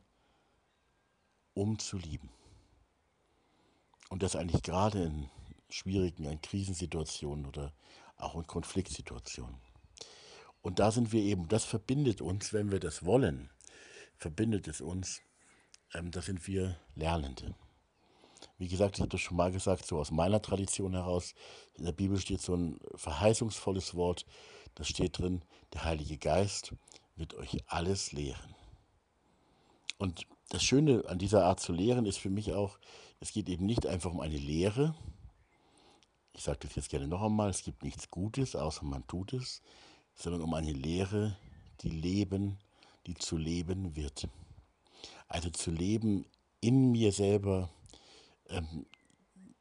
um 1.54 1.80
zu 1.80 1.98
lieben. 1.98 2.30
Und 4.10 4.24
das 4.24 4.36
eigentlich 4.36 4.64
gerade 4.64 5.04
in 5.04 5.30
schwierigen, 5.70 6.26
in 6.26 6.42
Krisensituationen 6.42 7.46
oder 7.46 7.74
auch 8.18 8.36
in 8.36 8.48
Konfliktsituationen. 8.48 9.56
Und 10.62 10.80
da 10.80 10.92
sind 10.92 11.12
wir 11.12 11.22
eben, 11.22 11.48
das 11.48 11.66
verbindet 11.66 12.22
uns, 12.22 12.54
wenn 12.54 12.72
wir 12.72 12.80
das 12.80 13.06
wollen, 13.06 13.50
verbindet 14.18 14.68
es 14.68 14.82
uns, 14.82 15.22
ähm, 15.94 16.12
da 16.12 16.22
sind 16.22 16.46
wir 16.48 16.78
Lernende. 16.96 17.56
Wie 18.58 18.68
gesagt, 18.68 18.96
ich 18.96 19.02
habe 19.02 19.10
das 19.10 19.22
schon 19.22 19.38
mal 19.38 19.52
gesagt, 19.52 19.86
so 19.86 19.98
aus 20.00 20.12
meiner 20.12 20.42
Tradition 20.42 20.94
heraus, 20.94 21.34
in 21.76 21.86
der 21.86 21.92
Bibel 21.92 22.20
steht 22.20 22.42
so 22.42 22.56
ein 22.56 22.80
verheißungsvolles 22.96 23.96
Wort, 23.96 24.26
das 24.76 24.88
steht 24.88 25.18
drin, 25.18 25.42
der 25.74 25.84
Heilige 25.84 26.18
Geist 26.18 26.74
wird 27.16 27.34
euch 27.36 27.64
alles 27.68 28.12
lehren. 28.12 28.56
Und 29.98 30.28
das 30.50 30.64
Schöne 30.64 31.04
an 31.08 31.18
dieser 31.18 31.46
Art 31.46 31.60
zu 31.60 31.74
lehren 31.74 32.06
ist 32.06 32.18
für 32.18 32.30
mich 32.30 32.54
auch, 32.54 32.78
es 33.20 33.32
geht 33.32 33.50
eben 33.50 33.66
nicht 33.66 33.86
einfach 33.88 34.12
um 34.12 34.20
eine 34.20 34.38
Lehre. 34.38 34.94
Ich 36.38 36.44
sage 36.44 36.60
das 36.62 36.76
jetzt 36.76 36.90
gerne 36.90 37.08
noch 37.08 37.24
einmal, 37.24 37.50
es 37.50 37.64
gibt 37.64 37.84
nichts 37.84 38.12
Gutes, 38.12 38.56
außer 38.56 38.86
man 38.86 39.08
tut 39.08 39.34
es, 39.34 39.64
sondern 40.14 40.44
um 40.44 40.54
eine 40.54 40.72
Lehre, 40.72 41.36
die 41.82 41.90
leben, 41.90 42.60
die 43.08 43.16
zu 43.16 43.38
leben 43.38 43.96
wird. 43.96 44.30
Also 45.28 45.50
zu 45.50 45.72
leben 45.72 46.28
in 46.62 46.92
mir 46.92 47.12
selber, 47.12 47.72
ähm, 48.50 48.86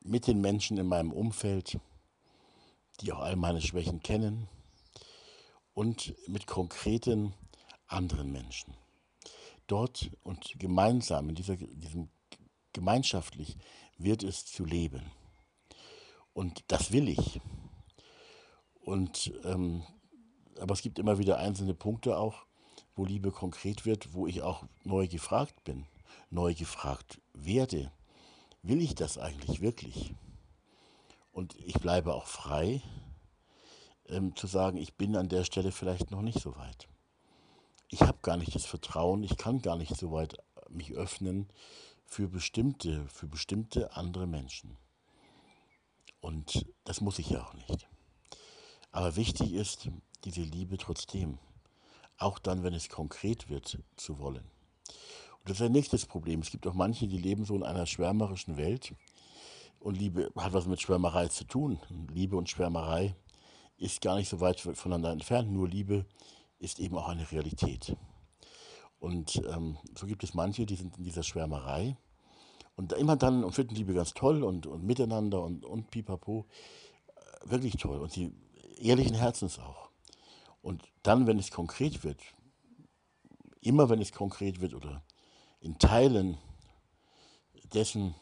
mit 0.01 0.27
den 0.27 0.43
Menschen 0.43 0.77
in 0.77 0.87
meinem 0.87 1.13
Umfeld, 1.13 1.79
die 3.01 3.11
auch 3.11 3.21
all 3.21 3.37
meine 3.37 3.63
Schwächen 3.63 4.03
kennen 4.03 4.47
und 5.73 6.15
mit 6.29 6.47
konkreten 6.47 7.33
anderen 7.87 8.31
Menschen. 8.31 8.75
Dort 9.67 10.11
und 10.23 10.53
gemeinsam, 10.59 11.31
in 11.31 11.37
dieser, 11.37 11.57
diesem 11.57 12.11
gemeinschaftlich, 12.75 13.57
wird 13.97 14.23
es 14.23 14.45
zu 14.45 14.67
leben. 14.67 15.11
Und 16.37 16.65
das 16.69 16.93
will 16.93 17.09
ich. 17.09 17.41
Und, 18.83 19.33
ähm, 19.45 19.85
aber 20.61 20.75
es 20.75 20.83
gibt 20.83 20.99
immer 20.99 21.19
wieder 21.19 21.39
einzelne 21.39 21.73
Punkte 21.73 22.19
auch, 22.19 22.45
wo 22.95 23.07
Liebe 23.07 23.31
konkret 23.31 23.87
wird, 23.87 24.13
wo 24.13 24.27
ich 24.27 24.43
auch 24.43 24.65
neu 24.85 25.09
gefragt 25.09 25.65
bin, 25.65 25.87
neu 26.29 26.55
gefragt 26.55 27.23
werde. 27.33 27.91
Will 28.63 28.83
ich 28.83 28.95
das 28.95 29.17
eigentlich 29.17 29.63
wirklich? 29.63 30.13
Und 31.33 31.57
ich 31.65 31.81
bleibe 31.81 32.13
auch 32.13 32.27
frei, 32.27 32.83
ähm, 34.07 34.37
zu 34.37 34.47
sagen, 34.47 34.77
ich 34.77 34.93
bin 34.93 35.17
an 35.17 35.31
der 35.31 35.45
Stelle 35.45 35.73
vielleicht 35.73 36.11
noch 36.11 36.21
nicht 36.21 36.41
so 36.41 36.55
weit. 36.57 36.87
Ich 37.89 38.03
habe 38.03 38.19
gar 38.21 38.37
nicht 38.37 38.55
das 38.55 38.67
Vertrauen, 38.67 39.25
ich 39.25 39.39
kann 39.39 39.63
gar 39.63 39.79
nicht 39.79 39.97
so 39.97 40.13
weit 40.13 40.37
mich 40.69 40.93
öffnen 40.93 41.49
für 42.05 42.29
bestimmte, 42.29 43.09
für 43.09 43.27
bestimmte 43.27 43.97
andere 43.97 44.27
Menschen. 44.27 44.77
Und 46.27 46.67
das 46.83 47.01
muss 47.01 47.21
ich 47.21 47.31
ja 47.31 47.47
auch 47.47 47.55
nicht. 47.55 47.89
Aber 48.91 49.15
wichtig 49.15 49.53
ist, 49.53 49.89
diese 50.25 50.41
Liebe 50.41 50.77
trotzdem, 50.77 51.39
auch 52.19 52.41
dann, 52.41 52.65
wenn 52.65 52.75
es 52.75 52.89
konkret 52.89 53.49
wird, 53.49 53.79
zu 53.95 54.19
wollen. 54.19 54.43
Und 55.39 55.49
das 55.49 55.61
ist 55.61 55.63
ein 55.67 55.71
nächstes 55.71 56.05
Problem. 56.05 56.41
Es 56.41 56.51
gibt 56.51 56.67
auch 56.67 56.75
manche, 56.75 57.07
die 57.07 57.19
leben 57.19 57.45
so 57.45 57.55
in 57.55 57.63
einer 57.63 57.87
schwärmerischen 57.87 58.57
Welt. 58.57 58.93
Und 59.79 59.99
Liebe 59.99 60.33
hat 60.37 60.53
was 60.53 60.67
mit 60.67 60.83
Schwärmerei 60.83 61.29
zu 61.29 61.45
tun. 61.45 61.79
Liebe 62.13 62.37
und 62.37 62.51
Schwärmerei 62.51 63.15
ist 63.77 64.01
gar 64.01 64.17
nicht 64.17 64.29
so 64.29 64.41
weit 64.41 64.59
voneinander 64.59 65.13
entfernt. 65.13 65.53
Nur 65.53 65.69
Liebe 65.69 66.07
ist 66.59 66.81
eben 66.81 66.99
auch 66.99 67.07
eine 67.07 67.31
Realität. 67.31 67.97
Und 68.99 69.37
ähm, 69.49 69.79
so 69.97 70.09
gibt 70.09 70.25
es 70.25 70.35
manche, 70.35 70.67
die 70.67 70.75
sind 70.75 70.99
in 70.99 71.05
dieser 71.05 71.23
Schwärmerei 71.23 71.97
und 72.77 72.93
immer 72.93 73.17
dann 73.17 73.43
und 73.43 73.53
finden 73.53 73.75
Liebe 73.75 73.95
ganz 73.95 74.15
toll 74.15 74.45
und, 74.45 74.67
und 74.67 74.85
miteinander 74.85 75.43
und, 75.43 75.65
und 75.65 75.91
pipapo. 75.91 76.47
Äh, 77.07 77.51
wirklich 77.51 77.77
toll. 77.77 77.99
Und 77.99 78.13
sie 78.13 78.33
ehrlichen 78.79 79.17
Herzens 79.17 79.59
auch. 79.59 79.91
Und 80.63 80.83
dann, 81.03 81.27
wenn 81.27 81.39
es 81.39 81.51
konkret 81.51 82.05
wird, 82.05 82.21
immer 83.61 83.89
wenn 83.89 84.01
es 84.01 84.13
konkret 84.13 84.61
wird 84.61 84.75
oder 84.75 85.03
in 85.61 85.79
Teilen 85.79 86.39
dessen, 87.73 88.15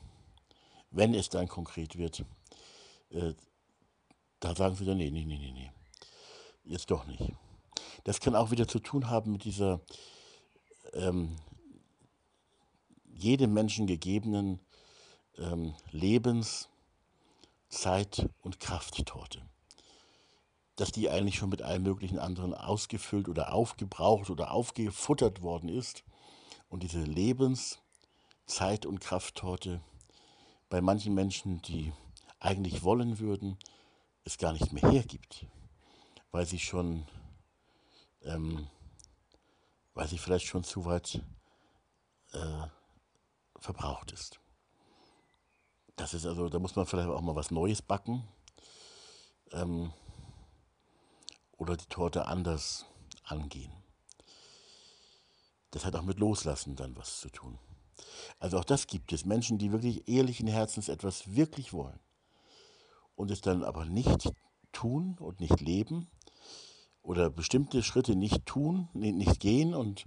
wenn 0.90 1.14
es 1.14 1.28
dann 1.28 1.48
konkret 1.48 1.96
wird, 1.98 2.24
äh, 3.10 3.34
da 4.40 4.54
sagen 4.54 4.76
sie 4.76 4.84
dann, 4.84 4.98
nee, 4.98 5.10
nee, 5.10 5.24
nee, 5.24 5.38
nee, 5.38 5.52
nee, 5.52 5.72
jetzt 6.64 6.90
doch 6.90 7.06
nicht. 7.06 7.22
Das 8.04 8.20
kann 8.20 8.36
auch 8.36 8.50
wieder 8.50 8.68
zu 8.68 8.78
tun 8.78 9.08
haben 9.08 9.32
mit 9.32 9.44
dieser 9.44 9.80
ähm, 10.92 11.36
jedem 13.14 13.52
Menschen 13.52 13.86
gegebenen 13.86 14.60
ähm, 15.38 15.74
Lebens-, 15.90 16.68
Zeit- 17.68 18.28
und 18.42 18.60
Krafttorte. 18.60 19.42
Dass 20.76 20.92
die 20.92 21.08
eigentlich 21.08 21.36
schon 21.36 21.50
mit 21.50 21.62
allen 21.62 21.82
möglichen 21.82 22.18
anderen 22.18 22.54
ausgefüllt 22.54 23.28
oder 23.28 23.52
aufgebraucht 23.52 24.30
oder 24.30 24.52
aufgefuttert 24.52 25.42
worden 25.42 25.68
ist. 25.68 26.04
Und 26.68 26.82
diese 26.82 27.02
Lebens-, 27.02 27.78
Zeit- 28.46 28.86
und 28.86 29.00
Krafttorte 29.00 29.80
bei 30.68 30.80
manchen 30.80 31.14
Menschen, 31.14 31.62
die 31.62 31.92
eigentlich 32.40 32.82
wollen 32.82 33.18
würden, 33.18 33.58
es 34.24 34.38
gar 34.38 34.52
nicht 34.52 34.72
mehr 34.72 34.90
hergibt, 34.90 35.46
weil 36.30 36.46
sie 36.46 36.58
schon 36.58 37.06
ähm, 38.22 38.68
weil 39.94 40.08
sie 40.08 40.18
vielleicht 40.18 40.46
schon 40.46 40.64
zu 40.64 40.84
weit 40.84 41.22
äh, 42.32 42.66
verbraucht 43.64 44.12
ist. 44.12 44.40
Das 45.96 46.14
ist 46.14 46.26
also, 46.26 46.48
da 46.48 46.58
muss 46.58 46.76
man 46.76 46.86
vielleicht 46.86 47.08
auch 47.08 47.20
mal 47.20 47.34
was 47.34 47.50
Neues 47.50 47.82
backen 47.82 48.24
ähm, 49.52 49.92
oder 51.56 51.76
die 51.76 51.86
Torte 51.86 52.26
anders 52.26 52.84
angehen. 53.24 53.72
Das 55.70 55.84
hat 55.84 55.96
auch 55.96 56.02
mit 56.02 56.18
Loslassen 56.18 56.76
dann 56.76 56.96
was 56.96 57.20
zu 57.20 57.30
tun. 57.30 57.58
Also 58.38 58.58
auch 58.58 58.64
das 58.64 58.86
gibt 58.86 59.12
es. 59.12 59.24
Menschen, 59.24 59.58
die 59.58 59.72
wirklich 59.72 60.08
ehrlichen 60.08 60.46
Herzens 60.46 60.88
etwas 60.88 61.34
wirklich 61.34 61.72
wollen 61.72 61.98
und 63.16 63.30
es 63.30 63.40
dann 63.40 63.64
aber 63.64 63.84
nicht 63.84 64.30
tun 64.72 65.16
und 65.18 65.40
nicht 65.40 65.60
leben, 65.60 66.08
oder 67.04 67.28
bestimmte 67.28 67.82
Schritte 67.82 68.16
nicht 68.16 68.46
tun, 68.46 68.88
nicht 68.94 69.38
gehen 69.38 69.74
und 69.74 70.06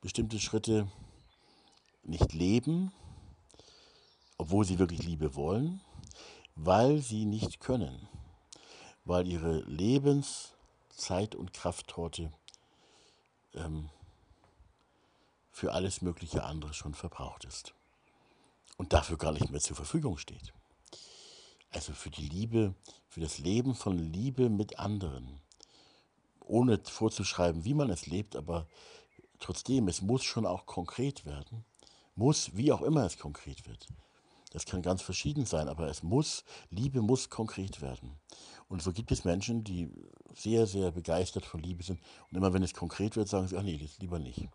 bestimmte 0.00 0.40
Schritte 0.40 0.88
nicht 2.02 2.32
leben, 2.32 2.92
obwohl 4.36 4.64
sie 4.64 4.78
wirklich 4.78 5.02
Liebe 5.02 5.34
wollen, 5.34 5.80
weil 6.54 6.98
sie 6.98 7.24
nicht 7.24 7.60
können, 7.60 8.08
weil 9.04 9.26
ihre 9.26 9.60
Lebens-, 9.62 10.54
Zeit- 10.90 11.36
und 11.36 11.52
Krafttorte 11.52 12.32
ähm, 13.54 13.88
für 15.50 15.72
alles 15.72 16.02
mögliche 16.02 16.44
andere 16.44 16.74
schon 16.74 16.94
verbraucht 16.94 17.44
ist 17.44 17.72
und 18.76 18.92
dafür 18.92 19.16
gar 19.16 19.32
nicht 19.32 19.50
mehr 19.50 19.60
zur 19.60 19.76
Verfügung 19.76 20.18
steht. 20.18 20.52
Also 21.70 21.92
für 21.92 22.10
die 22.10 22.28
Liebe, 22.28 22.74
für 23.08 23.20
das 23.20 23.38
Leben 23.38 23.74
von 23.74 23.98
Liebe 23.98 24.48
mit 24.48 24.78
anderen 24.78 25.40
ohne 26.48 26.78
vorzuschreiben, 26.82 27.64
wie 27.64 27.74
man 27.74 27.90
es 27.90 28.06
lebt, 28.06 28.34
aber 28.34 28.66
trotzdem, 29.38 29.86
es 29.88 30.02
muss 30.02 30.24
schon 30.24 30.46
auch 30.46 30.66
konkret 30.66 31.26
werden. 31.26 31.64
Muss, 32.18 32.56
wie 32.56 32.72
auch 32.72 32.82
immer 32.82 33.04
es 33.04 33.18
konkret 33.18 33.66
wird. 33.66 33.86
Das 34.50 34.64
kann 34.66 34.82
ganz 34.82 35.02
verschieden 35.02 35.46
sein, 35.46 35.68
aber 35.68 35.88
es 35.88 36.02
muss, 36.02 36.44
Liebe 36.70 37.00
muss 37.00 37.30
konkret 37.30 37.80
werden. 37.80 38.18
Und 38.68 38.82
so 38.82 38.92
gibt 38.92 39.12
es 39.12 39.24
Menschen, 39.24 39.62
die 39.62 39.90
sehr, 40.34 40.66
sehr 40.66 40.90
begeistert 40.90 41.44
von 41.44 41.60
Liebe 41.62 41.82
sind. 41.82 42.00
Und 42.30 42.36
immer 42.36 42.52
wenn 42.52 42.62
es 42.62 42.74
konkret 42.74 43.16
wird, 43.16 43.28
sagen 43.28 43.46
sie, 43.46 43.56
ach 43.56 43.62
nee, 43.62 43.78
das 43.78 43.98
lieber 43.98 44.18
nicht. 44.18 44.48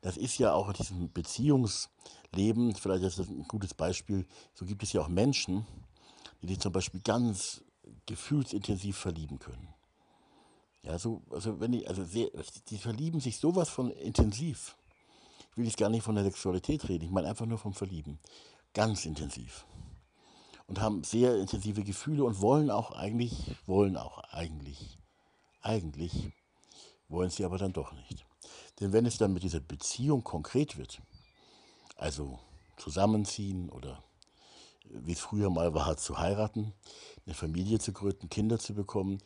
Das 0.00 0.16
ist 0.16 0.38
ja 0.38 0.52
auch 0.52 0.68
in 0.68 0.74
diesem 0.74 1.12
Beziehungsleben, 1.12 2.74
vielleicht 2.74 3.04
ist 3.04 3.18
das 3.18 3.28
ein 3.28 3.44
gutes 3.48 3.74
Beispiel, 3.74 4.26
so 4.54 4.64
gibt 4.64 4.82
es 4.82 4.92
ja 4.92 5.00
auch 5.00 5.08
Menschen, 5.08 5.66
die 6.42 6.48
sich 6.48 6.60
zum 6.60 6.72
Beispiel 6.72 7.00
ganz 7.00 7.62
gefühlsintensiv 8.06 8.96
verlieben 8.96 9.38
können. 9.38 9.68
Ja, 10.82 10.98
so, 10.98 11.22
also 11.30 11.60
wenn 11.60 11.72
die, 11.72 11.86
also 11.86 12.04
sehr, 12.04 12.28
die 12.68 12.76
verlieben 12.78 13.20
sich 13.20 13.38
sowas 13.38 13.70
von 13.70 13.90
intensiv. 13.90 14.76
Ich 15.54 15.58
will 15.58 15.66
jetzt 15.66 15.76
gar 15.76 15.88
nicht 15.88 16.02
von 16.02 16.16
der 16.16 16.24
Sexualität 16.24 16.88
reden, 16.88 17.04
ich 17.04 17.12
meine 17.12 17.28
einfach 17.28 17.46
nur 17.46 17.58
vom 17.58 17.74
Verlieben. 17.74 18.18
Ganz 18.72 19.06
intensiv. 19.06 19.64
und 20.66 20.80
haben 20.80 21.04
sehr 21.04 21.36
intensive 21.36 21.82
Gefühle 21.84 22.24
und 22.24 22.40
wollen 22.40 22.70
auch 22.70 22.92
eigentlich, 22.92 23.54
wollen 23.66 23.96
auch 23.96 24.18
eigentlich, 24.32 24.98
eigentlich, 25.60 26.32
wollen 27.08 27.30
sie 27.30 27.44
aber 27.44 27.58
dann 27.58 27.72
doch 27.72 27.92
nicht. 27.92 28.24
Denn 28.80 28.92
wenn 28.92 29.06
es 29.06 29.18
dann 29.18 29.32
mit 29.32 29.42
dieser 29.42 29.60
Beziehung 29.60 30.24
konkret 30.24 30.76
wird, 30.76 31.00
also 31.96 32.38
zusammenziehen 32.76 33.68
oder 33.70 34.02
wie 34.88 35.12
es 35.12 35.20
früher 35.20 35.50
mal 35.50 35.74
war, 35.74 35.96
zu 35.96 36.18
heiraten, 36.18 36.72
eine 37.26 37.34
Familie 37.34 37.78
zu 37.78 37.92
gründen, 37.92 38.28
Kinder 38.28 38.58
zu 38.58 38.74
bekommen, 38.74 39.18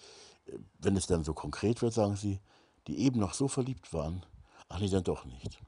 wenn 0.79 0.97
es 0.97 1.07
dann 1.07 1.25
so 1.25 1.35
konkret 1.35 1.83
wird, 1.83 1.95
sagen 1.95 2.17
sie, 2.17 2.41
die 2.87 2.99
eben 2.99 3.21
noch 3.21 3.35
so 3.35 3.49
verliebt 3.49 3.93
waren, 3.93 4.25
ach 4.69 4.81
nee, 4.81 4.89
dann 4.89 5.05
doch 5.05 5.25
nicht. 5.25 5.59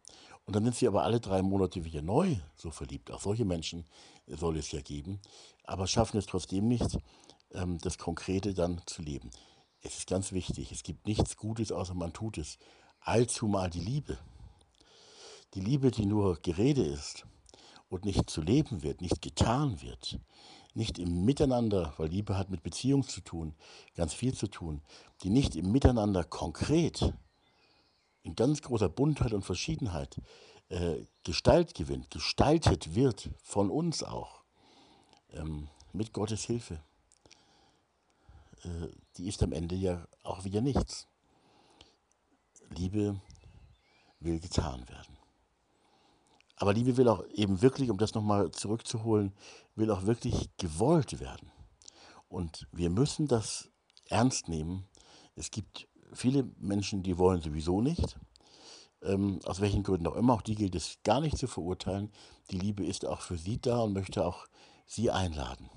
Und 0.51 0.57
dann 0.57 0.65
sind 0.65 0.75
sie 0.75 0.89
aber 0.89 1.05
alle 1.05 1.21
drei 1.21 1.43
Monate 1.43 1.85
wieder 1.85 2.03
neu 2.03 2.35
so 2.57 2.73
verliebt. 2.73 3.13
Auch 3.13 3.21
solche 3.21 3.45
Menschen 3.45 3.85
soll 4.27 4.57
es 4.57 4.73
ja 4.73 4.81
geben, 4.81 5.21
aber 5.63 5.87
schaffen 5.87 6.17
es 6.17 6.27
trotzdem 6.27 6.67
nicht, 6.67 6.99
ähm, 7.53 7.79
das 7.79 7.99
Konkrete 7.99 8.53
dann 8.53 8.83
zu 8.85 9.01
leben. 9.01 9.31
Es 9.81 9.99
ist 9.99 10.09
ganz 10.09 10.33
wichtig, 10.33 10.73
es 10.73 10.83
gibt 10.83 11.07
nichts 11.07 11.37
Gutes, 11.37 11.71
außer 11.71 11.95
man 11.95 12.13
tut 12.13 12.37
es. 12.37 12.59
Allzu 12.99 13.47
mal 13.47 13.71
die 13.71 13.79
Liebe. 13.79 14.19
Die 15.55 15.61
Liebe, 15.61 15.93
die 15.93 16.05
nur 16.05 16.37
Gerede 16.43 16.83
ist 16.83 17.27
und 17.89 18.05
nicht 18.05 18.29
zu 18.29 18.43
leben 18.43 18.83
wird, 18.83 19.03
nicht 19.03 19.23
getan 19.23 19.81
wird, 19.83 20.19
nicht 20.75 20.99
im 20.99 21.25
Miteinander, 21.25 21.95
weil 21.97 22.09
Liebe 22.09 22.37
hat 22.37 22.51
mit 22.51 22.65
Beziehung 22.65 23.05
zu 23.05 23.21
tun, 23.21 23.55
ganz 23.95 24.15
viel 24.15 24.35
zu 24.35 24.49
tun, 24.49 24.83
die 25.23 25.31
nicht 25.31 25.55
im 25.55 25.71
Miteinander 25.71 26.25
konkret, 26.25 27.15
in 28.23 28.35
ganz 28.35 28.63
großer 28.63 28.89
Buntheit 28.89 29.33
und 29.33 29.45
Verschiedenheit 29.45 30.21
äh, 30.69 31.05
Gestalt 31.25 31.75
gewinnt, 31.75 32.11
gestaltet 32.11 32.95
wird 32.95 33.31
von 33.43 33.71
uns 33.71 34.03
auch, 34.03 34.43
ähm, 35.33 35.69
mit 35.93 36.13
Gottes 36.13 36.45
Hilfe, 36.45 36.81
äh, 38.63 38.89
die 39.17 39.29
ist 39.29 39.43
am 39.43 39.53
Ende 39.53 39.75
ja 39.75 40.07
auch 40.23 40.45
wieder 40.45 40.61
nichts. 40.61 41.07
Liebe 42.71 43.21
will 44.21 44.39
getan 44.39 44.89
werden. 44.89 45.17
Aber 46.57 46.75
Liebe 46.75 46.97
will 46.97 47.09
auch 47.09 47.25
eben 47.35 47.63
wirklich, 47.63 47.91
um 47.91 47.99
das 47.99 48.15
nochmal 48.15 48.51
zurückzuholen, 48.51 49.33
will 49.75 49.91
auch 49.91 50.05
wirklich 50.05 50.51
gewollt 50.59 51.19
werden. 51.19 51.51
Und 52.29 52.69
wir 52.71 52.91
müssen 52.91 53.27
das 53.27 53.71
ernst 54.07 54.49
nehmen. 54.49 54.87
Es 55.37 55.51
gibt 55.51 55.89
viele 56.13 56.49
Menschen, 56.59 57.03
die 57.03 57.19
wollen 57.19 57.41
sowieso 57.41 57.81
nicht. 57.81 58.17
Ähm, 59.03 59.41
aus 59.47 59.61
welchen 59.61 59.83
Gründen 59.83 60.07
auch 60.07 60.17
immer, 60.17 60.35
auch 60.35 60.43
die 60.43 60.55
gilt 60.55 60.75
es 60.75 60.99
gar 61.05 61.21
nicht 61.21 61.39
zu 61.39 61.47
verurteilen. 61.47 62.11
Die 62.51 62.59
Liebe 62.59 62.85
ist 62.85 63.07
auch 63.07 63.21
für 63.21 63.39
sie 63.39 63.61
da 63.61 63.81
und 63.81 63.93
möchte 63.93 64.25
auch 64.25 64.47
sie 64.87 65.11
einladen. 65.11 65.71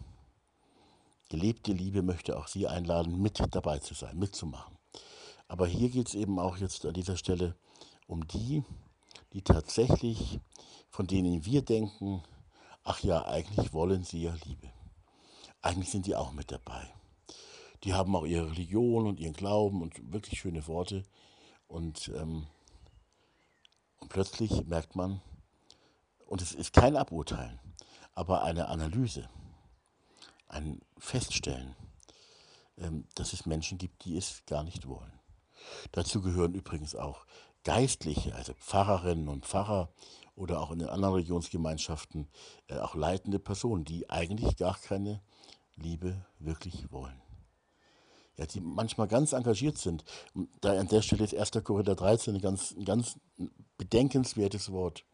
Gelebte 1.30 1.72
Liebe 1.72 2.02
möchte 2.02 2.38
auch 2.38 2.48
sie 2.48 2.68
einladen, 2.68 3.22
mit 3.22 3.42
dabei 3.52 3.80
zu 3.80 3.94
sein, 3.94 4.20
mitzumachen. 4.20 4.78
Aber 5.48 5.68
hier 5.68 5.90
geht 5.90 6.10
es 6.10 6.16
eben 6.16 6.40
auch 6.40 6.58
jetzt 6.58 6.86
an 6.86 6.94
dieser 6.94 7.18
Stelle 7.18 7.56
um 8.08 8.28
die, 8.28 8.64
die 9.34 9.42
tatsächlich, 9.42 10.40
von 10.90 11.08
denen 11.08 11.46
wir 11.46 11.62
denken, 11.62 12.24
ach 12.84 13.00
ja, 13.00 13.26
eigentlich 13.26 13.74
wollen 13.74 14.04
sie 14.04 14.24
ja 14.24 14.36
Liebe. 14.46 14.70
Eigentlich 15.62 15.90
sind 15.90 16.06
die 16.06 16.16
auch 16.16 16.34
mit 16.34 16.52
dabei. 16.52 16.94
Die 17.84 17.94
haben 17.94 18.16
auch 18.16 18.26
ihre 18.26 18.52
Religion 18.52 19.08
und 19.08 19.20
ihren 19.20 19.34
Glauben 19.34 19.82
und 19.82 20.14
wirklich 20.14 20.40
schöne 20.40 20.66
Worte. 20.68 21.04
Und, 21.68 22.10
ähm, 22.16 22.48
und 24.00 24.10
plötzlich 24.10 24.66
merkt 24.66 24.96
man, 24.96 25.22
und 26.26 26.42
es 26.42 26.54
ist 26.54 26.74
kein 26.74 26.96
Aburteilen, 26.96 27.60
aber 28.14 28.44
eine 28.44 28.68
Analyse, 28.70 29.30
ein 30.48 30.82
Feststellen, 30.98 31.76
ähm, 32.78 33.06
dass 33.16 33.34
es 33.34 33.46
Menschen 33.46 33.78
gibt, 33.78 34.06
die 34.06 34.18
es 34.18 34.44
gar 34.46 34.64
nicht 34.64 34.88
wollen. 34.88 35.20
Dazu 35.92 36.22
gehören 36.22 36.54
übrigens 36.54 36.96
auch 36.96 37.26
Geistliche, 37.64 38.36
also 38.36 38.54
Pfarrerinnen 38.54 39.28
und 39.28 39.46
Pfarrer 39.46 39.90
oder 40.36 40.62
auch 40.62 40.72
in 40.72 40.80
den 40.80 40.90
anderen 40.90 41.16
Religionsgemeinschaften 41.16 42.28
äh, 42.68 42.78
auch 42.78 42.96
leitende 42.96 43.40
Personen, 43.40 43.86
die 43.86 44.10
eigentlich 44.10 44.58
gar 44.58 44.78
keine 44.78 45.22
Liebe 45.76 46.26
wirklich 46.40 46.92
wollen. 46.92 47.23
Ja, 48.38 48.46
die 48.48 48.62
manchmal 48.62 49.08
ganz 49.08 49.34
engagiert 49.34 49.78
sind. 49.78 50.04
Da 50.62 50.80
an 50.80 50.88
der 50.88 51.02
Stelle 51.02 51.24
ist 51.24 51.36
1. 51.36 51.64
Korinther 51.64 51.96
13 51.96 52.36
ein 52.36 52.42
ganz, 52.42 52.72
ein 52.72 52.86
ganz 52.86 53.20
bedenkenswertes 53.78 54.72
Wort. 54.72 55.06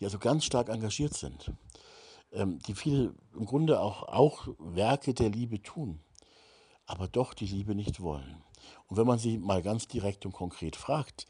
Die 0.00 0.04
also 0.04 0.18
ganz 0.18 0.44
stark 0.44 0.68
engagiert 0.68 1.14
sind. 1.14 1.52
Ähm, 2.30 2.58
die 2.66 2.74
viele 2.74 3.14
im 3.34 3.46
Grunde 3.46 3.80
auch, 3.80 4.02
auch 4.02 4.48
Werke 4.58 5.14
der 5.14 5.30
Liebe 5.30 5.62
tun, 5.62 6.00
aber 6.84 7.08
doch 7.08 7.32
die 7.32 7.46
Liebe 7.46 7.74
nicht 7.74 8.00
wollen. 8.00 8.42
Und 8.86 8.96
wenn 8.98 9.06
man 9.06 9.18
sie 9.18 9.38
mal 9.38 9.62
ganz 9.62 9.88
direkt 9.88 10.26
und 10.26 10.32
konkret 10.32 10.76
fragt, 10.76 11.26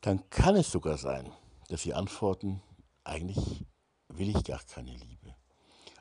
dann 0.00 0.28
kann 0.30 0.56
es 0.56 0.72
sogar 0.72 0.98
sein, 0.98 1.30
dass 1.68 1.82
sie 1.82 1.94
antworten, 1.94 2.62
eigentlich 3.04 3.64
will 4.08 4.34
ich 4.36 4.44
gar 4.44 4.62
keine 4.64 4.92
Liebe. 4.92 5.34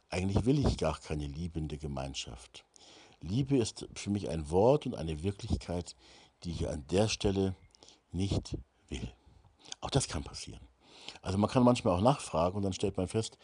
Eigentlich 0.10 0.46
will 0.46 0.66
ich 0.66 0.78
gar 0.78 1.00
keine 1.00 1.28
liebende 1.28 1.78
Gemeinschaft. 1.78 2.66
Liebe 3.26 3.58
ist 3.58 3.88
für 3.96 4.10
mich 4.10 4.30
ein 4.30 4.50
Wort 4.50 4.86
und 4.86 4.96
eine 4.96 5.24
Wirklichkeit, 5.24 5.96
die 6.44 6.52
ich 6.52 6.68
an 6.68 6.86
der 6.88 7.08
Stelle 7.08 7.56
nicht 8.12 8.58
will. 8.88 9.12
Auch 9.82 9.90
das 9.90 10.08
kann 10.08 10.24
passieren. 10.24 10.62
Also 11.22 11.38
man 11.38 11.50
kann 11.50 11.64
manchmal 11.64 11.96
auch 11.96 12.02
nachfragen 12.02 12.58
und 12.58 12.64
dann 12.64 12.74
stellt 12.74 12.98
man 12.98 13.08
fest, 13.08 13.38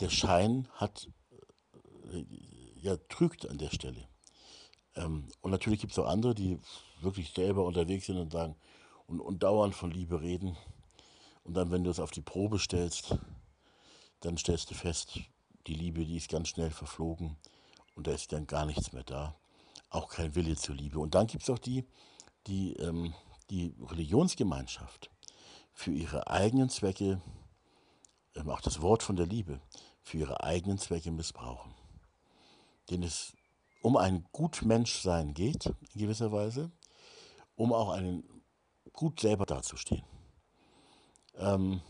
der 0.00 0.08
Schein 0.08 0.68
hat, 0.74 1.08
äh, 2.12 2.24
ja, 2.76 2.96
trügt 3.08 3.48
an 3.48 3.58
der 3.58 3.70
Stelle. 3.70 4.08
Ähm, 4.94 5.28
und 5.40 5.50
natürlich 5.50 5.80
gibt 5.80 5.92
es 5.92 5.98
auch 5.98 6.08
andere, 6.08 6.34
die 6.34 6.58
wirklich 7.00 7.32
selber 7.32 7.64
unterwegs 7.64 8.06
sind 8.06 8.18
und 8.18 8.32
sagen, 8.32 8.56
und, 9.06 9.20
und 9.20 9.42
dauernd 9.42 9.74
von 9.74 9.90
Liebe 9.90 10.20
reden. 10.20 10.56
Und 11.42 11.54
dann, 11.54 11.70
wenn 11.70 11.84
du 11.84 11.90
es 11.90 12.00
auf 12.00 12.10
die 12.10 12.22
Probe 12.22 12.58
stellst, 12.58 13.16
dann 14.20 14.38
stellst 14.38 14.70
du 14.70 14.74
fest, 14.74 15.20
die 15.66 15.74
Liebe, 15.74 16.04
die 16.04 16.16
ist 16.16 16.28
ganz 16.28 16.48
schnell 16.48 16.70
verflogen 16.70 17.36
und 17.94 18.06
da 18.06 18.12
ist 18.12 18.32
dann 18.32 18.46
gar 18.46 18.66
nichts 18.66 18.92
mehr 18.92 19.04
da. 19.04 19.36
Auch 19.90 20.08
kein 20.08 20.34
Wille 20.34 20.56
zur 20.56 20.74
Liebe. 20.74 20.98
Und 20.98 21.14
dann 21.14 21.26
gibt 21.26 21.44
es 21.44 21.50
auch 21.50 21.58
die, 21.58 21.84
die 22.46 22.74
ähm, 22.74 23.14
die 23.50 23.74
Religionsgemeinschaft 23.80 25.10
für 25.72 25.92
ihre 25.92 26.28
eigenen 26.28 26.68
Zwecke, 26.68 27.20
ähm, 28.34 28.50
auch 28.50 28.60
das 28.60 28.80
Wort 28.80 29.02
von 29.02 29.16
der 29.16 29.26
Liebe, 29.26 29.60
für 30.02 30.18
ihre 30.18 30.42
eigenen 30.42 30.78
Zwecke 30.78 31.10
missbrauchen. 31.10 31.74
Denen 32.90 33.04
es 33.04 33.32
um 33.82 33.96
ein 33.96 34.24
Gutmenschsein 34.32 35.34
geht, 35.34 35.66
in 35.66 36.00
gewisser 36.00 36.32
Weise, 36.32 36.70
um 37.56 37.72
auch 37.72 37.90
einen 37.90 38.24
gut 38.92 39.20
selber 39.20 39.46
dazustehen. 39.46 40.04
Ähm, 41.36 41.80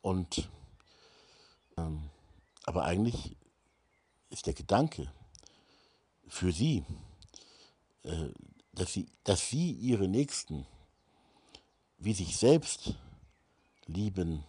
und 0.00 0.48
ähm, 1.76 2.10
aber 2.64 2.84
eigentlich 2.84 3.36
ist 4.30 4.46
der 4.46 4.54
Gedanke 4.54 5.10
für 6.28 6.52
sie, 6.52 6.84
äh, 8.04 8.28
dass 8.72 8.92
sie, 8.92 9.08
dass 9.24 9.48
sie 9.48 9.72
ihre 9.72 10.08
Nächsten 10.08 10.66
wie 11.98 12.12
sich 12.14 12.36
selbst 12.36 12.94
lieben 13.86 14.44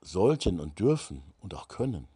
sollten 0.00 0.60
und 0.60 0.78
dürfen 0.78 1.22
und 1.40 1.54
auch 1.54 1.68
können. 1.68 2.06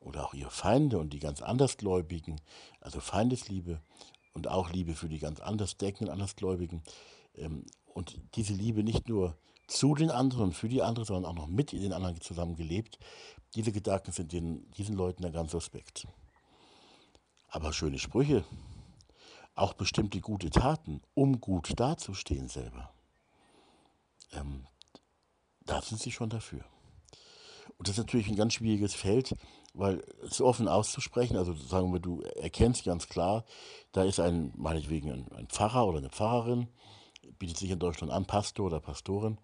Oder 0.00 0.24
auch 0.24 0.34
ihre 0.34 0.50
Feinde 0.50 0.98
und 0.98 1.12
die 1.12 1.20
ganz 1.20 1.42
Andersgläubigen, 1.42 2.40
also 2.80 3.00
Feindesliebe, 3.00 3.80
und 4.32 4.48
auch 4.48 4.70
Liebe 4.70 4.94
für 4.94 5.08
die 5.08 5.18
ganz 5.18 5.40
anders 5.40 5.76
denkenden 5.76 6.12
Andersgläubigen. 6.12 6.82
Ähm, 7.34 7.66
und 7.84 8.18
diese 8.34 8.54
Liebe 8.54 8.82
nicht 8.82 9.08
nur 9.08 9.36
zu 9.66 9.94
den 9.94 10.10
anderen 10.10 10.52
für 10.52 10.68
die 10.68 10.82
anderen, 10.82 11.06
sondern 11.06 11.30
auch 11.30 11.36
noch 11.36 11.46
mit 11.46 11.72
den 11.72 11.92
anderen 11.92 12.20
zusammen 12.20 12.56
gelebt. 12.56 12.98
Diese 13.54 13.72
Gedanken 13.72 14.12
sind 14.12 14.32
den, 14.32 14.70
diesen 14.72 14.96
Leuten 14.96 15.22
dann 15.22 15.32
ganz 15.32 15.52
suspekt. 15.52 16.06
Aber 17.52 17.74
schöne 17.74 17.98
Sprüche, 17.98 18.46
auch 19.54 19.74
bestimmte 19.74 20.22
gute 20.22 20.48
Taten, 20.48 21.02
um 21.12 21.38
gut 21.38 21.78
dazustehen 21.78 22.48
selber, 22.48 22.90
ähm, 24.32 24.66
da 25.60 25.82
sind 25.82 26.00
sie 26.00 26.10
schon 26.10 26.30
dafür. 26.30 26.64
Und 27.76 27.88
das 27.88 27.98
ist 27.98 28.04
natürlich 28.06 28.28
ein 28.28 28.36
ganz 28.36 28.54
schwieriges 28.54 28.94
Feld, 28.94 29.34
weil 29.74 30.02
es 30.22 30.40
offen 30.40 30.66
auszusprechen, 30.66 31.36
also 31.36 31.52
sagen 31.52 31.92
wir, 31.92 32.00
du 32.00 32.22
erkennst 32.22 32.84
ganz 32.84 33.06
klar, 33.08 33.44
da 33.92 34.02
ist 34.02 34.18
ein, 34.18 34.52
meinetwegen 34.56 35.12
ein, 35.12 35.32
ein 35.32 35.46
Pfarrer 35.48 35.86
oder 35.86 35.98
eine 35.98 36.08
Pfarrerin, 36.08 36.68
bietet 37.38 37.58
sich 37.58 37.70
in 37.70 37.78
Deutschland 37.78 38.14
an, 38.14 38.24
Pastor 38.24 38.64
oder 38.66 38.80
Pastorin 38.80 39.38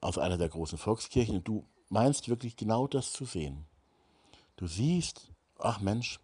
aus 0.00 0.18
einer 0.18 0.36
der 0.36 0.48
großen 0.48 0.78
Volkskirchen 0.78 1.36
und 1.36 1.46
du 1.46 1.64
meinst 1.90 2.28
wirklich 2.28 2.56
genau 2.56 2.88
das 2.88 3.12
zu 3.12 3.24
sehen. 3.24 3.66
Du 4.56 4.66
siehst, 4.66 5.30
ach 5.60 5.80
Mensch, 5.80 6.18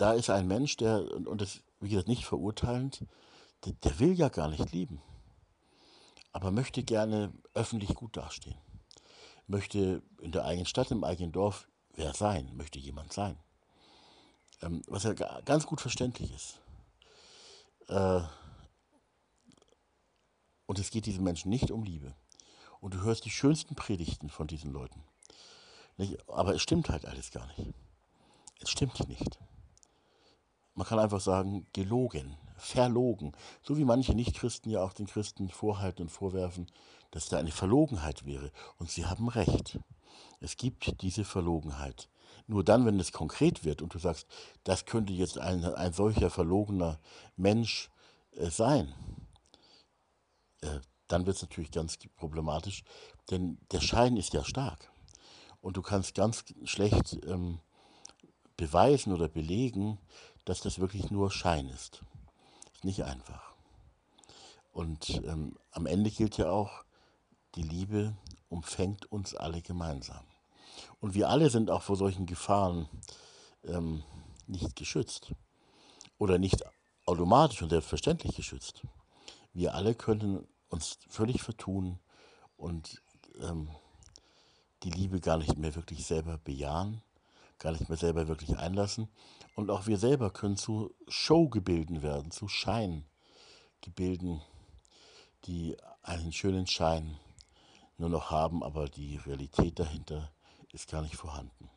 da 0.00 0.12
ist 0.12 0.30
ein 0.30 0.46
Mensch, 0.46 0.76
der, 0.76 1.04
und 1.26 1.40
das, 1.40 1.60
wie 1.80 1.90
gesagt, 1.90 2.08
nicht 2.08 2.26
verurteilend, 2.26 3.04
der, 3.64 3.72
der 3.74 3.98
will 3.98 4.12
ja 4.12 4.28
gar 4.28 4.48
nicht 4.48 4.72
lieben, 4.72 5.02
aber 6.32 6.50
möchte 6.50 6.82
gerne 6.82 7.32
öffentlich 7.54 7.94
gut 7.94 8.16
dastehen 8.16 8.56
möchte 9.50 10.02
in 10.20 10.32
der 10.32 10.44
eigenen 10.44 10.66
Stadt, 10.66 10.90
im 10.90 11.04
eigenen 11.04 11.32
Dorf 11.32 11.68
wer 11.94 12.14
sein, 12.14 12.56
möchte 12.56 12.78
jemand 12.78 13.12
sein. 13.12 13.36
Ähm, 14.62 14.82
was 14.86 15.02
ja 15.02 15.12
ganz 15.12 15.66
gut 15.66 15.80
verständlich 15.80 16.32
ist. 16.32 16.60
Äh, 17.88 18.22
und 20.66 20.78
es 20.78 20.90
geht 20.90 21.06
diesen 21.06 21.24
Menschen 21.24 21.50
nicht 21.50 21.70
um 21.70 21.82
Liebe. 21.82 22.14
Und 22.80 22.94
du 22.94 23.00
hörst 23.00 23.24
die 23.24 23.30
schönsten 23.30 23.74
Predigten 23.74 24.30
von 24.30 24.46
diesen 24.46 24.72
Leuten. 24.72 25.02
Aber 26.28 26.54
es 26.54 26.62
stimmt 26.62 26.88
halt 26.88 27.04
alles 27.04 27.30
gar 27.30 27.46
nicht. 27.48 27.74
Es 28.60 28.70
stimmt 28.70 29.06
nicht. 29.08 29.38
Man 30.80 30.88
kann 30.88 30.98
einfach 30.98 31.20
sagen, 31.20 31.66
gelogen, 31.74 32.38
verlogen. 32.56 33.32
So 33.62 33.76
wie 33.76 33.84
manche 33.84 34.14
Nichtchristen 34.14 34.72
ja 34.72 34.82
auch 34.82 34.94
den 34.94 35.06
Christen 35.06 35.50
vorhalten 35.50 36.00
und 36.00 36.08
vorwerfen, 36.08 36.68
dass 37.10 37.28
da 37.28 37.36
eine 37.36 37.50
Verlogenheit 37.50 38.24
wäre. 38.24 38.50
Und 38.78 38.90
sie 38.90 39.04
haben 39.04 39.28
recht. 39.28 39.78
Es 40.40 40.56
gibt 40.56 41.02
diese 41.02 41.26
Verlogenheit. 41.26 42.08
Nur 42.46 42.64
dann, 42.64 42.86
wenn 42.86 42.98
es 42.98 43.12
konkret 43.12 43.66
wird 43.66 43.82
und 43.82 43.92
du 43.92 43.98
sagst, 43.98 44.26
das 44.64 44.86
könnte 44.86 45.12
jetzt 45.12 45.36
ein, 45.36 45.62
ein 45.66 45.92
solcher 45.92 46.30
verlogener 46.30 46.98
Mensch 47.36 47.90
äh, 48.36 48.48
sein, 48.48 48.94
äh, 50.62 50.80
dann 51.08 51.26
wird 51.26 51.36
es 51.36 51.42
natürlich 51.42 51.72
ganz 51.72 51.98
problematisch, 52.16 52.84
denn 53.30 53.58
der 53.70 53.82
Schein 53.82 54.16
ist 54.16 54.32
ja 54.32 54.44
stark. 54.44 54.90
Und 55.60 55.76
du 55.76 55.82
kannst 55.82 56.14
ganz 56.14 56.42
schlecht 56.64 57.18
ähm, 57.26 57.60
beweisen 58.60 59.14
oder 59.14 59.26
belegen, 59.26 59.98
dass 60.44 60.60
das 60.60 60.78
wirklich 60.78 61.10
nur 61.10 61.30
Schein 61.30 61.68
ist. 61.68 62.02
Ist 62.74 62.84
nicht 62.84 63.04
einfach. 63.04 63.52
Und 64.72 65.10
ähm, 65.24 65.56
am 65.72 65.86
Ende 65.86 66.10
gilt 66.10 66.36
ja 66.38 66.50
auch, 66.50 66.84
die 67.54 67.62
Liebe 67.62 68.16
umfängt 68.48 69.10
uns 69.10 69.34
alle 69.34 69.60
gemeinsam. 69.62 70.24
Und 71.00 71.14
wir 71.14 71.28
alle 71.28 71.50
sind 71.50 71.70
auch 71.70 71.82
vor 71.82 71.96
solchen 71.96 72.26
Gefahren 72.26 72.88
ähm, 73.64 74.02
nicht 74.46 74.76
geschützt. 74.76 75.32
Oder 76.18 76.38
nicht 76.38 76.62
automatisch 77.06 77.62
und 77.62 77.70
selbstverständlich 77.70 78.36
geschützt. 78.36 78.82
Wir 79.52 79.74
alle 79.74 79.94
können 79.94 80.46
uns 80.68 80.98
völlig 81.08 81.42
vertun 81.42 81.98
und 82.56 83.02
ähm, 83.40 83.70
die 84.82 84.90
Liebe 84.90 85.20
gar 85.20 85.38
nicht 85.38 85.56
mehr 85.56 85.74
wirklich 85.74 86.06
selber 86.06 86.38
bejahen, 86.38 87.02
gar 87.60 87.72
nicht 87.72 87.88
mehr 87.88 87.98
selber 87.98 88.26
wirklich 88.26 88.58
einlassen. 88.58 89.08
Und 89.54 89.70
auch 89.70 89.86
wir 89.86 89.98
selber 89.98 90.30
können 90.30 90.56
zu 90.56 90.92
Showgebilden 91.06 92.02
werden, 92.02 92.32
zu 92.32 92.48
Scheingebilden, 92.48 94.42
die 95.44 95.76
einen 96.02 96.32
schönen 96.32 96.66
Schein 96.66 97.16
nur 97.98 98.08
noch 98.08 98.30
haben, 98.30 98.64
aber 98.64 98.88
die 98.88 99.16
Realität 99.18 99.78
dahinter 99.78 100.32
ist 100.72 100.90
gar 100.90 101.02
nicht 101.02 101.16
vorhanden. 101.16 101.70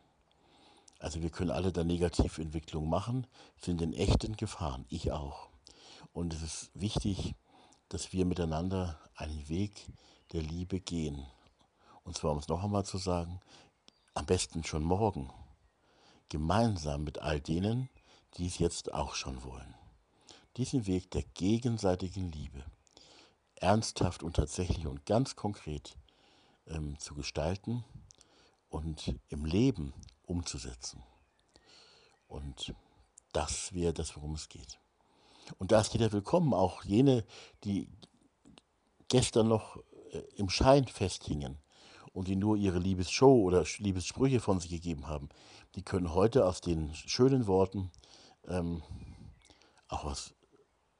Also 0.99 1.21
wir 1.21 1.29
können 1.29 1.51
alle 1.51 1.73
da 1.73 1.83
Negativentwicklung 1.83 2.87
machen, 2.87 3.27
sind 3.61 3.81
in 3.81 3.93
echten 3.93 4.37
Gefahren, 4.37 4.85
ich 4.87 5.11
auch. 5.11 5.49
Und 6.13 6.33
es 6.33 6.41
ist 6.41 6.71
wichtig, 6.73 7.35
dass 7.89 8.13
wir 8.13 8.25
miteinander 8.25 8.97
einen 9.15 9.49
Weg 9.49 9.91
der 10.31 10.41
Liebe 10.41 10.79
gehen. 10.79 11.25
Und 12.03 12.15
zwar, 12.17 12.31
um 12.31 12.37
es 12.37 12.47
noch 12.47 12.63
einmal 12.63 12.85
zu 12.85 12.97
sagen, 12.97 13.41
am 14.13 14.25
besten 14.25 14.63
schon 14.63 14.83
morgen, 14.83 15.29
gemeinsam 16.33 17.03
mit 17.03 17.19
all 17.19 17.39
denen, 17.39 17.89
die 18.37 18.47
es 18.47 18.57
jetzt 18.57 18.91
auch 18.91 19.13
schon 19.13 19.43
wollen. 19.43 19.75
Diesen 20.57 20.87
Weg 20.87 21.11
der 21.11 21.21
gegenseitigen 21.21 22.31
Liebe 22.31 22.65
ernsthaft 23.53 24.23
und 24.23 24.35
tatsächlich 24.35 24.87
und 24.87 25.05
ganz 25.05 25.35
konkret 25.35 25.95
ähm, 26.65 26.97
zu 26.97 27.13
gestalten 27.13 27.83
und 28.69 29.13
im 29.29 29.45
Leben 29.45 29.93
umzusetzen. 30.25 31.03
Und 32.27 32.73
das 33.31 33.71
wäre 33.73 33.93
das, 33.93 34.15
worum 34.15 34.33
es 34.33 34.49
geht. 34.49 34.79
Und 35.59 35.71
da 35.71 35.81
ist 35.81 35.93
jeder 35.93 36.11
willkommen, 36.11 36.55
auch 36.55 36.83
jene, 36.83 37.25
die 37.63 37.87
gestern 39.07 39.49
noch 39.49 39.77
äh, 40.11 40.17
im 40.35 40.49
Schein 40.49 40.87
festhingen 40.87 41.59
und 42.13 42.27
die 42.27 42.35
nur 42.35 42.55
ihre 42.55 42.79
Liebesshow 42.79 43.41
oder 43.41 43.65
Liebessprüche 43.79 44.39
von 44.39 44.59
sich 44.59 44.69
gegeben 44.69 45.07
haben, 45.07 45.29
die 45.75 45.81
können 45.81 46.13
heute 46.13 46.45
aus 46.45 46.61
den 46.61 46.93
schönen 46.93 47.47
Worten, 47.47 47.91
ähm, 48.47 48.81
auch 49.87 50.05
aus 50.05 50.33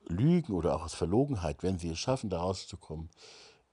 Lügen 0.07 0.53
oder 0.53 0.75
auch 0.75 0.83
aus 0.83 0.93
Verlogenheit, 0.93 1.63
wenn 1.63 1.79
sie 1.79 1.89
es 1.89 1.99
schaffen, 1.99 2.29
da 2.29 2.39
rauszukommen, 2.39 3.09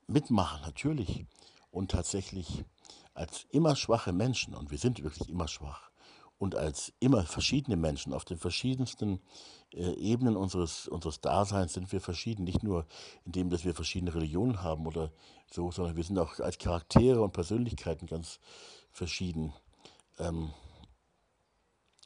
mitmachen, 0.06 0.60
natürlich. 0.62 1.26
Und 1.70 1.90
tatsächlich 1.90 2.64
als 3.14 3.46
immer 3.50 3.76
schwache 3.76 4.12
Menschen, 4.12 4.54
und 4.54 4.70
wir 4.70 4.78
sind 4.78 5.02
wirklich 5.02 5.28
immer 5.28 5.48
schwach, 5.48 5.90
und 6.38 6.54
als 6.54 6.92
immer 7.00 7.24
verschiedene 7.24 7.76
Menschen 7.76 8.12
auf 8.12 8.24
den 8.24 8.38
verschiedensten 8.38 9.20
Ebenen 9.72 10.36
unseres, 10.36 10.88
unseres 10.88 11.20
Daseins 11.20 11.74
sind 11.74 11.92
wir 11.92 12.00
verschieden. 12.00 12.44
Nicht 12.44 12.62
nur 12.62 12.86
in 13.24 13.32
dem, 13.32 13.50
dass 13.50 13.64
wir 13.64 13.74
verschiedene 13.74 14.14
Religionen 14.14 14.62
haben 14.62 14.86
oder 14.86 15.12
so, 15.50 15.70
sondern 15.70 15.96
wir 15.96 16.04
sind 16.04 16.18
auch 16.18 16.40
als 16.40 16.58
Charaktere 16.58 17.22
und 17.22 17.32
Persönlichkeiten 17.32 18.06
ganz 18.06 18.40
verschieden. 18.90 19.52
Ähm, 20.18 20.52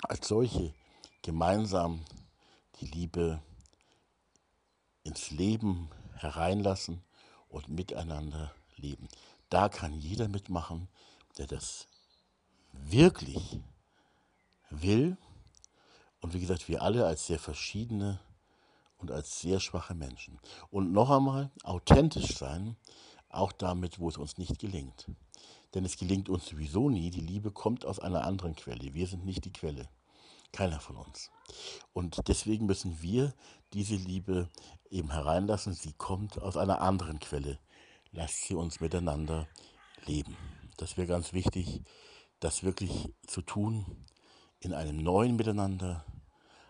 als 0.02 0.28
solche 0.28 0.74
gemeinsam 1.22 2.04
die 2.80 2.86
Liebe 2.86 3.40
ins 5.02 5.30
Leben 5.30 5.88
hereinlassen 6.16 7.02
und 7.48 7.68
miteinander 7.68 8.52
leben. 8.76 9.08
Da 9.48 9.68
kann 9.68 9.98
jeder 10.00 10.28
mitmachen, 10.28 10.88
der 11.38 11.46
das 11.46 11.86
wirklich 12.72 13.60
will. 14.70 15.16
Und 16.25 16.33
wie 16.33 16.41
gesagt, 16.41 16.70
wir 16.70 16.81
alle 16.81 17.05
als 17.05 17.27
sehr 17.27 17.39
verschiedene 17.39 18.18
und 18.97 19.11
als 19.11 19.43
sehr 19.43 19.61
schwache 19.61 19.95
Menschen. 19.95 20.41
Und 20.70 20.91
noch 20.91 21.11
einmal, 21.11 21.51
authentisch 21.64 22.39
sein, 22.39 22.79
auch 23.29 23.53
damit, 23.53 24.01
wo 24.01 24.09
es 24.09 24.16
uns 24.16 24.39
nicht 24.39 24.59
gelingt. 24.59 25.11
Denn 25.75 25.85
es 25.85 25.99
gelingt 25.99 26.31
uns 26.31 26.47
sowieso 26.47 26.89
nie. 26.89 27.11
Die 27.11 27.20
Liebe 27.20 27.51
kommt 27.51 27.85
aus 27.85 27.99
einer 28.01 28.25
anderen 28.25 28.57
Quelle. 28.57 28.95
Wir 28.95 29.07
sind 29.07 29.27
nicht 29.27 29.45
die 29.45 29.53
Quelle. 29.53 29.87
Keiner 30.51 30.81
von 30.81 30.97
uns. 30.97 31.31
Und 31.93 32.27
deswegen 32.27 32.64
müssen 32.64 33.03
wir 33.03 33.35
diese 33.75 33.97
Liebe 33.97 34.49
eben 34.89 35.11
hereinlassen. 35.11 35.75
Sie 35.75 35.93
kommt 35.93 36.41
aus 36.41 36.57
einer 36.57 36.81
anderen 36.81 37.18
Quelle. 37.18 37.59
Lasst 38.12 38.45
sie 38.45 38.55
uns 38.55 38.81
miteinander 38.81 39.47
leben. 40.07 40.39
Das 40.79 40.97
wäre 40.97 41.07
ganz 41.07 41.35
wichtig, 41.35 41.83
das 42.41 42.62
wirklich 42.62 43.12
zu 43.27 43.43
tun 43.43 43.85
in 44.61 44.72
einem 44.72 44.97
neuen 44.97 45.37
Miteinander 45.37 46.07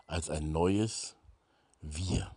als 0.07 0.29
ein 0.29 0.51
neues 0.51 1.15
Wir. 1.81 2.34